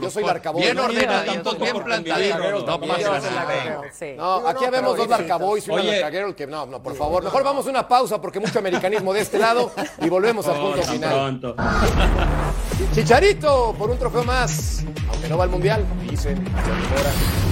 yo 0.00 0.10
soy 0.10 0.24
Larcaboy, 0.24 0.62
Bien 0.62 0.78
ordenaditos, 0.78 1.58
bien 1.58 1.82
plantaditos. 1.84 2.38
No 2.66 2.78
no 2.78 2.80
pasa 2.80 3.30
nada. 3.30 3.80
No, 4.16 4.40
No, 4.40 4.48
aquí 4.48 4.64
no, 4.64 4.70
vemos 4.70 4.96
dos 4.96 5.08
Larcaboys 5.08 5.66
y 5.66 5.70
un 5.70 5.78
Oye. 5.80 5.92
Larcaguero, 5.92 6.34
que 6.36 6.46
no, 6.46 6.66
no, 6.66 6.82
por 6.82 6.96
favor. 6.96 7.22
Mejor 7.22 7.42
vamos 7.44 7.66
a 7.66 7.70
una 7.70 7.86
pausa 7.88 8.20
porque 8.20 8.40
mucho 8.40 8.58
americanismo 8.58 9.12
de 9.12 9.20
este 9.20 9.38
lado 9.38 9.70
y 10.00 10.08
volvemos 10.08 10.46
al 10.46 10.60
punto 10.60 10.82
final. 10.82 11.54
Chicharito 12.94 13.74
por 13.78 13.90
un 13.90 13.98
trofeo 13.98 14.24
más, 14.24 14.84
aunque 15.10 15.28
no 15.28 15.38
va 15.38 15.44
al 15.44 15.50
mundial, 15.50 15.84
dicen. 16.08 16.44
se 16.44 17.51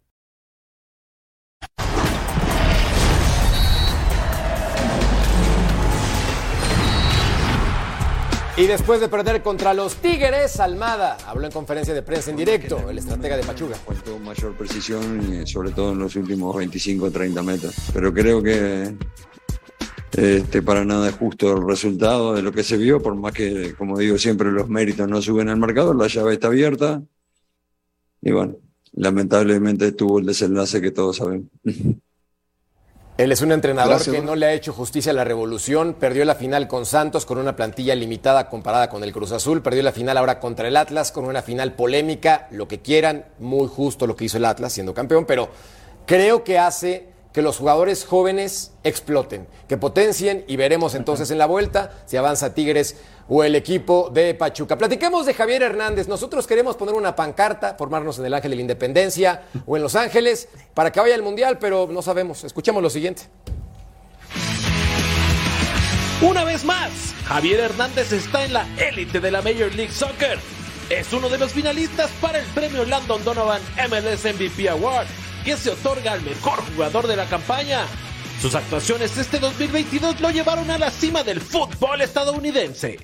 Y 8.57 8.67
después 8.67 8.99
de 8.99 9.07
perder 9.07 9.41
contra 9.41 9.73
los 9.73 9.95
Tigres, 9.95 10.59
Almada 10.59 11.17
habló 11.25 11.45
en 11.45 11.53
conferencia 11.53 11.93
de 11.93 12.01
prensa 12.01 12.31
en 12.31 12.37
directo, 12.37 12.89
el 12.89 12.97
estratega 12.97 13.37
de 13.37 13.43
Pachuca. 13.43 13.75
Faltó 13.75 14.19
mayor 14.19 14.55
precisión, 14.57 15.41
y 15.41 15.47
sobre 15.47 15.71
todo 15.71 15.93
en 15.93 15.99
los 15.99 16.15
últimos 16.17 16.55
25 16.57 17.05
o 17.05 17.11
30 17.11 17.41
metros. 17.43 17.73
Pero 17.93 18.13
creo 18.13 18.43
que 18.43 18.93
este, 20.11 20.61
para 20.61 20.83
nada 20.83 21.07
es 21.07 21.15
justo 21.15 21.57
el 21.57 21.65
resultado 21.65 22.33
de 22.33 22.41
lo 22.41 22.51
que 22.51 22.63
se 22.63 22.75
vio, 22.75 23.01
por 23.01 23.15
más 23.15 23.31
que, 23.31 23.73
como 23.75 23.97
digo 23.97 24.17
siempre, 24.17 24.51
los 24.51 24.67
méritos 24.67 25.07
no 25.07 25.21
suben 25.21 25.47
al 25.47 25.57
marcador, 25.57 25.95
la 25.95 26.07
llave 26.07 26.33
está 26.33 26.47
abierta. 26.47 27.01
Y 28.21 28.31
bueno, 28.31 28.57
lamentablemente 28.93 29.91
tuvo 29.91 30.19
el 30.19 30.25
desenlace 30.25 30.81
que 30.81 30.91
todos 30.91 31.17
sabemos. 31.17 31.47
Él 33.17 33.31
es 33.31 33.41
un 33.41 33.51
entrenador 33.51 33.95
Gracias. 33.95 34.15
que 34.15 34.21
no 34.21 34.35
le 34.35 34.47
ha 34.47 34.53
hecho 34.53 34.73
justicia 34.73 35.11
a 35.11 35.15
la 35.15 35.23
revolución. 35.23 35.93
Perdió 35.93 36.25
la 36.25 36.33
final 36.33 36.67
con 36.67 36.85
Santos 36.85 37.25
con 37.25 37.37
una 37.37 37.55
plantilla 37.55 37.93
limitada 37.93 38.49
comparada 38.49 38.89
con 38.89 39.03
el 39.03 39.11
Cruz 39.11 39.31
Azul. 39.31 39.61
Perdió 39.61 39.83
la 39.83 39.91
final 39.91 40.17
ahora 40.17 40.39
contra 40.39 40.67
el 40.67 40.75
Atlas 40.75 41.11
con 41.11 41.25
una 41.25 41.43
final 41.43 41.73
polémica. 41.73 42.47
Lo 42.51 42.67
que 42.67 42.79
quieran, 42.79 43.25
muy 43.37 43.67
justo 43.67 44.07
lo 44.07 44.15
que 44.15 44.25
hizo 44.25 44.37
el 44.37 44.45
Atlas 44.45 44.73
siendo 44.73 44.93
campeón, 44.93 45.25
pero 45.25 45.49
creo 46.07 46.43
que 46.43 46.57
hace 46.57 47.10
que 47.33 47.41
los 47.41 47.57
jugadores 47.57 48.05
jóvenes 48.05 48.71
exploten, 48.83 49.47
que 49.67 49.77
potencien 49.77 50.43
y 50.47 50.57
veremos 50.57 50.95
entonces 50.95 51.31
en 51.31 51.37
la 51.37 51.45
vuelta 51.45 51.91
si 52.05 52.17
avanza 52.17 52.53
Tigres 52.53 52.97
o 53.29 53.43
el 53.43 53.55
equipo 53.55 54.09
de 54.13 54.33
Pachuca. 54.33 54.77
Platiquemos 54.77 55.25
de 55.25 55.33
Javier 55.33 55.63
Hernández. 55.63 56.07
Nosotros 56.07 56.47
queremos 56.47 56.75
poner 56.75 56.95
una 56.95 57.15
pancarta, 57.15 57.75
formarnos 57.77 58.19
en 58.19 58.25
el 58.25 58.33
Ángel 58.33 58.51
de 58.51 58.57
la 58.57 58.61
Independencia 58.61 59.43
o 59.65 59.77
en 59.77 59.83
Los 59.83 59.95
Ángeles 59.95 60.49
para 60.73 60.91
que 60.91 60.99
vaya 60.99 61.15
al 61.15 61.23
Mundial, 61.23 61.57
pero 61.57 61.87
no 61.89 62.01
sabemos. 62.01 62.43
Escuchemos 62.43 62.83
lo 62.83 62.89
siguiente. 62.89 63.23
Una 66.21 66.43
vez 66.43 66.63
más, 66.65 66.91
Javier 67.25 67.61
Hernández 67.61 68.11
está 68.11 68.45
en 68.45 68.53
la 68.53 68.67
élite 68.77 69.19
de 69.19 69.31
la 69.31 69.41
Major 69.41 69.73
League 69.73 69.91
Soccer. 69.91 70.37
Es 70.89 71.13
uno 71.13 71.29
de 71.29 71.37
los 71.37 71.51
finalistas 71.53 72.11
para 72.21 72.39
el 72.39 72.45
premio 72.47 72.85
Landon 72.85 73.23
Donovan 73.23 73.61
MLS 73.89 74.25
MVP 74.25 74.69
Award, 74.69 75.07
que 75.43 75.57
se 75.57 75.71
otorga 75.71 76.13
al 76.13 76.21
mejor 76.21 76.63
jugador 76.73 77.07
de 77.07 77.15
la 77.15 77.25
campaña. 77.25 77.85
Sus 78.41 78.55
actuaciones 78.55 79.17
este 79.17 79.39
2022 79.39 80.19
lo 80.19 80.31
llevaron 80.31 80.69
a 80.71 80.77
la 80.77 80.89
cima 80.89 81.23
del 81.23 81.39
fútbol 81.39 82.01
estadounidense. 82.01 82.99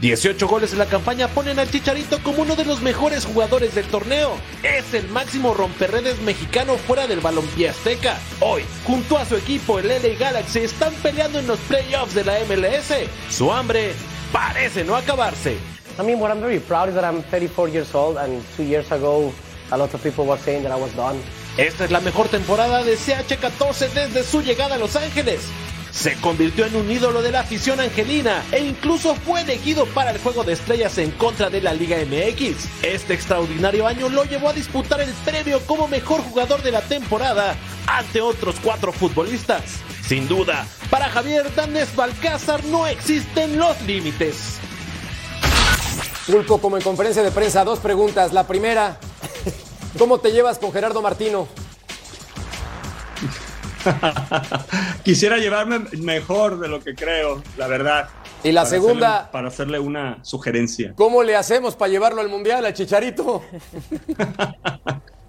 18 0.00 0.46
goles 0.46 0.72
en 0.72 0.78
la 0.78 0.86
campaña 0.86 1.26
ponen 1.26 1.58
al 1.58 1.70
Chicharito 1.70 2.22
como 2.22 2.42
uno 2.42 2.54
de 2.54 2.64
los 2.64 2.80
mejores 2.82 3.24
jugadores 3.24 3.74
del 3.74 3.84
torneo. 3.86 4.36
Es 4.62 4.94
el 4.94 5.08
máximo 5.08 5.54
romperredes 5.54 6.20
mexicano 6.20 6.76
fuera 6.76 7.08
del 7.08 7.18
balompié 7.18 7.70
azteca. 7.70 8.16
Hoy, 8.40 8.62
junto 8.84 9.18
a 9.18 9.24
su 9.24 9.36
equipo, 9.36 9.80
el 9.80 9.88
LA 9.88 10.16
Galaxy, 10.18 10.60
están 10.60 10.92
peleando 11.02 11.40
en 11.40 11.48
los 11.48 11.58
playoffs 11.60 12.14
de 12.14 12.24
la 12.24 12.38
MLS. 12.44 12.92
Su 13.28 13.52
hambre 13.52 13.92
parece 14.32 14.84
no 14.84 14.94
acabarse. 14.94 15.56
I 15.98 16.02
mean, 16.04 16.20
what 16.20 16.30
I'm 16.30 16.40
very 16.40 16.60
proud 16.60 16.88
is 16.88 16.94
that 16.94 17.04
I'm 17.04 17.22
34 17.24 17.68
years 17.68 17.92
old, 17.92 18.18
and 18.18 18.40
two 18.56 18.62
years 18.62 18.92
ago, 18.92 19.32
a 19.72 19.76
lot 19.76 19.92
of 19.92 20.00
people 20.00 20.24
were 20.24 20.38
saying 20.38 20.62
that 20.62 20.70
I 20.70 20.80
was 20.80 20.94
done. 20.94 21.18
Esta 21.56 21.86
es 21.86 21.90
la 21.90 21.98
mejor 21.98 22.28
temporada 22.28 22.84
de 22.84 22.96
CH14 22.96 23.88
desde 23.92 24.22
su 24.22 24.42
llegada 24.42 24.76
a 24.76 24.78
Los 24.78 24.94
Ángeles. 24.94 25.40
Se 25.98 26.14
convirtió 26.20 26.64
en 26.64 26.76
un 26.76 26.88
ídolo 26.88 27.22
de 27.22 27.32
la 27.32 27.40
afición 27.40 27.80
angelina 27.80 28.44
e 28.52 28.60
incluso 28.60 29.16
fue 29.16 29.40
elegido 29.40 29.84
para 29.84 30.12
el 30.12 30.18
juego 30.18 30.44
de 30.44 30.52
estrellas 30.52 30.96
en 30.98 31.10
contra 31.10 31.50
de 31.50 31.60
la 31.60 31.74
Liga 31.74 31.96
MX. 31.96 32.84
Este 32.84 33.14
extraordinario 33.14 33.84
año 33.84 34.08
lo 34.08 34.22
llevó 34.22 34.50
a 34.50 34.52
disputar 34.52 35.00
el 35.00 35.12
premio 35.24 35.58
como 35.66 35.88
mejor 35.88 36.20
jugador 36.20 36.62
de 36.62 36.70
la 36.70 36.82
temporada 36.82 37.56
ante 37.88 38.20
otros 38.20 38.54
cuatro 38.62 38.92
futbolistas. 38.92 39.80
Sin 40.06 40.28
duda, 40.28 40.68
para 40.88 41.08
Javier 41.08 41.46
Hernández 41.46 41.92
Balcázar 41.96 42.64
no 42.66 42.86
existen 42.86 43.58
los 43.58 43.82
límites. 43.82 44.60
Pulpo, 46.28 46.60
como 46.60 46.76
en 46.76 46.84
conferencia 46.84 47.24
de 47.24 47.32
prensa, 47.32 47.64
dos 47.64 47.80
preguntas. 47.80 48.32
La 48.32 48.46
primera, 48.46 49.00
¿cómo 49.98 50.20
te 50.20 50.30
llevas 50.30 50.60
con 50.60 50.72
Gerardo 50.72 51.02
Martino? 51.02 51.48
Quisiera 55.04 55.38
llevarme 55.38 55.80
mejor 56.00 56.58
de 56.60 56.68
lo 56.68 56.80
que 56.80 56.94
creo, 56.94 57.42
la 57.56 57.66
verdad. 57.66 58.08
Y 58.44 58.52
la 58.52 58.62
Para 58.62 58.70
segunda- 58.70 59.16
hacerle- 59.16 59.32
para 59.32 59.48
hacerle 59.48 59.78
una 59.78 60.18
sugerencia. 60.22 60.92
¿Cómo 60.94 61.22
le 61.22 61.34
hacemos 61.36 61.74
para 61.76 61.90
llevarlo 61.90 62.20
al 62.20 62.28
Mundial, 62.28 62.64
al 62.66 62.74
Chicharito? 62.74 63.42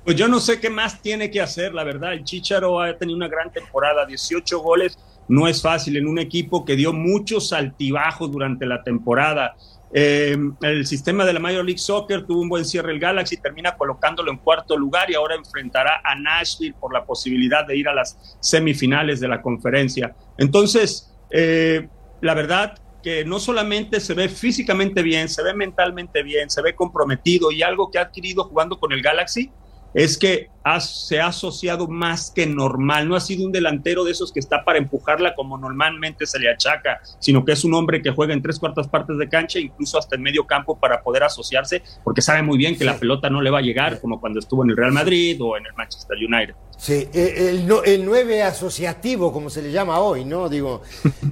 Pues 0.06 0.18
yo 0.18 0.28
no 0.28 0.40
sé 0.40 0.60
qué 0.60 0.72
más 0.72 1.02
tiene 1.04 1.30
que 1.30 1.40
hacer, 1.40 1.72
la 1.76 1.84
verdad. 1.84 2.14
El 2.14 2.24
Chicharo 2.24 2.82
ha 2.82 2.98
tenido 2.98 3.16
una 3.16 3.28
gran 3.28 3.52
temporada, 3.52 4.08
18 4.08 4.60
goles, 4.60 4.98
no 5.28 5.48
es 5.48 5.62
fácil 5.62 5.98
en 5.98 6.08
un 6.08 6.18
equipo 6.18 6.66
que 6.66 6.76
dio 6.76 6.94
muchos 6.94 7.54
altibajos 7.54 8.32
durante 8.32 8.66
la 8.66 8.82
temporada. 8.82 9.56
Eh, 9.92 10.38
el 10.62 10.86
sistema 10.86 11.26
de 11.26 11.34
la 11.34 11.40
Major 11.40 11.66
League 11.66 11.80
Soccer 11.80 12.26
tuvo 12.26 12.42
un 12.42 12.50
buen 12.50 12.66
cierre 12.66 12.92
el 12.92 13.00
Galaxy, 13.00 13.38
termina 13.38 13.76
colocándolo 13.76 14.32
en 14.32 14.38
cuarto 14.38 14.78
lugar 14.78 15.10
y 15.10 15.16
ahora 15.16 15.36
enfrentará 15.36 16.02
a 16.04 16.16
Nashville 16.16 16.76
por 16.80 16.94
la 16.94 17.06
posibilidad 17.06 17.66
de 17.66 17.78
ir 17.78 17.88
a 17.88 17.94
las 17.94 18.38
semifinales 18.40 19.20
de 19.20 19.28
la 19.28 19.42
conferencia. 19.42 20.16
Entonces, 20.38 21.12
eh, 21.32 21.88
la 22.22 22.34
verdad 22.34 22.78
que 23.02 23.24
no 23.24 23.40
solamente 23.40 24.00
se 24.00 24.14
ve 24.14 24.30
físicamente 24.30 25.02
bien, 25.02 25.30
se 25.30 25.42
ve 25.42 25.54
mentalmente 25.54 26.22
bien, 26.22 26.50
se 26.50 26.62
ve 26.62 26.76
comprometido 26.76 27.52
y 27.52 27.64
algo 27.64 27.90
que 27.90 27.98
ha 27.98 28.04
adquirido 28.04 28.44
jugando 28.44 28.80
con 28.80 28.92
el 28.92 29.02
Galaxy 29.02 29.52
es 29.94 30.18
que 30.18 30.50
ha- 30.64 30.80
se 30.80 31.20
ha 31.20 31.28
asociado 31.28 31.88
más 31.88 32.30
que 32.32 32.46
normal. 32.46 33.08
No 33.10 33.16
ha 33.16 33.20
sido 33.20 33.46
un 33.46 33.52
delantero 33.52 34.04
de 34.04 34.12
esos 34.12 34.32
que 34.32 34.40
está 34.40 34.64
para 34.64 34.78
empujarla 34.78 35.34
como 35.34 35.58
normalmente 35.58 36.28
se 36.28 36.38
le 36.38 36.52
achaca, 36.52 37.00
sino 37.20 37.44
que 37.44 37.54
es 37.54 37.64
un 37.64 37.74
hombre 37.74 38.02
que 38.02 38.12
juega 38.12 38.34
en 38.34 38.42
tres 38.42 38.60
cuartas 38.60 38.88
partes 38.88 39.18
de 39.18 39.28
cancha, 39.28 39.58
incluso 39.58 39.98
hasta 39.98 40.16
en 40.16 40.22
medio 40.22 40.46
campo 40.46 40.78
para 40.80 41.02
poder 41.02 41.24
asociarse, 41.24 41.82
porque 42.04 42.22
sabe 42.22 42.44
muy 42.44 42.58
bien 42.58 42.78
que 42.78 42.86
la 42.86 42.98
pelota 43.00 43.30
no 43.30 43.42
le 43.42 43.50
va 43.50 43.60
a 43.60 43.62
llegar, 43.62 44.00
como 44.00 44.20
cuando 44.20 44.40
estuvo 44.40 44.64
en 44.64 44.70
el 44.70 44.78
Real 44.78 44.92
Madrid 44.92 45.42
o 45.42 45.58
en 45.58 45.66
el 45.66 45.74
Manchester 45.74 46.18
United. 46.18 46.54
Sí, 46.78 47.08
eh, 47.14 47.50
el, 47.50 47.72
el 47.86 48.06
9 48.06 48.44
asociativo, 48.44 49.34
como 49.34 49.50
se 49.50 49.62
le 49.62 49.72
llama 49.72 50.00
hoy, 50.00 50.24
¿no? 50.24 50.50
Digo, 50.50 50.82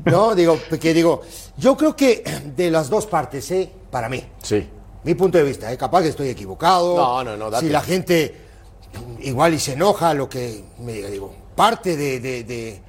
no, 0.06 0.34
digo, 0.36 0.58
porque 0.70 0.94
digo, 0.94 1.22
yo 1.58 1.78
creo 1.78 1.96
que 1.96 2.24
de 2.56 2.72
las 2.72 2.90
dos 2.90 3.06
partes, 3.06 3.50
¿eh? 3.52 3.70
Para 3.92 4.10
mí. 4.10 4.24
Sí. 4.42 4.68
Mi 5.04 5.14
punto 5.14 5.38
de 5.38 5.44
vista, 5.46 5.72
¿eh? 5.72 5.78
capaz 5.78 6.02
que 6.02 6.10
estoy 6.10 6.30
equivocado. 6.30 6.98
No, 6.98 7.24
no, 7.24 7.38
no, 7.38 7.50
date. 7.50 7.66
Si 7.68 7.72
la 7.72 7.82
gente 7.82 8.47
igual 9.22 9.54
y 9.54 9.60
se 9.60 9.74
enoja 9.74 10.14
lo 10.14 10.28
que 10.30 10.64
me 10.80 10.94
diga, 10.94 11.10
digo, 11.10 11.34
parte 11.56 11.96
de, 11.98 12.20
de- 12.20 12.44
de- 12.44 12.82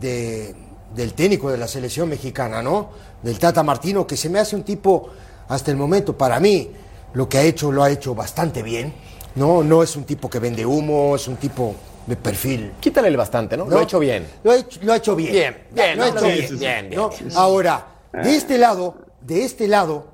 de- 0.00 0.54
del 0.94 1.14
técnico 1.14 1.50
de 1.50 1.58
la 1.58 1.68
selección 1.68 2.08
mexicana, 2.08 2.62
¿no? 2.62 2.90
Del 3.22 3.38
Tata 3.38 3.62
Martino, 3.62 4.06
que 4.06 4.16
se 4.16 4.28
me 4.28 4.38
hace 4.38 4.56
un 4.56 4.62
tipo, 4.62 5.10
hasta 5.48 5.70
el 5.70 5.76
momento, 5.76 6.16
para 6.16 6.40
mí, 6.40 6.70
lo 7.12 7.28
que 7.28 7.38
ha 7.38 7.42
hecho, 7.42 7.70
lo 7.72 7.82
ha 7.82 7.90
hecho 7.90 8.14
bastante 8.14 8.62
bien. 8.62 8.94
No, 9.34 9.62
no 9.62 9.82
es 9.82 9.96
un 9.96 10.04
tipo 10.04 10.28
que 10.30 10.38
vende 10.38 10.64
humo, 10.64 11.14
es 11.16 11.28
un 11.28 11.36
tipo 11.36 11.74
de 12.06 12.16
perfil. 12.16 12.72
Quítale 12.80 13.08
el 13.08 13.16
bastante, 13.16 13.56
¿no? 13.56 13.66
Lo 13.66 13.78
ha 13.78 13.82
hecho 13.82 13.98
bien. 13.98 14.26
Lo 14.42 14.50
ha 14.52 14.56
hecho, 14.56 14.80
lo 14.82 14.92
ha 14.92 14.96
hecho 14.96 15.14
bien. 15.14 15.32
Bien, 15.32 15.56
bien, 15.72 15.96
Lo 15.98 16.04
ha 16.04 16.08
hecho 16.08 16.26
bien. 16.58 16.90
Ahora, 17.36 17.86
de 18.12 18.34
este 18.34 18.56
lado, 18.58 18.96
de 19.20 19.44
este 19.44 19.68
lado 19.68 20.06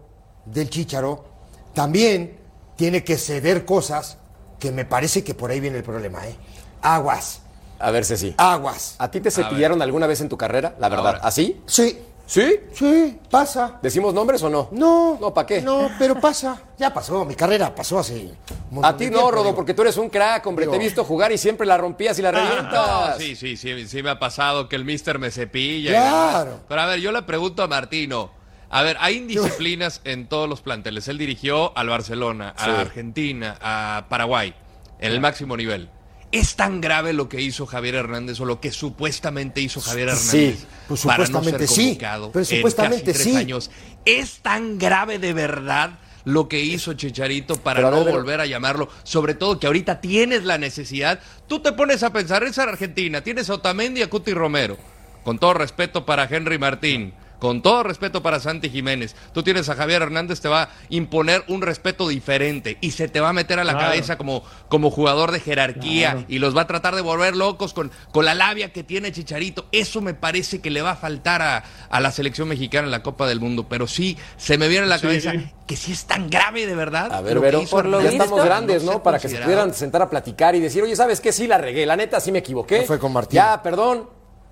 del 0.44 0.68
Chícharo, 0.68 1.24
también 1.72 2.36
tiene 2.76 3.04
que 3.04 3.16
ceder 3.16 3.64
cosas 3.64 4.18
que 4.58 4.72
me 4.72 4.84
parece 4.84 5.22
que 5.24 5.34
por 5.34 5.50
ahí 5.50 5.60
viene 5.60 5.78
el 5.78 5.84
problema, 5.84 6.26
¿eh? 6.26 6.36
Aguas. 6.82 7.40
A 7.78 7.90
ver, 7.90 8.04
Ceci. 8.04 8.34
Aguas. 8.38 8.94
¿A 8.98 9.10
ti 9.10 9.20
te 9.20 9.30
cepillaron 9.30 9.80
alguna 9.82 10.06
vez 10.06 10.20
en 10.20 10.28
tu 10.28 10.36
carrera? 10.36 10.74
La 10.78 10.88
verdad. 10.88 11.06
Ahora. 11.16 11.20
¿Así? 11.22 11.60
Sí. 11.66 11.98
¿Sí? 12.26 12.58
Sí, 12.72 13.18
pasa. 13.30 13.78
¿Decimos 13.82 14.14
nombres 14.14 14.42
o 14.42 14.48
no? 14.48 14.68
No. 14.72 15.18
No, 15.20 15.34
¿para 15.34 15.46
qué? 15.46 15.60
No, 15.60 15.90
pero 15.98 16.18
pasa. 16.18 16.58
Ya 16.78 16.92
pasó, 16.94 17.22
mi 17.26 17.34
carrera 17.34 17.74
pasó 17.74 17.96
montón 18.70 18.84
A 18.86 18.96
ti 18.96 19.04
no, 19.06 19.10
tiempo, 19.10 19.30
Rodo, 19.30 19.44
digo. 19.44 19.56
porque 19.56 19.74
tú 19.74 19.82
eres 19.82 19.98
un 19.98 20.08
crack, 20.08 20.46
hombre. 20.46 20.66
Te 20.66 20.76
he 20.76 20.78
visto 20.78 21.04
jugar 21.04 21.32
y 21.32 21.38
siempre 21.38 21.66
la 21.66 21.76
rompías 21.76 22.18
y 22.18 22.22
la 22.22 22.30
Ah, 22.30 22.32
revientas. 22.32 23.18
sí, 23.18 23.36
sí, 23.36 23.58
sí, 23.58 23.86
sí 23.86 24.02
me 24.02 24.08
ha 24.08 24.18
pasado 24.18 24.70
que 24.70 24.76
el 24.76 24.86
mister 24.86 25.18
me 25.18 25.30
cepilla. 25.30 25.90
y 25.90 25.92
Claro. 25.92 26.60
Pero 26.66 26.80
a 26.80 26.86
ver, 26.86 27.00
yo 27.00 27.12
le 27.12 27.20
pregunto 27.22 27.62
a 27.62 27.68
Martino. 27.68 28.30
A 28.76 28.82
ver, 28.82 28.96
hay 28.98 29.18
indisciplinas 29.18 30.00
en 30.02 30.26
todos 30.26 30.48
los 30.48 30.60
planteles. 30.60 31.06
Él 31.06 31.16
dirigió 31.16 31.76
al 31.78 31.88
Barcelona, 31.88 32.54
a 32.56 32.64
Sí. 32.64 32.70
Argentina, 32.72 33.56
a 33.60 34.06
Paraguay, 34.08 34.52
en 34.98 35.12
el 35.12 35.20
máximo 35.20 35.56
nivel. 35.56 35.88
¿Es 36.32 36.56
tan 36.56 36.80
grave 36.80 37.12
lo 37.12 37.28
que 37.28 37.40
hizo 37.40 37.66
Javier 37.66 37.94
Hernández 37.94 38.40
o 38.40 38.44
lo 38.44 38.60
que 38.60 38.72
supuestamente 38.72 39.60
hizo 39.60 39.80
Javier 39.80 40.08
Hernández 40.08 40.58
Sí, 40.58 40.66
pues 40.88 41.02
para 41.04 41.18
no 41.18 41.26
supuestamente 41.26 41.66
ser 41.68 41.76
sí, 41.76 41.98
pero 42.00 42.32
en 42.40 42.44
supuestamente 42.44 43.12
casi 43.12 43.22
tres 43.22 43.32
sí. 43.34 43.36
años? 43.36 43.70
¿Es 44.04 44.38
tan 44.38 44.76
grave 44.76 45.20
de 45.20 45.32
verdad 45.34 45.90
lo 46.24 46.48
que 46.48 46.58
hizo 46.58 46.94
Chicharito 46.94 47.54
para 47.54 47.76
Pero 47.76 47.90
no 47.92 48.04
pero- 48.04 48.16
volver 48.16 48.40
a 48.40 48.46
llamarlo? 48.46 48.88
Sobre 49.04 49.34
todo 49.34 49.60
que 49.60 49.68
ahorita 49.68 50.00
tienes 50.00 50.42
la 50.42 50.58
necesidad. 50.58 51.20
Tú 51.46 51.60
te 51.60 51.70
pones 51.70 52.02
a 52.02 52.12
pensar, 52.12 52.42
es 52.42 52.58
Argentina, 52.58 53.20
tienes 53.20 53.48
a 53.50 53.54
Otamendi 53.54 54.00
y 54.00 54.02
a 54.02 54.10
Cuti 54.10 54.34
Romero. 54.34 54.76
Con 55.22 55.38
todo 55.38 55.54
respeto 55.54 56.04
para 56.04 56.24
Henry 56.28 56.58
Martín. 56.58 57.14
Con 57.38 57.60
todo 57.62 57.82
respeto 57.82 58.22
para 58.22 58.40
Santi 58.40 58.70
Jiménez, 58.70 59.14
tú 59.34 59.42
tienes 59.42 59.68
a 59.68 59.74
Javier 59.74 60.00
Hernández, 60.02 60.40
te 60.40 60.48
va 60.48 60.62
a 60.62 60.68
imponer 60.88 61.44
un 61.48 61.60
respeto 61.62 62.08
diferente 62.08 62.78
y 62.80 62.92
se 62.92 63.08
te 63.08 63.20
va 63.20 63.30
a 63.30 63.32
meter 63.32 63.58
a 63.58 63.64
la 63.64 63.72
Claro. 63.72 63.88
cabeza 63.88 64.16
como, 64.16 64.42
como 64.68 64.90
jugador 64.90 65.30
de 65.32 65.40
jerarquía 65.40 66.12
Claro. 66.12 66.26
y 66.28 66.38
los 66.38 66.56
va 66.56 66.62
a 66.62 66.66
tratar 66.66 66.94
de 66.94 67.02
volver 67.02 67.36
locos 67.36 67.74
con, 67.74 67.90
con 68.12 68.24
la 68.24 68.34
labia 68.34 68.72
que 68.72 68.82
tiene 68.82 69.12
Chicharito. 69.12 69.66
Eso 69.72 70.00
me 70.00 70.14
parece 70.14 70.60
que 70.60 70.70
le 70.70 70.80
va 70.80 70.92
a 70.92 70.96
faltar 70.96 71.42
a, 71.42 71.64
a 71.90 72.00
la 72.00 72.10
selección 72.12 72.48
mexicana 72.48 72.86
en 72.86 72.90
la 72.92 73.02
Copa 73.02 73.26
del 73.26 73.40
Mundo. 73.40 73.66
Pero 73.68 73.86
sí, 73.86 74.16
se 74.36 74.56
me 74.56 74.68
viene 74.68 74.86
a 74.86 74.88
la 74.88 74.98
Sí. 74.98 75.02
cabeza 75.06 75.32
que 75.66 75.76
sí 75.76 75.92
es 75.92 76.06
tan 76.06 76.30
grave 76.30 76.66
de 76.66 76.74
verdad. 76.74 77.12
A 77.12 77.20
ver, 77.20 77.34
lo 77.34 77.40
que 77.40 77.46
Vero, 77.46 77.62
hizo 77.62 78.00
ya 78.00 78.08
estamos 78.10 78.44
grandes, 78.44 78.84
No 78.84 79.02
Para 79.02 79.18
que 79.18 79.28
se 79.28 79.38
pudieran 79.38 79.74
sentar 79.74 80.00
a 80.02 80.08
platicar 80.08 80.54
y 80.54 80.60
decir, 80.60 80.82
oye, 80.82 80.96
¿sabes 80.96 81.20
qué? 81.20 81.32
Sí 81.32 81.46
la 81.46 81.58
regué, 81.58 81.84
la 81.84 81.96
neta 81.96 82.20
sí 82.20 82.32
me 82.32 82.38
equivoqué. 82.38 82.80
No 82.80 82.84
fue 82.86 82.98
con 82.98 83.12
Martín. 83.12 83.36
Ya, 83.36 83.62
perdón. 83.62 84.08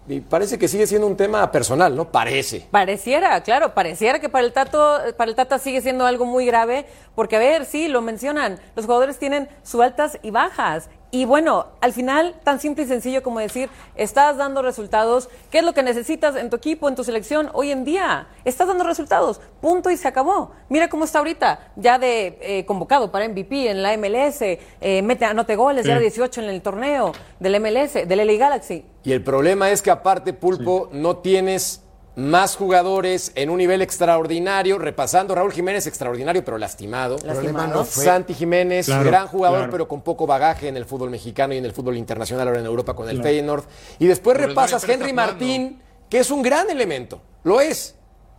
Y 0.08 0.20
parece 0.20 0.58
que 0.58 0.66
sigue 0.66 0.86
siendo 0.86 1.06
un 1.06 1.16
tema 1.16 1.50
personal, 1.52 1.94
¿no? 1.94 2.10
Parece. 2.10 2.66
Pareciera, 2.70 3.40
claro, 3.42 3.72
pareciera 3.72 4.18
que 4.18 4.28
para 4.28 4.44
el 4.44 4.52
Tato, 4.52 4.98
para 5.16 5.30
el 5.30 5.36
Tata 5.36 5.58
sigue 5.58 5.80
siendo 5.80 6.04
algo 6.04 6.24
muy 6.24 6.44
grave, 6.44 6.86
porque 7.14 7.36
a 7.36 7.38
ver, 7.38 7.64
sí, 7.64 7.86
lo 7.86 8.02
mencionan, 8.02 8.58
los 8.74 8.86
jugadores 8.86 9.18
tienen 9.18 9.48
sus 9.62 9.80
altas 9.80 10.18
y 10.22 10.30
bajas. 10.30 10.88
Y 11.14 11.26
bueno, 11.26 11.66
al 11.82 11.92
final, 11.92 12.34
tan 12.42 12.58
simple 12.58 12.84
y 12.84 12.86
sencillo 12.86 13.22
como 13.22 13.38
decir, 13.38 13.68
estás 13.96 14.38
dando 14.38 14.62
resultados, 14.62 15.28
¿qué 15.50 15.58
es 15.58 15.64
lo 15.64 15.74
que 15.74 15.82
necesitas 15.82 16.36
en 16.36 16.48
tu 16.48 16.56
equipo, 16.56 16.88
en 16.88 16.94
tu 16.94 17.04
selección 17.04 17.50
hoy 17.52 17.70
en 17.70 17.84
día? 17.84 18.28
Estás 18.46 18.66
dando 18.66 18.82
resultados, 18.82 19.38
punto 19.60 19.90
y 19.90 19.98
se 19.98 20.08
acabó. 20.08 20.52
Mira 20.70 20.88
cómo 20.88 21.04
está 21.04 21.18
ahorita, 21.18 21.70
ya 21.76 21.98
de 21.98 22.38
eh, 22.40 22.64
convocado 22.64 23.12
para 23.12 23.28
MVP 23.28 23.68
en 23.70 23.82
la 23.82 23.92
MLS, 23.98 24.40
eh, 24.80 25.02
mete, 25.02 25.26
anote 25.26 25.54
goles, 25.54 25.84
ya 25.84 25.92
Sí. 25.92 25.98
de 25.98 26.00
18 26.00 26.40
en 26.40 26.48
el 26.48 26.62
torneo 26.62 27.12
del 27.38 27.60
MLS, 27.60 28.08
del 28.08 28.26
LA 28.26 28.38
Galaxy. 28.38 28.86
Y 29.04 29.12
el 29.12 29.22
problema 29.22 29.70
es 29.70 29.82
que 29.82 29.90
aparte, 29.90 30.32
Pulpo, 30.32 30.88
no 30.92 31.18
tienes 31.18 31.81
más 32.14 32.56
jugadores 32.56 33.32
en 33.36 33.48
un 33.48 33.56
nivel 33.58 33.80
extraordinario, 33.80 34.78
repasando 34.78 35.34
Raúl 35.34 35.52
Jiménez, 35.52 35.86
extraordinario 35.86 36.44
pero 36.44 36.58
lastimado. 36.58 37.16
El 37.16 37.32
problema 37.32 37.66
no 37.66 37.84
fue- 37.84 38.04
Santi 38.04 38.34
Jiménez, 38.34 38.86
Claro, 38.86 39.04
gran 39.04 39.26
jugador 39.28 39.58
claro. 39.60 39.72
pero 39.72 39.88
con 39.88 40.02
poco 40.02 40.26
bagaje 40.26 40.68
en 40.68 40.76
el 40.76 40.84
fútbol 40.84 41.08
mexicano 41.10 41.54
y 41.54 41.58
en 41.58 41.64
el 41.64 41.72
fútbol 41.72 41.96
internacional 41.96 42.46
ahora 42.48 42.60
en 42.60 42.66
Europa 42.66 42.94
con 42.94 43.08
el 43.08 43.22
Feyenoord. 43.22 43.64
Y 43.98 44.06
después 44.06 44.36
Pero 44.36 44.48
repasas 44.48 44.82
Henry 44.84 45.10
está 45.10 45.22
jugando. 45.22 45.32
Martín, 45.32 45.82
que 46.10 46.18
es 46.18 46.30
un 46.30 46.42
gran 46.42 46.68
elemento, 46.68 47.22
lo 47.44 47.60
es. 47.60 47.94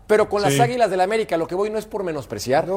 Pero 0.05 0.27
con 0.29 0.41
las. 0.41 0.59
Águilas 0.59 0.89
del 0.89 0.97
la 0.97 1.05
América, 1.05 1.37
lo 1.37 1.47
que 1.47 1.55
voy 1.55 1.69
no 1.69 1.79
es 1.79 1.85
por 1.85 2.03
menospreciar. 2.03 2.67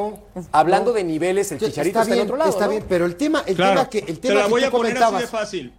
Hablando 0.52 0.90
no. 0.92 0.96
de 0.96 1.04
niveles, 1.04 1.50
el 1.52 1.58
Ya, 1.58 1.66
Chicharito 1.66 1.98
está, 2.00 2.08
bien, 2.14 2.20
en 2.20 2.26
otro 2.28 2.36
lado. 2.36 2.50
Está 2.50 2.64
¿no? 2.66 2.70
bien, 2.70 2.84
pero 2.88 3.04
el 3.04 3.16
tema, 3.16 3.42
el 3.46 3.56
Claro, 3.56 3.72
tema 3.80 3.90
que, 3.90 3.98
el 3.98 4.20
te 4.20 4.28
tema 4.28 4.34
la 4.40 4.44
que 4.46 4.50
voy 4.50 4.64
a 4.64 4.70
poner 4.70 4.92
así 4.92 5.00
comentabas. 5.04 5.20
de 5.20 5.26
fácil. 5.26 5.74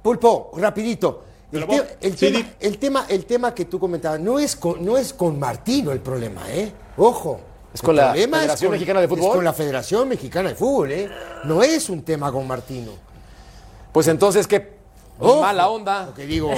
Pulpo, 0.00 0.52
rapidito. 0.56 1.24
El, 1.52 1.60
la 1.60 1.66
te- 1.66 1.76
voy- 1.80 1.86
el 2.00 2.16
sí, 2.16 2.32
tema, 2.32 2.50
el, 2.60 2.78
tema, 2.78 3.06
el 3.08 3.24
tema 3.26 3.54
que 3.54 3.64
tú 3.66 3.78
comentabas 3.78 4.18
no 4.20 4.38
es 4.38 4.56
con, 4.56 4.84
no 4.84 4.96
es 4.96 5.12
con 5.12 5.38
Martino 5.38 5.92
el 5.92 6.00
problema, 6.00 6.42
¿eh? 6.50 6.72
Ojo. 6.96 7.40
Es 7.74 7.80
con 7.80 7.96
la 7.96 8.12
Federación 8.12 8.68
con- 8.68 8.72
Mexicana 8.72 9.00
de 9.00 9.08
Fútbol. 9.08 9.24
Es 9.28 9.34
con 9.34 9.44
la 9.44 9.52
Federación 9.52 10.08
Mexicana 10.08 10.48
de 10.50 10.54
Fútbol, 10.54 10.92
¿eh? 10.92 11.10
No 11.44 11.62
es 11.62 11.88
un 11.88 12.02
tema 12.02 12.30
con 12.32 12.46
Martino. 12.46 12.92
Pues 13.92 14.08
entonces, 14.08 14.46
qué 14.46 14.76
Ojo, 15.18 15.40
mala 15.42 15.68
onda. 15.68 16.06
Lo 16.06 16.14
que 16.14 16.26
digo, 16.26 16.50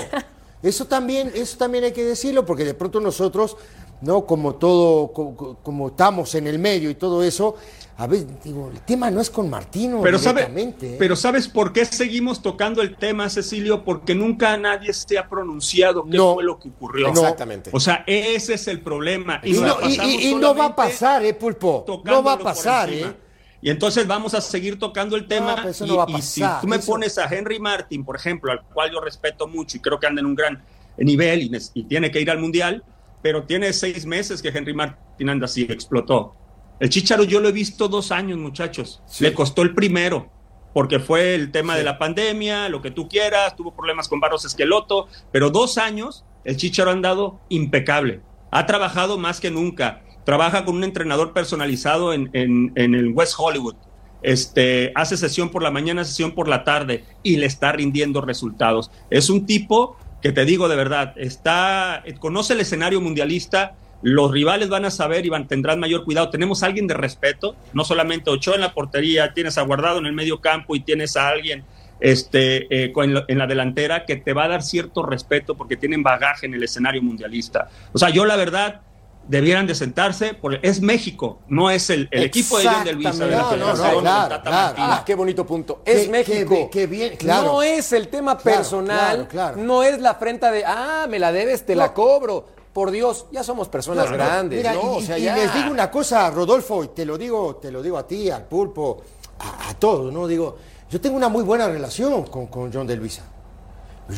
eso 0.63 0.87
también, 0.87 1.31
eso 1.35 1.57
también 1.59 1.85
hay 1.85 1.93
que 1.93 2.05
decirlo, 2.05 2.45
porque 2.47 2.65
de 2.65 2.75
pronto 2.75 3.01
nosotros, 3.01 3.57
¿no? 4.01 4.25
Como 4.27 4.55
todo, 4.57 5.13
co- 5.13 5.35
co- 5.37 5.57
como, 5.63 5.89
estamos 5.89 6.35
en 6.35 6.47
el 6.47 6.59
medio 6.59 6.91
y 6.91 6.95
todo 6.95 7.23
eso, 7.23 7.57
a 7.97 8.07
veces 8.09 8.27
digo, 8.43 8.71
el 8.73 8.81
tema 8.81 9.11
no 9.11 9.21
es 9.21 9.31
con 9.31 9.49
Martino 9.49 10.01
Pero, 10.03 10.19
sabe, 10.19 10.49
¿eh? 10.57 10.97
pero 10.99 11.15
¿sabes 11.15 11.47
por 11.47 11.73
qué 11.73 11.85
seguimos 11.85 12.43
tocando 12.43 12.83
el 12.83 12.97
tema, 12.97 13.29
Cecilio? 13.31 13.85
Porque 13.85 14.15
nunca 14.15 14.57
nadie 14.57 14.93
se 14.93 15.17
ha 15.17 15.29
pronunciado 15.29 16.05
qué 16.05 16.19
fue 16.19 16.43
lo 16.43 16.59
que 16.59 16.69
ocurrió. 16.71 17.09
Exactamente. 17.09 17.71
O 17.73 17.79
sea, 17.79 18.03
ese 18.07 18.55
es 18.55 18.67
el 18.67 18.81
problema. 18.81 19.41
Y, 19.45 19.53
no, 19.53 19.69
y- 19.69 19.97
pasamos 19.97 20.13
y- 20.13 20.29
y 20.29 20.35
no 20.35 20.55
va 20.55 20.67
a 20.67 20.77
pasar, 20.77 21.25
¿eh, 21.25 21.35
Pulpo? 21.35 21.85
No 22.05 22.23
va 22.23 22.33
a 22.33 22.39
pasar. 22.39 22.93
¿eh? 22.93 23.15
Y 23.63 23.71
entonces 23.71 24.07
vamos 24.07 24.35
a 24.35 24.41
seguir 24.41 24.79
tocando 24.79 25.17
el 25.17 25.27
tema. 25.27 25.65
eso 25.67 25.87
y, 25.87 25.89
no 25.89 25.97
va 25.97 26.05
a 26.05 26.11
y 26.11 26.21
si 26.21 26.43
tú 26.61 26.67
me 26.67 26.77
eso- 26.77 26.87
pones 26.93 27.17
a 27.17 27.25
Henry 27.33 27.59
Martin, 27.61 28.05
por 28.05 28.17
ejemplo, 28.17 28.51
al 28.53 28.63
cual 28.63 28.91
yo 28.93 29.01
respeto 29.01 29.47
mucho 29.47 29.77
y 29.77 29.81
creo 29.81 29.99
que 30.01 30.07
anda 30.07 30.21
en 30.21 30.27
un 30.27 30.35
gran 30.35 30.63
nivel 30.99 31.43
y, 31.43 31.51
y 31.75 31.85
tiene 31.85 32.11
que 32.11 32.21
ir 32.21 32.31
al 32.31 32.39
Mundial, 32.39 32.85
pero 33.23 33.45
tiene 33.45 33.73
seis 33.73 34.05
meses 34.05 34.43
que 34.43 34.49
Henry 34.49 34.75
Martin 34.75 35.29
anda 35.31 35.47
así, 35.47 35.63
explotó. 35.63 36.35
El 36.81 36.89
Chicharo 36.91 37.25
yo 37.25 37.41
lo 37.41 37.49
he 37.49 37.53
visto 37.53 37.89
dos 37.89 38.11
años, 38.13 38.39
muchachos. 38.39 39.03
Le 39.21 39.33
costó 39.35 39.63
el 39.63 39.75
primero, 39.75 40.31
porque 40.73 40.99
fue 40.99 41.35
el 41.35 41.51
tema 41.53 41.77
de 41.77 41.85
la 41.85 41.99
pandemia, 41.99 42.69
lo 42.69 42.83
que 42.83 42.91
tú 42.91 43.09
quieras, 43.09 43.55
tuvo 43.57 43.75
problemas 43.75 44.09
con 44.09 44.21
Barros 44.21 44.45
Esqueloto, 44.45 45.09
pero 45.33 45.51
dos 45.51 45.79
años 45.79 46.25
el 46.45 46.57
Chicharo 46.57 46.91
ha 46.91 46.95
andado 46.95 47.41
impecable. 47.49 48.21
Ha 48.51 48.67
trabajado 48.67 49.19
más 49.19 49.41
que 49.41 49.51
nunca. 49.51 50.03
Trabaja 50.25 50.65
con 50.65 50.77
un 50.77 50.85
entrenador 50.85 51.33
personalizado 51.33 52.13
en, 52.13 52.31
en- 52.33 52.73
en 52.77 52.95
el 52.95 53.11
West 53.13 53.35
Hollywood. 53.39 53.77
Este, 54.23 54.91
hace 54.95 55.17
sesión 55.19 55.51
por 55.51 55.63
la 55.63 55.71
mañana, 55.71 56.03
sesión 56.05 56.33
por 56.33 56.49
la 56.49 56.65
tarde 56.65 57.05
y 57.23 57.37
le 57.37 57.47
está 57.47 57.73
rindiendo 57.73 58.21
resultados. 58.23 58.91
Es 59.11 59.29
un 59.29 59.45
tipo 59.45 59.97
que 60.23 60.33
te 60.33 60.47
digo 60.47 60.69
de 60.69 60.77
verdad, 60.77 61.13
está, 61.17 62.03
conoce 62.21 62.55
el 62.55 62.61
escenario 62.61 63.03
mundialista, 63.03 63.75
los 64.05 64.31
rivales 64.31 64.69
van 64.69 64.85
a 64.85 64.91
saber 64.91 65.25
y 65.27 65.31
van, 65.31 65.49
tendrán 65.49 65.81
mayor 65.81 66.05
cuidado. 66.05 66.29
Tenemos 66.31 66.63
a 66.63 66.67
alguien 66.67 66.87
de 66.87 66.95
respeto, 66.95 67.57
no 67.73 67.85
solamente 67.85 68.31
Ochoa 68.31 68.55
en 68.55 68.61
la 68.61 68.73
portería, 68.75 69.33
tienes 69.33 69.57
a 69.59 69.63
Guardado 69.63 69.99
en 69.99 70.07
el 70.07 70.13
medio 70.13 70.41
campo 70.41 70.77
y 70.77 70.81
tienes 70.81 71.17
a 71.17 71.29
alguien 71.29 71.65
este, 72.01 72.67
eh, 72.85 72.93
en, 72.95 73.15
la, 73.15 73.25
en 73.29 73.39
la 73.39 73.47
delantera 73.47 74.05
que 74.05 74.17
te 74.17 74.33
va 74.35 74.45
a 74.45 74.49
dar 74.49 74.63
cierto 74.63 75.03
respeto 75.05 75.55
porque 75.57 75.77
tienen 75.77 76.03
bagaje 76.03 76.45
en 76.47 76.55
el 76.55 76.63
escenario 76.63 77.03
mundialista. 77.03 77.69
O 77.93 77.99
sea, 77.99 78.11
yo 78.11 78.25
la 78.27 78.37
verdad 78.37 78.83
debieran 79.27 79.67
de 79.67 79.75
sentarse, 79.75 80.35
porque 80.35 80.59
es 80.69 80.83
México, 80.83 81.41
no 81.49 81.71
es 81.71 81.89
el, 81.89 82.09
el 82.11 82.25
equipo 82.25 82.59
de 82.59 82.67
John 82.69 82.85
de 82.85 82.93
Luisa. 82.93 83.13
No, 83.25 83.49
claro, 83.73 84.43
claro. 84.43 84.75
Ah, 84.77 85.03
qué 85.07 85.15
bonito 85.15 85.47
punto. 85.47 85.83
Es 85.87 86.03
Qué- 86.05 86.11
México. 86.11 86.51
qué- 86.55 86.69
qué 86.81 86.87
bien, 86.87 87.17
claro. 87.17 87.45
No 87.55 87.63
es 87.63 87.91
el 87.95 88.09
tema 88.09 88.37
personal. 88.37 89.27
claro, 89.27 89.29
claro. 89.29 89.57
No 89.57 89.83
es 89.83 89.99
la 89.99 90.11
afrenta 90.11 90.51
de, 90.51 90.65
ah, 90.67 91.07
me 91.09 91.19
la 91.19 91.33
debes, 91.33 91.65
te 91.65 91.75
la 91.75 91.95
cobro. 91.95 92.49
Por 92.75 92.91
Dios, 92.91 93.27
ya 93.33 93.43
somos 93.43 93.69
personas 93.69 94.05
No, 94.07 94.11
no, 94.11 94.17
grandes, 94.17 94.59
mira, 94.59 94.75
¿no? 94.75 94.99
y, 94.99 95.03
o 95.03 95.07
sea, 95.07 95.17
y 95.17 95.23
ya. 95.23 95.37
les 95.37 95.55
digo 95.55 95.71
una 95.71 95.91
cosa, 95.91 96.29
Rodolfo, 96.31 96.85
y 96.85 96.89
te 96.89 97.07
lo 97.07 97.17
digo, 97.17 97.57
te 97.57 97.71
lo 97.71 97.81
digo 97.83 97.97
a 97.97 98.07
ti, 98.07 98.29
al 98.31 98.45
pulpo, 98.45 99.01
a, 99.39 99.71
a 99.71 99.75
todos, 99.75 100.13
¿no? 100.13 100.27
Digo, 100.27 100.57
yo 100.91 101.01
tengo 101.01 101.17
una 101.17 101.29
muy 101.29 101.45
buena 101.45 101.69
relación 101.69 102.25
con, 102.25 102.49
con 102.49 102.73
John 102.73 102.87
de 102.87 102.97
Luisa. 102.97 103.23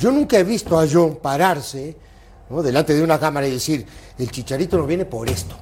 Yo 0.00 0.10
nunca 0.10 0.38
he 0.38 0.42
visto 0.44 0.78
a 0.80 0.86
John 0.90 1.16
pararse 1.22 1.96
¿no? 2.50 2.62
delante 2.62 2.94
de 2.94 3.02
una 3.04 3.20
cámara 3.20 3.46
y 3.46 3.50
decir, 3.52 3.86
el 4.18 4.30
chicharito 4.30 4.76
no 4.78 4.86
viene 4.86 5.04
por 5.04 5.28
esto. 5.28 5.54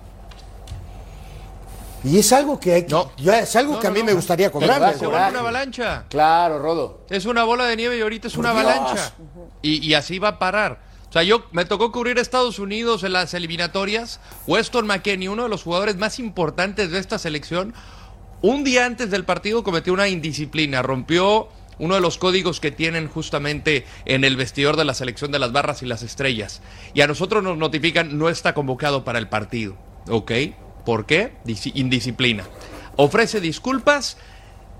Y 2.04 2.18
es 2.18 2.32
algo 2.34 2.60
que 2.60 2.74
hay 2.74 2.82
que- 2.84 2.94
ya 3.16 3.40
es 3.40 3.56
algo 3.56 3.74
No, 3.74 3.80
que 3.80 3.86
a 3.86 3.90
no, 3.90 3.94
mí 3.94 4.00
no. 4.00 4.06
me 4.06 4.12
gustaría 4.12 4.46
Se 4.48 4.52
cobrarle. 4.52 4.96
vuelve 4.98 5.28
una 5.30 5.38
avalancha. 5.40 6.04
Claro, 6.10 6.58
Rodo. 6.58 7.00
Es 7.08 7.24
una 7.24 7.44
bola 7.44 7.64
de 7.64 7.76
nieve 7.76 7.96
y 7.96 8.02
ahorita 8.02 8.28
es 8.28 8.34
Por 8.34 8.44
una 8.44 8.52
Dios. 8.52 8.64
avalancha. 8.66 9.12
Y, 9.62 9.86
y 9.86 9.94
así 9.94 10.18
va 10.18 10.28
a 10.28 10.38
parar. 10.38 10.93
Sea, 11.14 11.22
yo 11.22 11.44
me 11.52 11.64
tocó 11.64 11.92
cubrir 11.92 12.18
Estados 12.18 12.58
Unidos 12.58 13.04
en 13.04 13.12
las 13.12 13.34
eliminatorias. 13.34 14.18
Weston 14.48 14.88
McKenney, 14.88 15.28
uno 15.28 15.44
de 15.44 15.48
los 15.48 15.62
jugadores 15.62 15.96
más 15.96 16.18
importantes 16.18 16.90
de 16.90 16.98
esta 16.98 17.20
selección, 17.20 17.72
un 18.42 18.64
día 18.64 18.84
antes 18.84 19.12
del 19.12 19.24
partido 19.24 19.62
cometió 19.62 19.92
una 19.92 20.08
indisciplina, 20.08 20.82
rompió 20.82 21.50
uno 21.78 21.94
de 21.94 22.00
los 22.00 22.18
códigos 22.18 22.58
que 22.58 22.72
tienen 22.72 23.06
justamente 23.06 23.86
en 24.06 24.24
el 24.24 24.34
vestidor 24.34 24.76
de 24.76 24.84
la 24.84 24.92
selección 24.92 25.30
de 25.30 25.38
las 25.38 25.52
barras 25.52 25.84
y 25.84 25.86
las 25.86 26.02
estrellas. 26.02 26.62
Y 26.94 27.02
a 27.02 27.06
nosotros 27.06 27.44
nos 27.44 27.56
notifican 27.56 28.18
no 28.18 28.28
está 28.28 28.52
convocado 28.52 29.04
para 29.04 29.20
el 29.20 29.28
partido. 29.28 29.76
¿Ok? 30.08 30.32
¿Por 30.84 31.06
qué? 31.06 31.34
Indisciplina. 31.74 32.42
Ofrece 32.96 33.40
disculpas, 33.40 34.16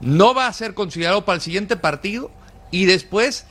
no 0.00 0.34
va 0.34 0.48
a 0.48 0.52
ser 0.52 0.74
considerado 0.74 1.24
para 1.24 1.36
el 1.36 1.42
siguiente 1.42 1.76
partido 1.76 2.32
y 2.72 2.86
después 2.86 3.46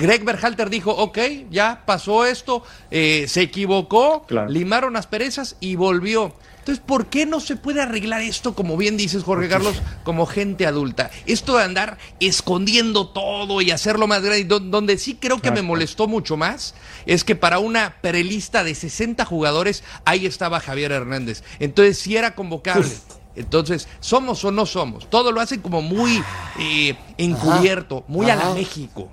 Greg 0.00 0.24
Berhalter 0.24 0.68
dijo, 0.70 0.90
ok, 0.90 1.18
ya 1.50 1.82
pasó 1.86 2.24
esto, 2.26 2.62
eh, 2.90 3.26
se 3.28 3.42
equivocó, 3.42 4.24
limaron 4.48 4.96
asperezas 4.96 5.56
y 5.60 5.76
volvió. 5.76 6.34
Entonces, 6.58 6.82
¿por 6.84 7.06
qué 7.06 7.26
no 7.26 7.38
se 7.38 7.54
puede 7.54 7.80
arreglar 7.80 8.22
esto, 8.22 8.56
como 8.56 8.76
bien 8.76 8.96
dices, 8.96 9.22
Jorge 9.22 9.48
Carlos, 9.48 9.76
como 10.02 10.26
gente 10.26 10.66
adulta? 10.66 11.12
Esto 11.24 11.56
de 11.56 11.62
andar 11.62 11.96
escondiendo 12.18 13.06
todo 13.10 13.60
y 13.62 13.70
hacerlo 13.70 14.08
más 14.08 14.20
grande, 14.22 14.44
do- 14.46 14.58
donde 14.58 14.98
sí 14.98 15.14
creo 15.14 15.40
que 15.40 15.50
me 15.52 15.62
molestó 15.62 16.08
mucho 16.08 16.36
más, 16.36 16.74
es 17.06 17.22
que 17.22 17.36
para 17.36 17.60
una 17.60 17.94
prelista 18.00 18.64
de 18.64 18.74
60 18.74 19.24
jugadores, 19.24 19.84
ahí 20.04 20.26
estaba 20.26 20.58
Javier 20.58 20.90
Hernández. 20.90 21.44
Entonces, 21.60 21.98
sí 21.98 22.16
era 22.16 22.34
convocable. 22.34 22.88
Entonces, 23.36 23.86
¿somos 24.00 24.44
o 24.44 24.50
no 24.50 24.66
somos? 24.66 25.08
Todo 25.10 25.30
lo 25.30 25.40
hacen 25.40 25.60
como 25.60 25.82
muy 25.82 26.22
eh, 26.58 26.96
encubierto, 27.18 28.04
muy 28.08 28.30
a 28.30 28.36
la 28.36 28.44
Ajá. 28.46 28.54
México. 28.54 29.08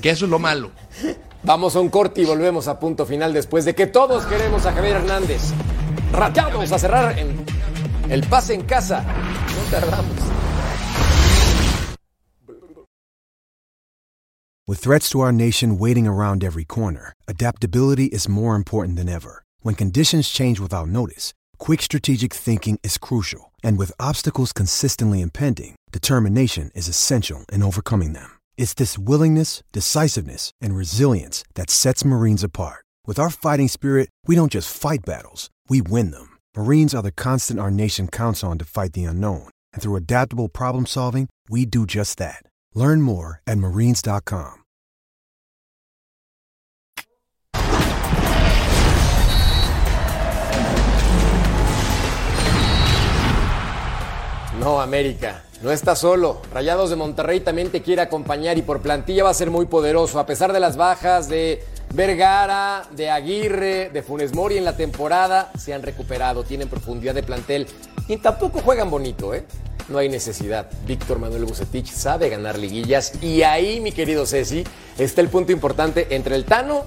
Que 0.00 0.10
eso 0.10 0.24
es 0.24 0.30
lo 0.30 0.38
malo. 0.38 0.70
Vamos 1.42 1.76
a 1.76 1.80
un 1.80 1.88
corte 1.90 2.22
y 2.22 2.24
volvemos 2.24 2.68
a 2.68 2.78
punto 2.80 3.06
final 3.06 3.32
después 3.32 3.64
de 3.64 3.74
que 3.74 3.86
todos 3.86 4.24
queremos 4.26 4.66
a 4.66 4.72
Javier 4.72 4.96
Hernández. 4.96 5.52
Rateamos 6.12 6.72
a 6.72 6.78
cerrar 6.78 7.18
en 7.18 7.44
el 8.08 8.26
pase 8.26 8.54
en 8.54 8.62
casa. 8.62 9.02
No 9.02 9.70
tardamos. 9.70 10.16
With 14.66 14.78
threats 14.78 15.10
to 15.10 15.20
our 15.20 15.32
nation 15.32 15.78
waiting 15.78 16.06
around 16.06 16.44
every 16.44 16.64
corner, 16.64 17.12
adaptability 17.26 18.06
is 18.06 18.28
more 18.28 18.54
important 18.54 18.96
than 18.96 19.08
ever. 19.08 19.42
When 19.62 19.74
conditions 19.74 20.28
change 20.28 20.60
without 20.60 20.88
notice, 20.88 21.34
quick 21.58 21.82
strategic 21.82 22.32
thinking 22.32 22.78
is 22.84 22.96
crucial. 22.96 23.49
And 23.64 23.78
with 23.78 24.00
obstacles 24.00 24.52
consistently 24.52 25.20
impending, 25.20 25.74
determination 25.90 26.70
is 26.74 26.86
essential 26.86 27.44
in 27.52 27.64
overcoming 27.64 28.12
them. 28.12 28.38
It's 28.56 28.74
this 28.74 28.96
willingness, 28.96 29.64
decisiveness, 29.72 30.52
and 30.60 30.76
resilience 30.76 31.42
that 31.54 31.70
sets 31.70 32.04
Marines 32.04 32.44
apart. 32.44 32.84
With 33.06 33.18
our 33.18 33.30
fighting 33.30 33.66
spirit, 33.66 34.08
we 34.26 34.36
don't 34.36 34.52
just 34.52 34.72
fight 34.72 35.00
battles, 35.04 35.50
we 35.68 35.82
win 35.82 36.12
them. 36.12 36.38
Marines 36.56 36.94
are 36.94 37.02
the 37.02 37.10
constant 37.10 37.58
our 37.58 37.70
nation 37.70 38.06
counts 38.06 38.44
on 38.44 38.58
to 38.58 38.64
fight 38.64 38.92
the 38.92 39.04
unknown. 39.04 39.48
And 39.72 39.82
through 39.82 39.96
adaptable 39.96 40.48
problem 40.48 40.86
solving, 40.86 41.28
we 41.48 41.66
do 41.66 41.86
just 41.86 42.18
that. 42.18 42.44
Learn 42.74 43.02
more 43.02 43.40
at 43.48 43.58
marines.com. 43.58 44.58
No, 54.60 54.78
América, 54.78 55.42
no 55.62 55.72
está 55.72 55.96
solo. 55.96 56.42
Rayados 56.52 56.90
de 56.90 56.96
Monterrey 56.96 57.40
también 57.40 57.70
te 57.70 57.80
quiere 57.80 58.02
acompañar 58.02 58.58
y 58.58 58.62
por 58.62 58.82
plantilla 58.82 59.24
va 59.24 59.30
a 59.30 59.34
ser 59.34 59.50
muy 59.50 59.64
poderoso. 59.64 60.20
A 60.20 60.26
pesar 60.26 60.52
de 60.52 60.60
las 60.60 60.76
bajas 60.76 61.30
de 61.30 61.64
Vergara, 61.94 62.82
de 62.90 63.08
Aguirre, 63.08 63.88
de 63.88 64.02
Funes 64.02 64.34
Mori 64.34 64.58
en 64.58 64.66
la 64.66 64.76
temporada, 64.76 65.50
se 65.58 65.72
han 65.72 65.82
recuperado, 65.82 66.44
tienen 66.44 66.68
profundidad 66.68 67.14
de 67.14 67.22
plantel 67.22 67.68
y 68.06 68.18
tampoco 68.18 68.60
juegan 68.60 68.90
bonito, 68.90 69.32
¿eh? 69.32 69.46
No 69.88 69.96
hay 69.96 70.10
necesidad. 70.10 70.68
Víctor 70.86 71.18
Manuel 71.18 71.46
Bucetich 71.46 71.90
sabe 71.90 72.28
ganar 72.28 72.58
liguillas 72.58 73.14
y 73.22 73.42
ahí, 73.42 73.80
mi 73.80 73.92
querido 73.92 74.26
Ceci, 74.26 74.62
está 74.98 75.22
el 75.22 75.30
punto 75.30 75.52
importante 75.52 76.08
entre 76.10 76.36
el 76.36 76.44
Tano 76.44 76.84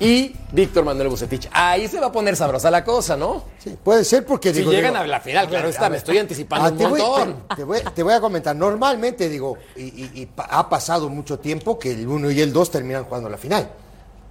y 0.00 0.34
Víctor 0.52 0.84
Manuel 0.84 1.08
Bucetich. 1.08 1.48
Ahí 1.52 1.86
se 1.88 2.00
va 2.00 2.06
a 2.06 2.12
poner 2.12 2.36
sabrosa 2.36 2.70
la 2.70 2.84
cosa, 2.84 3.16
¿no? 3.16 3.44
Sí, 3.58 3.76
puede 3.82 4.04
ser 4.04 4.26
porque 4.26 4.52
Si 4.52 4.58
digo, 4.60 4.72
llegan 4.72 4.92
digo, 4.94 5.04
a 5.04 5.06
la 5.06 5.20
final, 5.20 5.48
claro 5.48 5.64
ver, 5.66 5.74
está, 5.74 5.88
me 5.88 5.96
estoy 5.98 6.18
anticipando 6.18 6.66
Ah, 6.66 6.70
un 6.72 6.78
te 6.78 6.86
voy- 6.86 7.00
montón. 7.00 7.44
te, 7.48 7.54
te 7.56 7.64
voy, 7.64 7.80
te 7.94 8.02
voy 8.02 8.12
a 8.12 8.20
comentar, 8.20 8.54
normalmente 8.56 9.28
digo, 9.28 9.56
y, 9.76 9.82
y- 9.82 10.10
y 10.14 10.26
pa- 10.26 10.48
ha 10.50 10.68
pasado 10.68 11.08
mucho 11.08 11.38
tiempo 11.38 11.78
que 11.78 11.92
el 11.92 12.06
1 12.08 12.30
y 12.30 12.40
el 12.40 12.52
2 12.52 12.70
terminan 12.70 13.04
jugando 13.04 13.28
la 13.28 13.38
final. 13.38 13.70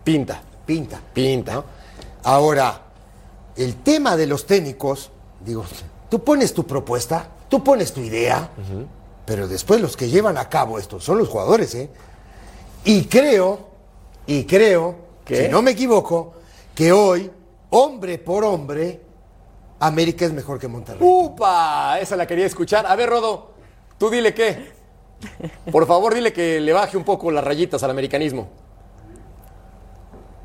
Pinta. 0.04 0.42
Pinta. 0.66 1.00
Pinta. 1.14 1.64
Ahora, 2.24 2.82
el 3.56 3.76
tema 3.84 4.16
de 4.18 4.28
los 4.28 4.46
técnicos, 4.46 5.12
digo, 5.44 5.66
tú 6.10 6.24
pones 6.24 6.54
tu 6.54 6.66
propuesta, 6.68 7.28
tú 7.50 7.64
pones 7.64 7.94
tu 7.94 8.02
idea, 8.02 8.50
pero 9.26 9.48
después 9.48 9.80
los 9.82 9.96
que 9.98 10.10
llevan 10.10 10.38
a 10.38 10.50
cabo 10.50 10.78
esto 10.80 11.00
son 11.00 11.18
los 11.18 11.28
jugadores, 11.30 11.74
¿eh? 11.76 11.90
Y 12.86 13.06
creo, 13.06 13.68
y 14.28 14.44
creo, 14.46 14.96
¿Qué? 15.26 15.46
si 15.46 15.50
no 15.50 15.62
me 15.62 15.72
equivoco, 15.72 16.34
que 16.76 16.92
hoy, 16.92 17.32
hombre 17.70 18.18
por 18.18 18.44
hombre, 18.44 19.02
América 19.80 20.26
es 20.26 20.34
mejor 20.34 20.60
que 20.60 20.68
Monterrey. 20.68 21.02
¡Upa! 21.02 22.00
Esa 22.00 22.16
la 22.16 22.26
quería 22.26 22.46
escuchar. 22.46 22.86
A 22.86 22.96
ver, 22.96 23.10
Rodo, 23.10 23.52
tú 23.98 24.10
dile 24.10 24.34
qué. 24.34 24.72
Por 25.72 25.86
favor, 25.88 26.14
dile 26.14 26.34
que 26.34 26.60
le 26.60 26.74
baje 26.74 26.98
un 26.98 27.04
poco 27.04 27.32
las 27.32 27.44
rayitas 27.44 27.84
al 27.84 27.92
americanismo. 27.92 28.50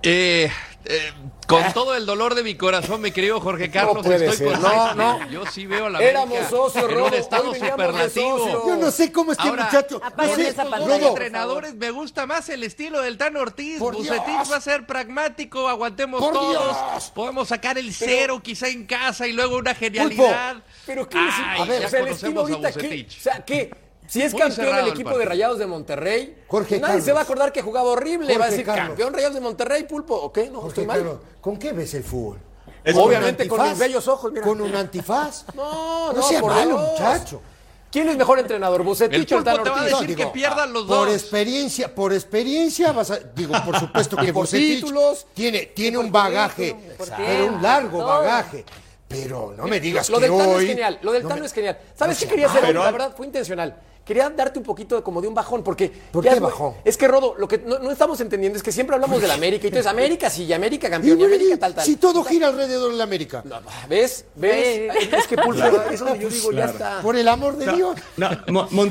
Eh, 0.03 0.51
eh, 0.85 1.13
con 1.47 1.73
todo 1.73 1.95
el 1.95 2.07
dolor 2.07 2.35
de 2.35 2.43
mi 2.43 2.55
corazón, 2.55 3.01
mi 3.01 3.11
querido 3.11 3.41
Jorge 3.41 3.71
Carlos, 3.71 4.05
puede 4.07 4.27
estoy 4.27 4.49
ser. 4.49 4.61
con 4.61 4.63
No, 4.63 4.95
no. 4.95 5.29
Yo 5.31 5.45
sí 5.47 5.67
veo 5.67 5.87
a 5.87 5.91
la 5.91 5.99
Éramos 6.01 6.37
América 6.37 6.51
socios, 6.51 6.85
en 6.85 6.91
Rodo, 6.91 7.07
un 7.07 7.15
estado 7.15 7.55
superlativo. 7.55 8.67
Yo 8.67 8.77
no 8.77 8.91
sé 8.91 9.13
cómo 9.13 9.33
este 9.33 9.49
Ahora, 9.49 9.65
muchacho. 9.65 10.01
estos 10.39 10.57
dos 10.71 10.79
por 10.81 10.89
favor. 10.89 11.03
entrenadores 11.09 11.75
me 11.75 11.91
gusta 11.91 12.27
más 12.27 12.49
el 12.49 12.63
estilo 12.65 13.01
del 13.03 13.19
Tan 13.19 13.37
Ortiz. 13.37 13.79
Bucetich 13.81 14.51
va 14.51 14.57
a 14.57 14.61
ser 14.61 14.87
pragmático, 14.87 15.69
aguantemos 15.69 16.21
Por 16.21 16.33
todos. 16.33 16.77
Dios. 16.77 17.11
Podemos 17.15 17.49
sacar 17.49 17.77
el 17.79 17.93
cero 17.93 18.41
quizá 18.43 18.69
en 18.69 18.87
casa 18.87 19.27
y 19.27 19.33
luego 19.33 19.57
una 19.57 19.75
genialidad. 19.75 20.57
Pero 20.87 21.09
qué 21.09 21.19
Ay, 21.19 21.61
a 21.61 21.65
ver, 21.65 21.81
ya 21.83 21.87
o 21.87 21.91
sea, 21.91 22.01
el 22.01 22.09
estilo 22.09 22.43
conocemos 22.43 22.65
a 22.65 22.69
ahorita, 22.69 22.89
¿qué? 22.89 23.07
O 23.09 23.21
sea, 23.23 23.45
¿qué? 23.45 23.88
Si 24.09 24.23
es 24.23 24.33
Muy 24.33 24.43
campeón 24.43 24.79
el 24.79 24.89
equipo 24.89 25.17
de. 25.17 25.25
Rayados 25.25 25.59
de 25.59 25.67
Monterrey, 25.67 26.37
Jorge 26.49 26.81
nadie 26.81 27.03
se 27.03 27.13
va 27.13 27.21
a 27.21 27.23
acordar 27.25 27.53
que 27.53 27.63
jugaba 27.63 27.91
horrible. 27.91 28.37
va 28.39 28.47
a 28.47 28.51
decir, 28.51 28.65
Carlos. 28.65 28.89
campeón 28.89 29.13
Rayados 29.13 29.35
de 29.35 29.41
Monterrey, 29.41 29.83
pulpo. 29.85 30.17
¿O 30.17 30.33
qué? 30.33 30.47
No, 30.51 30.57
Jorge 30.61 30.69
estoy 30.69 30.87
mal. 30.87 30.97
Carlos, 30.99 31.19
¿Con 31.41 31.59
qué 31.59 31.73
ves 31.73 31.95
el 31.95 32.03
fútbol? 32.03 32.39
Es 32.83 32.95
¿Con 32.95 33.03
un 33.03 33.09
Obviamente 33.09 33.47
con 33.47 33.69
mis 33.69 33.79
bellos 33.79 34.09
ojos, 34.09 34.33
mira. 34.33 34.45
¿Con 34.47 34.61
un 34.61 34.75
antifaz? 34.75 35.45
No, 35.55 36.13
No 36.13 36.19
no, 36.19 36.23
sea 36.23 36.41
por 36.41 36.53
malo, 36.53 36.79
Dios. 36.79 36.91
muchacho. 36.93 37.43
¿Quién 37.91 38.09
es 38.11 38.17
mejor 38.19 38.39
entrenador, 38.39 38.83
Bucetich 38.83 39.33
o 39.33 39.43
Tano 39.43 39.63
te 39.63 39.71
va 39.71 39.81
a 39.81 39.85
decir 39.85 40.15
que 40.15 40.27
pierdan 40.27 40.73
los 40.75 40.85
Por 40.85 41.07
dos. 41.09 41.15
experiencia, 41.15 41.95
por 41.95 42.13
experiencia 42.13 42.93
vas 42.93 43.11
a, 43.11 43.19
digo, 43.19 43.55
por 43.65 43.79
supuesto 43.81 44.17
que 44.17 44.33
por 44.33 44.43
Bucetich 44.43 44.81
títulos. 44.81 45.27
tiene, 45.33 45.67
tiene 45.75 45.97
un 45.97 46.13
bagaje, 46.13 46.77
por 46.99 47.09
pero 47.17 47.47
un 47.47 47.63
largo 47.63 48.05
bagaje. 48.05 48.65
Pero 49.09 49.55
no 49.57 49.67
me 49.67 49.81
digas 49.81 50.11
Lo 50.11 50.19
que 50.19 50.29
del 50.29 50.37
Tano 50.37 50.51
hoy. 50.53 50.65
es 50.65 50.71
genial, 50.71 50.99
lo 51.03 51.13
del 51.13 51.23
no 51.23 51.29
Tano 51.31 51.41
me- 51.41 51.47
es 51.47 51.53
genial. 51.55 51.79
¿Sabes 51.95 52.19
no 52.19 52.21
qué 52.21 52.29
quería 52.29 52.47
hacer? 52.47 52.65
hoy? 52.65 52.73
La 52.75 52.91
verdad, 52.91 53.15
fue 53.17 53.27
intencional. 53.27 53.75
Quería 54.05 54.31
darte 54.31 54.59
un 54.59 54.65
poquito 54.65 54.97
de, 54.97 55.03
como 55.03 55.21
de 55.21 55.29
un 55.29 55.35
bajón, 55.35 55.63
porque... 55.63 55.91
¿Por 56.11 56.23
qué 56.25 56.31
es- 56.31 56.41
bajón? 56.41 56.75
Es 56.85 56.97
que, 56.97 57.07
Rodo, 57.09 57.35
lo 57.39 57.47
que 57.49 57.59
no, 57.59 57.79
no 57.79 57.91
estamos 57.91 58.19
entendiendo 58.23 58.57
es 58.57 58.63
que 58.63 58.73
siempre 58.73 58.95
hablamos 58.95 59.21
de 59.21 59.29
la 59.29 59.35
América, 59.35 59.65
y 59.65 59.69
entonces 59.69 59.91
América 59.91 60.31
sí, 60.31 60.45
y 60.45 60.53
América 60.55 60.89
campeón, 60.89 61.21
y 61.21 61.25
América 61.25 61.59
tal, 61.59 61.75
tal. 61.75 61.85
Si 61.85 61.97
todo 61.97 62.25
gira 62.25 62.49
alrededor 62.49 62.91
de 62.93 62.97
la 62.97 63.05
América. 63.05 63.43
¿Ves? 63.89 64.25
¿Ves? 64.35 64.93
Sí. 64.99 65.09
Es 65.15 65.27
que 65.27 65.37
Pulpo, 65.37 65.63
es 65.91 66.01
donde 66.01 66.19
yo 66.21 66.29
digo, 66.31 66.53
ya 66.53 66.57
Claro. 66.57 66.73
está. 66.73 67.01
Por 67.03 67.17
el 67.17 67.29
amor 67.29 67.57
de 67.57 67.71
Dios. 67.73 67.97
No, 68.17 68.31
Mo- 68.49 68.69
Mon- 68.71 68.91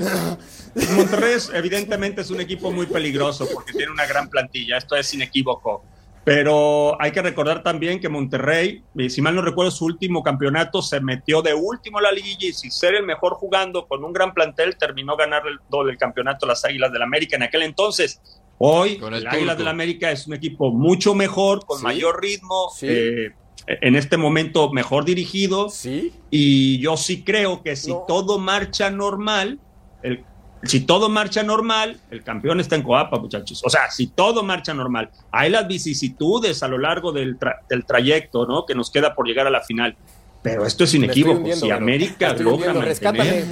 Monterrey 0.96 1.36
evidentemente 1.54 2.22
es 2.22 2.30
un 2.30 2.40
equipo 2.42 2.72
muy 2.72 2.86
peligroso 2.86 3.48
porque 3.52 3.74
tiene 3.74 3.92
una 3.92 4.06
gran 4.06 4.30
plantilla, 4.30 4.78
esto 4.78 4.96
es 4.96 5.12
inequívoco. 5.14 5.84
Pero 6.28 7.02
hay 7.02 7.12
que 7.14 7.22
recordar 7.22 7.64
también 7.64 8.02
que 8.02 8.10
Monterrey, 8.10 8.84
si 9.08 9.22
mal 9.22 9.34
no 9.34 9.42
recuerdo, 9.42 9.72
su 9.72 9.86
último 9.86 10.22
campeonato 10.24 10.82
se 10.82 11.00
metió 11.00 11.42
de 11.42 11.54
último 11.54 12.00
a 12.00 12.02
la 12.02 12.12
liguilla 12.12 12.50
y 12.50 12.52
sin 12.52 12.70
ser 12.70 12.96
el 12.96 13.06
mejor 13.06 13.36
jugando 13.36 13.88
con 13.88 14.04
un 14.04 14.12
gran 14.12 14.34
plantel, 14.34 14.76
terminó 14.78 15.16
ganar 15.16 15.44
el, 15.48 15.60
todo 15.70 15.88
el 15.88 15.98
campeonato 15.98 16.46
a 16.46 16.50
las 16.50 16.66
Águilas 16.66 16.92
del 16.92 17.02
América 17.02 17.38
en 17.38 17.44
aquel 17.44 17.62
entonces. 17.62 18.20
Hoy, 18.58 19.00
el 19.02 19.14
el 19.14 19.26
Águilas 19.28 19.58
del 19.58 19.70
América 19.70 20.12
es 20.12 20.28
un 20.28 20.34
equipo 20.34 20.70
mucho 20.74 21.16
mejor, 21.16 21.66
con 21.66 21.78
Sí. 21.78 21.84
mayor 21.86 22.22
ritmo, 22.22 22.72
Sí. 22.76 22.88
eh, 22.90 23.32
en 23.66 23.96
este 23.96 24.18
momento 24.18 24.70
mejor 24.74 25.06
dirigido. 25.06 25.70
Sí. 25.70 26.12
Y 26.30 26.78
yo 26.80 26.98
sí 26.98 27.24
creo 27.24 27.64
que 27.64 27.78
si 27.78 27.92
No. 27.92 28.04
todo 28.06 28.38
marcha 28.38 28.90
normal, 28.92 29.62
el, 30.04 30.26
si 30.64 30.82
todo 30.82 31.10
marcha 31.10 31.44
normal, 31.44 32.00
el 32.12 32.24
campeón 32.24 32.60
está 32.60 32.76
en 32.76 32.84
Coapa, 32.84 33.20
muchachos. 33.20 33.62
O 33.66 33.70
sea, 33.70 33.90
si 33.92 34.08
todo 34.08 34.44
marcha 34.44 34.74
normal. 34.74 35.10
Hay 35.32 35.50
las 35.50 35.68
vicisitudes 35.68 36.64
a 36.64 36.68
lo 36.68 36.78
largo 36.78 37.12
del, 37.12 37.38
tra- 37.40 37.60
del 37.70 37.86
trayecto, 37.86 38.46
¿no? 38.46 38.66
Que 38.66 38.74
nos 38.76 38.90
queda 38.92 39.14
por 39.16 39.28
llegar 39.28 39.46
a 39.48 39.50
la 39.50 39.62
final. 39.62 39.96
Pero 40.42 40.66
esto 40.66 40.84
es 40.86 40.94
inequívoco. 40.94 41.38
hundiendo, 41.40 41.66
Si. 41.66 41.72
América 41.72 42.34
logra 42.34 42.74
mantener, 42.74 43.48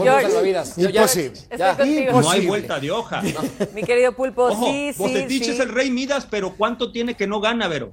no 2.11 2.29
hay 2.29 2.45
vuelta 2.45 2.79
de 2.79 2.91
hoja. 2.91 3.21
Mi 3.73 3.83
querido 3.83 4.13
Pulpo, 4.13 4.45
Ojo, 4.45 4.65
sí, 4.67 4.93
sí, 4.93 5.41
es 5.51 5.59
el 5.59 5.69
rey 5.73 5.89
Midas, 5.91 6.27
pero 6.29 6.53
¿cuánto 6.55 6.91
tiene 6.91 7.15
que 7.15 7.27
no 7.27 7.39
gana, 7.41 7.67
Vero? 7.67 7.91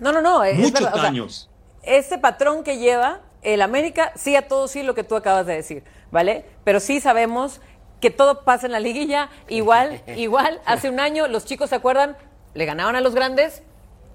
No, 0.00 0.12
no, 0.12 0.20
no. 0.22 0.42
es 0.44 0.56
Muchos 0.58 0.72
verdad, 0.74 0.94
o 0.94 0.98
sea, 1.00 1.08
años. 1.08 1.50
ese 1.82 2.18
patrón 2.18 2.64
que 2.64 2.78
lleva 2.78 3.20
el 3.42 3.60
América, 3.62 4.12
sí 4.16 4.36
a 4.36 4.46
todo 4.48 4.68
sí 4.68 4.82
lo 4.82 4.94
que 4.94 5.04
tú 5.04 5.16
acabas 5.16 5.46
de 5.46 5.54
decir, 5.56 5.82
¿vale? 6.10 6.44
Pero 6.64 6.80
sí 6.80 7.00
sabemos 7.00 7.60
que 8.02 8.10
todo 8.10 8.42
pasa 8.42 8.66
en 8.66 8.72
la 8.72 8.80
liguilla, 8.80 9.30
igual, 9.48 10.02
igual, 10.16 10.60
hace 10.66 10.90
un 10.90 10.98
año 10.98 11.28
los 11.28 11.44
chicos 11.44 11.70
se 11.70 11.76
acuerdan, 11.76 12.16
le 12.52 12.64
ganaban 12.66 12.96
a 12.96 13.00
los 13.00 13.14
grandes, 13.14 13.62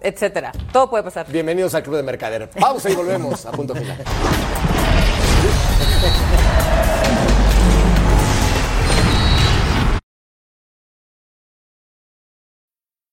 etcétera. 0.02 0.52
Todo 0.74 0.90
puede 0.90 1.04
pasar. 1.04 1.26
Bienvenidos 1.32 1.74
al 1.74 1.84
Club 1.84 1.96
de 1.96 2.04
Mercader. 2.04 2.50
Pausa 2.50 2.90
y 2.90 2.96
volvemos 2.96 3.46
a 3.46 3.52
punto 3.54 3.74
final. 3.74 3.98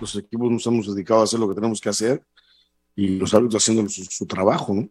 Los 0.00 0.16
equipos 0.16 0.50
nos 0.50 0.66
hemos 0.66 0.94
dedicado 0.94 1.20
a 1.20 1.24
hacer 1.24 1.38
lo 1.38 1.48
que 1.48 1.54
tenemos 1.54 1.82
que 1.82 1.90
hacer 1.90 2.22
y 2.96 3.18
los 3.18 3.34
árbitros 3.34 3.62
haciendo 3.62 3.90
su, 3.90 4.26
trabajo, 4.26 4.72
¿no? 4.72 4.88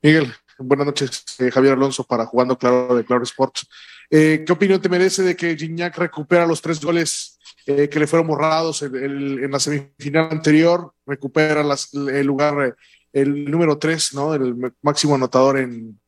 Miguel, 0.00 0.32
Buenas 0.58 0.86
noches, 0.86 1.24
eh, 1.40 1.50
Javier 1.50 1.74
Alonso, 1.74 2.04
para 2.04 2.26
Jugando 2.26 2.56
Claro 2.56 2.94
de 2.94 3.04
Claro 3.04 3.24
Sports. 3.24 3.68
Eh, 4.08 4.44
¿Qué 4.46 4.52
opinión 4.52 4.80
te 4.80 4.88
merece 4.88 5.22
de 5.22 5.36
que 5.36 5.56
Gignac 5.56 5.98
recupera 5.98 6.46
los 6.46 6.62
tres 6.62 6.80
goles 6.80 7.38
eh, 7.66 7.88
que 7.88 7.98
le 7.98 8.06
fueron 8.06 8.28
borrados 8.28 8.82
en, 8.82 9.50
la 9.50 9.58
semifinal 9.58 10.28
anterior? 10.30 10.94
Recupera 11.04 11.62
el 11.62 12.26
lugar, 12.26 12.76
el 13.14 13.50
número 13.50 13.78
tres, 13.78 14.12
¿no? 14.12 14.34
El 14.34 14.54
máximo 14.82 15.14
anotador 15.14 15.58
en, 15.58 15.98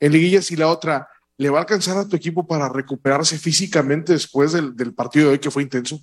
en 0.00 0.12
liguillas. 0.12 0.50
Y 0.50 0.56
la 0.56 0.68
otra, 0.68 1.06
¿le 1.36 1.50
va 1.50 1.58
a 1.58 1.62
alcanzar 1.62 1.98
a 1.98 2.08
tu 2.08 2.16
equipo 2.16 2.46
para 2.46 2.68
recuperarse 2.70 3.36
físicamente 3.38 4.14
después 4.14 4.52
del, 4.52 4.74
del 4.74 4.94
partido 4.94 5.26
de 5.26 5.32
hoy 5.32 5.38
que 5.38 5.50
fue 5.50 5.64
intenso? 5.64 6.00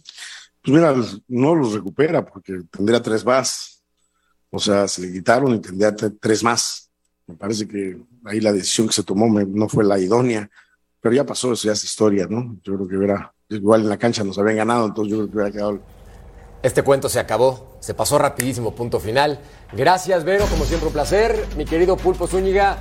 Pues 0.62 0.76
mira, 0.76 0.94
no 1.28 1.56
los 1.56 1.74
recupera 1.74 2.24
porque 2.26 2.62
tendría 2.70 3.02
tres 3.02 3.26
más. 3.26 3.82
O 4.52 4.60
sea, 4.60 4.88
se 4.88 5.02
le 5.02 5.12
quitaron 5.14 5.56
y 5.56 5.62
tendría 5.62 5.96
tre- 5.96 6.18
tres 6.20 6.44
más. 6.44 6.90
Me 7.26 7.36
parece 7.36 7.68
que 7.68 7.98
ahí 8.26 8.42
la 8.42 8.52
decisión 8.52 8.88
que 8.88 8.94
se 8.94 9.04
tomó 9.04 9.28
no 9.40 9.70
fue 9.70 9.86
la 9.86 10.00
idónea, 10.00 10.50
pero 11.00 11.16
ya 11.16 11.26
pasó, 11.26 11.54
eso 11.54 11.68
ya 11.68 11.74
es 11.74 11.84
historia, 11.84 12.28
¿no? 12.30 12.58
Yo 12.64 12.76
creo 12.76 12.88
que 12.88 12.98
hubiera, 12.98 13.34
igual 13.48 13.82
en 13.82 13.90
la 13.90 13.98
cancha 13.98 14.24
nos 14.24 14.38
habían 14.38 14.58
ganado, 14.58 14.88
entonces 14.88 15.12
yo 15.12 15.18
creo 15.18 15.30
que 15.30 15.36
hubiera 15.38 15.52
quedado 15.52 15.82
Este 16.62 16.84
cuento 16.84 17.08
se 17.08 17.20
acabó, 17.20 17.78
se 17.80 17.94
pasó 17.94 18.18
rapidísimo, 18.18 18.76
punto 18.76 19.00
final. 19.00 19.40
Gracias, 19.72 20.26
Vero, 20.26 20.46
como 20.48 20.66
siempre 20.66 20.88
un 20.88 20.94
placer. 20.94 21.48
Mi 21.56 21.64
querido 21.64 21.96
Pulpo 21.96 22.28
Zúñiga, 22.28 22.80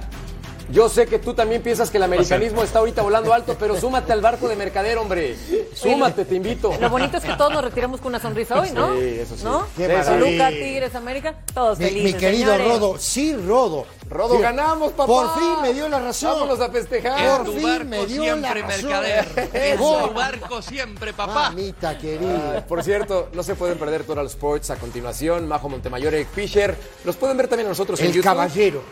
yo 0.71 0.89
sé 0.89 1.07
que 1.07 1.19
tú 1.19 1.35
también 1.35 1.63
piensas 1.63 1.91
que 1.91 1.97
el 1.97 2.03
americanismo 2.03 2.63
está 2.63 2.79
ahorita 2.81 3.03
volando 3.03 3.33
alto, 3.33 3.57
pero 3.59 3.79
súmate 3.81 4.13
al 4.13 4.21
barco 4.21 4.49
de 4.49 4.57
mercader, 4.57 4.99
hombre. 4.99 5.37
Súmate, 5.75 6.25
te 6.25 6.35
invito. 6.35 6.73
Lo 6.81 6.91
bonito 6.91 7.17
es 7.17 7.25
que 7.25 7.35
todos 7.35 7.53
nos 7.53 7.65
retiramos 7.65 8.01
con 8.01 8.09
una 8.11 8.21
sonrisa 8.21 8.61
hoy, 8.61 8.71
¿no? 8.73 8.95
Sí, 8.99 9.05
eso 9.21 9.37
sí. 9.37 9.45
¿No? 9.45 9.67
Qué 9.77 9.89
maravilla. 9.89 10.49
Tigres, 10.51 10.95
América, 10.95 11.35
todos 11.55 11.79
Mi, 11.79 11.87
felices. 11.87 12.15
mi 12.15 12.19
querido 12.21 12.53
señores. 12.53 12.69
Rodo, 12.69 12.99
sí, 12.99 13.35
Rodo. 13.35 13.87
Rodo, 14.11 14.37
Sí. 14.37 14.43
ganamos, 14.43 14.93
papá. 14.93 15.07
Por 15.07 15.35
fin 15.39 15.63
me 15.63 15.75
dio 15.75 15.89
la 15.89 16.01
razón. 16.01 16.33
Vámonos 16.33 16.61
a 16.61 16.71
festejar. 16.71 17.21
En 17.21 17.37
Por 17.37 17.45
tu 17.47 17.53
fin 17.53 17.63
barco 17.63 17.85
me 17.85 18.07
dio 18.07 18.23
siempre, 18.23 18.61
la 18.61 18.67
razón. 18.69 18.91
mercader. 18.91 19.51
En 19.53 19.77
tu 19.79 20.15
barco 20.15 20.63
siempre, 20.63 21.13
papá. 21.13 21.51
Mamita 21.51 21.99
querida. 21.99 22.55
Ah, 22.59 22.65
Por 22.67 22.83
cierto, 22.83 23.29
no 23.35 23.43
se 23.43 23.55
pueden 23.55 23.79
perder 23.79 24.05
Total 24.05 24.27
Sports 24.27 24.71
a 24.71 24.77
continuación. 24.77 25.47
Majo 25.47 25.69
Montemayor, 25.69 26.15
Eric 26.15 26.29
Fisher. 26.35 26.77
Los 27.05 27.17
pueden 27.17 27.37
ver 27.37 27.49
también 27.49 27.69
nosotros 27.69 28.01
en 28.01 28.07
El 28.07 28.13
YouTube. 28.13 28.25
caballero. 28.25 28.83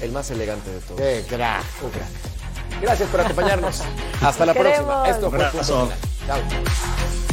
El 0.00 0.12
más 0.12 0.30
elegante 0.30 0.70
de 0.70 0.80
todos. 0.80 1.00
Qué 1.00 1.24
crack. 1.28 1.64
Un 1.82 1.90
crack. 1.90 2.80
Gracias 2.80 3.08
por 3.08 3.20
acompañarnos. 3.20 3.82
Hasta 4.20 4.46
la 4.46 4.52
Queremos. 4.54 4.84
próxima. 4.84 5.08
Esto 5.08 5.30
fue. 5.30 5.96
Chao. 6.26 7.31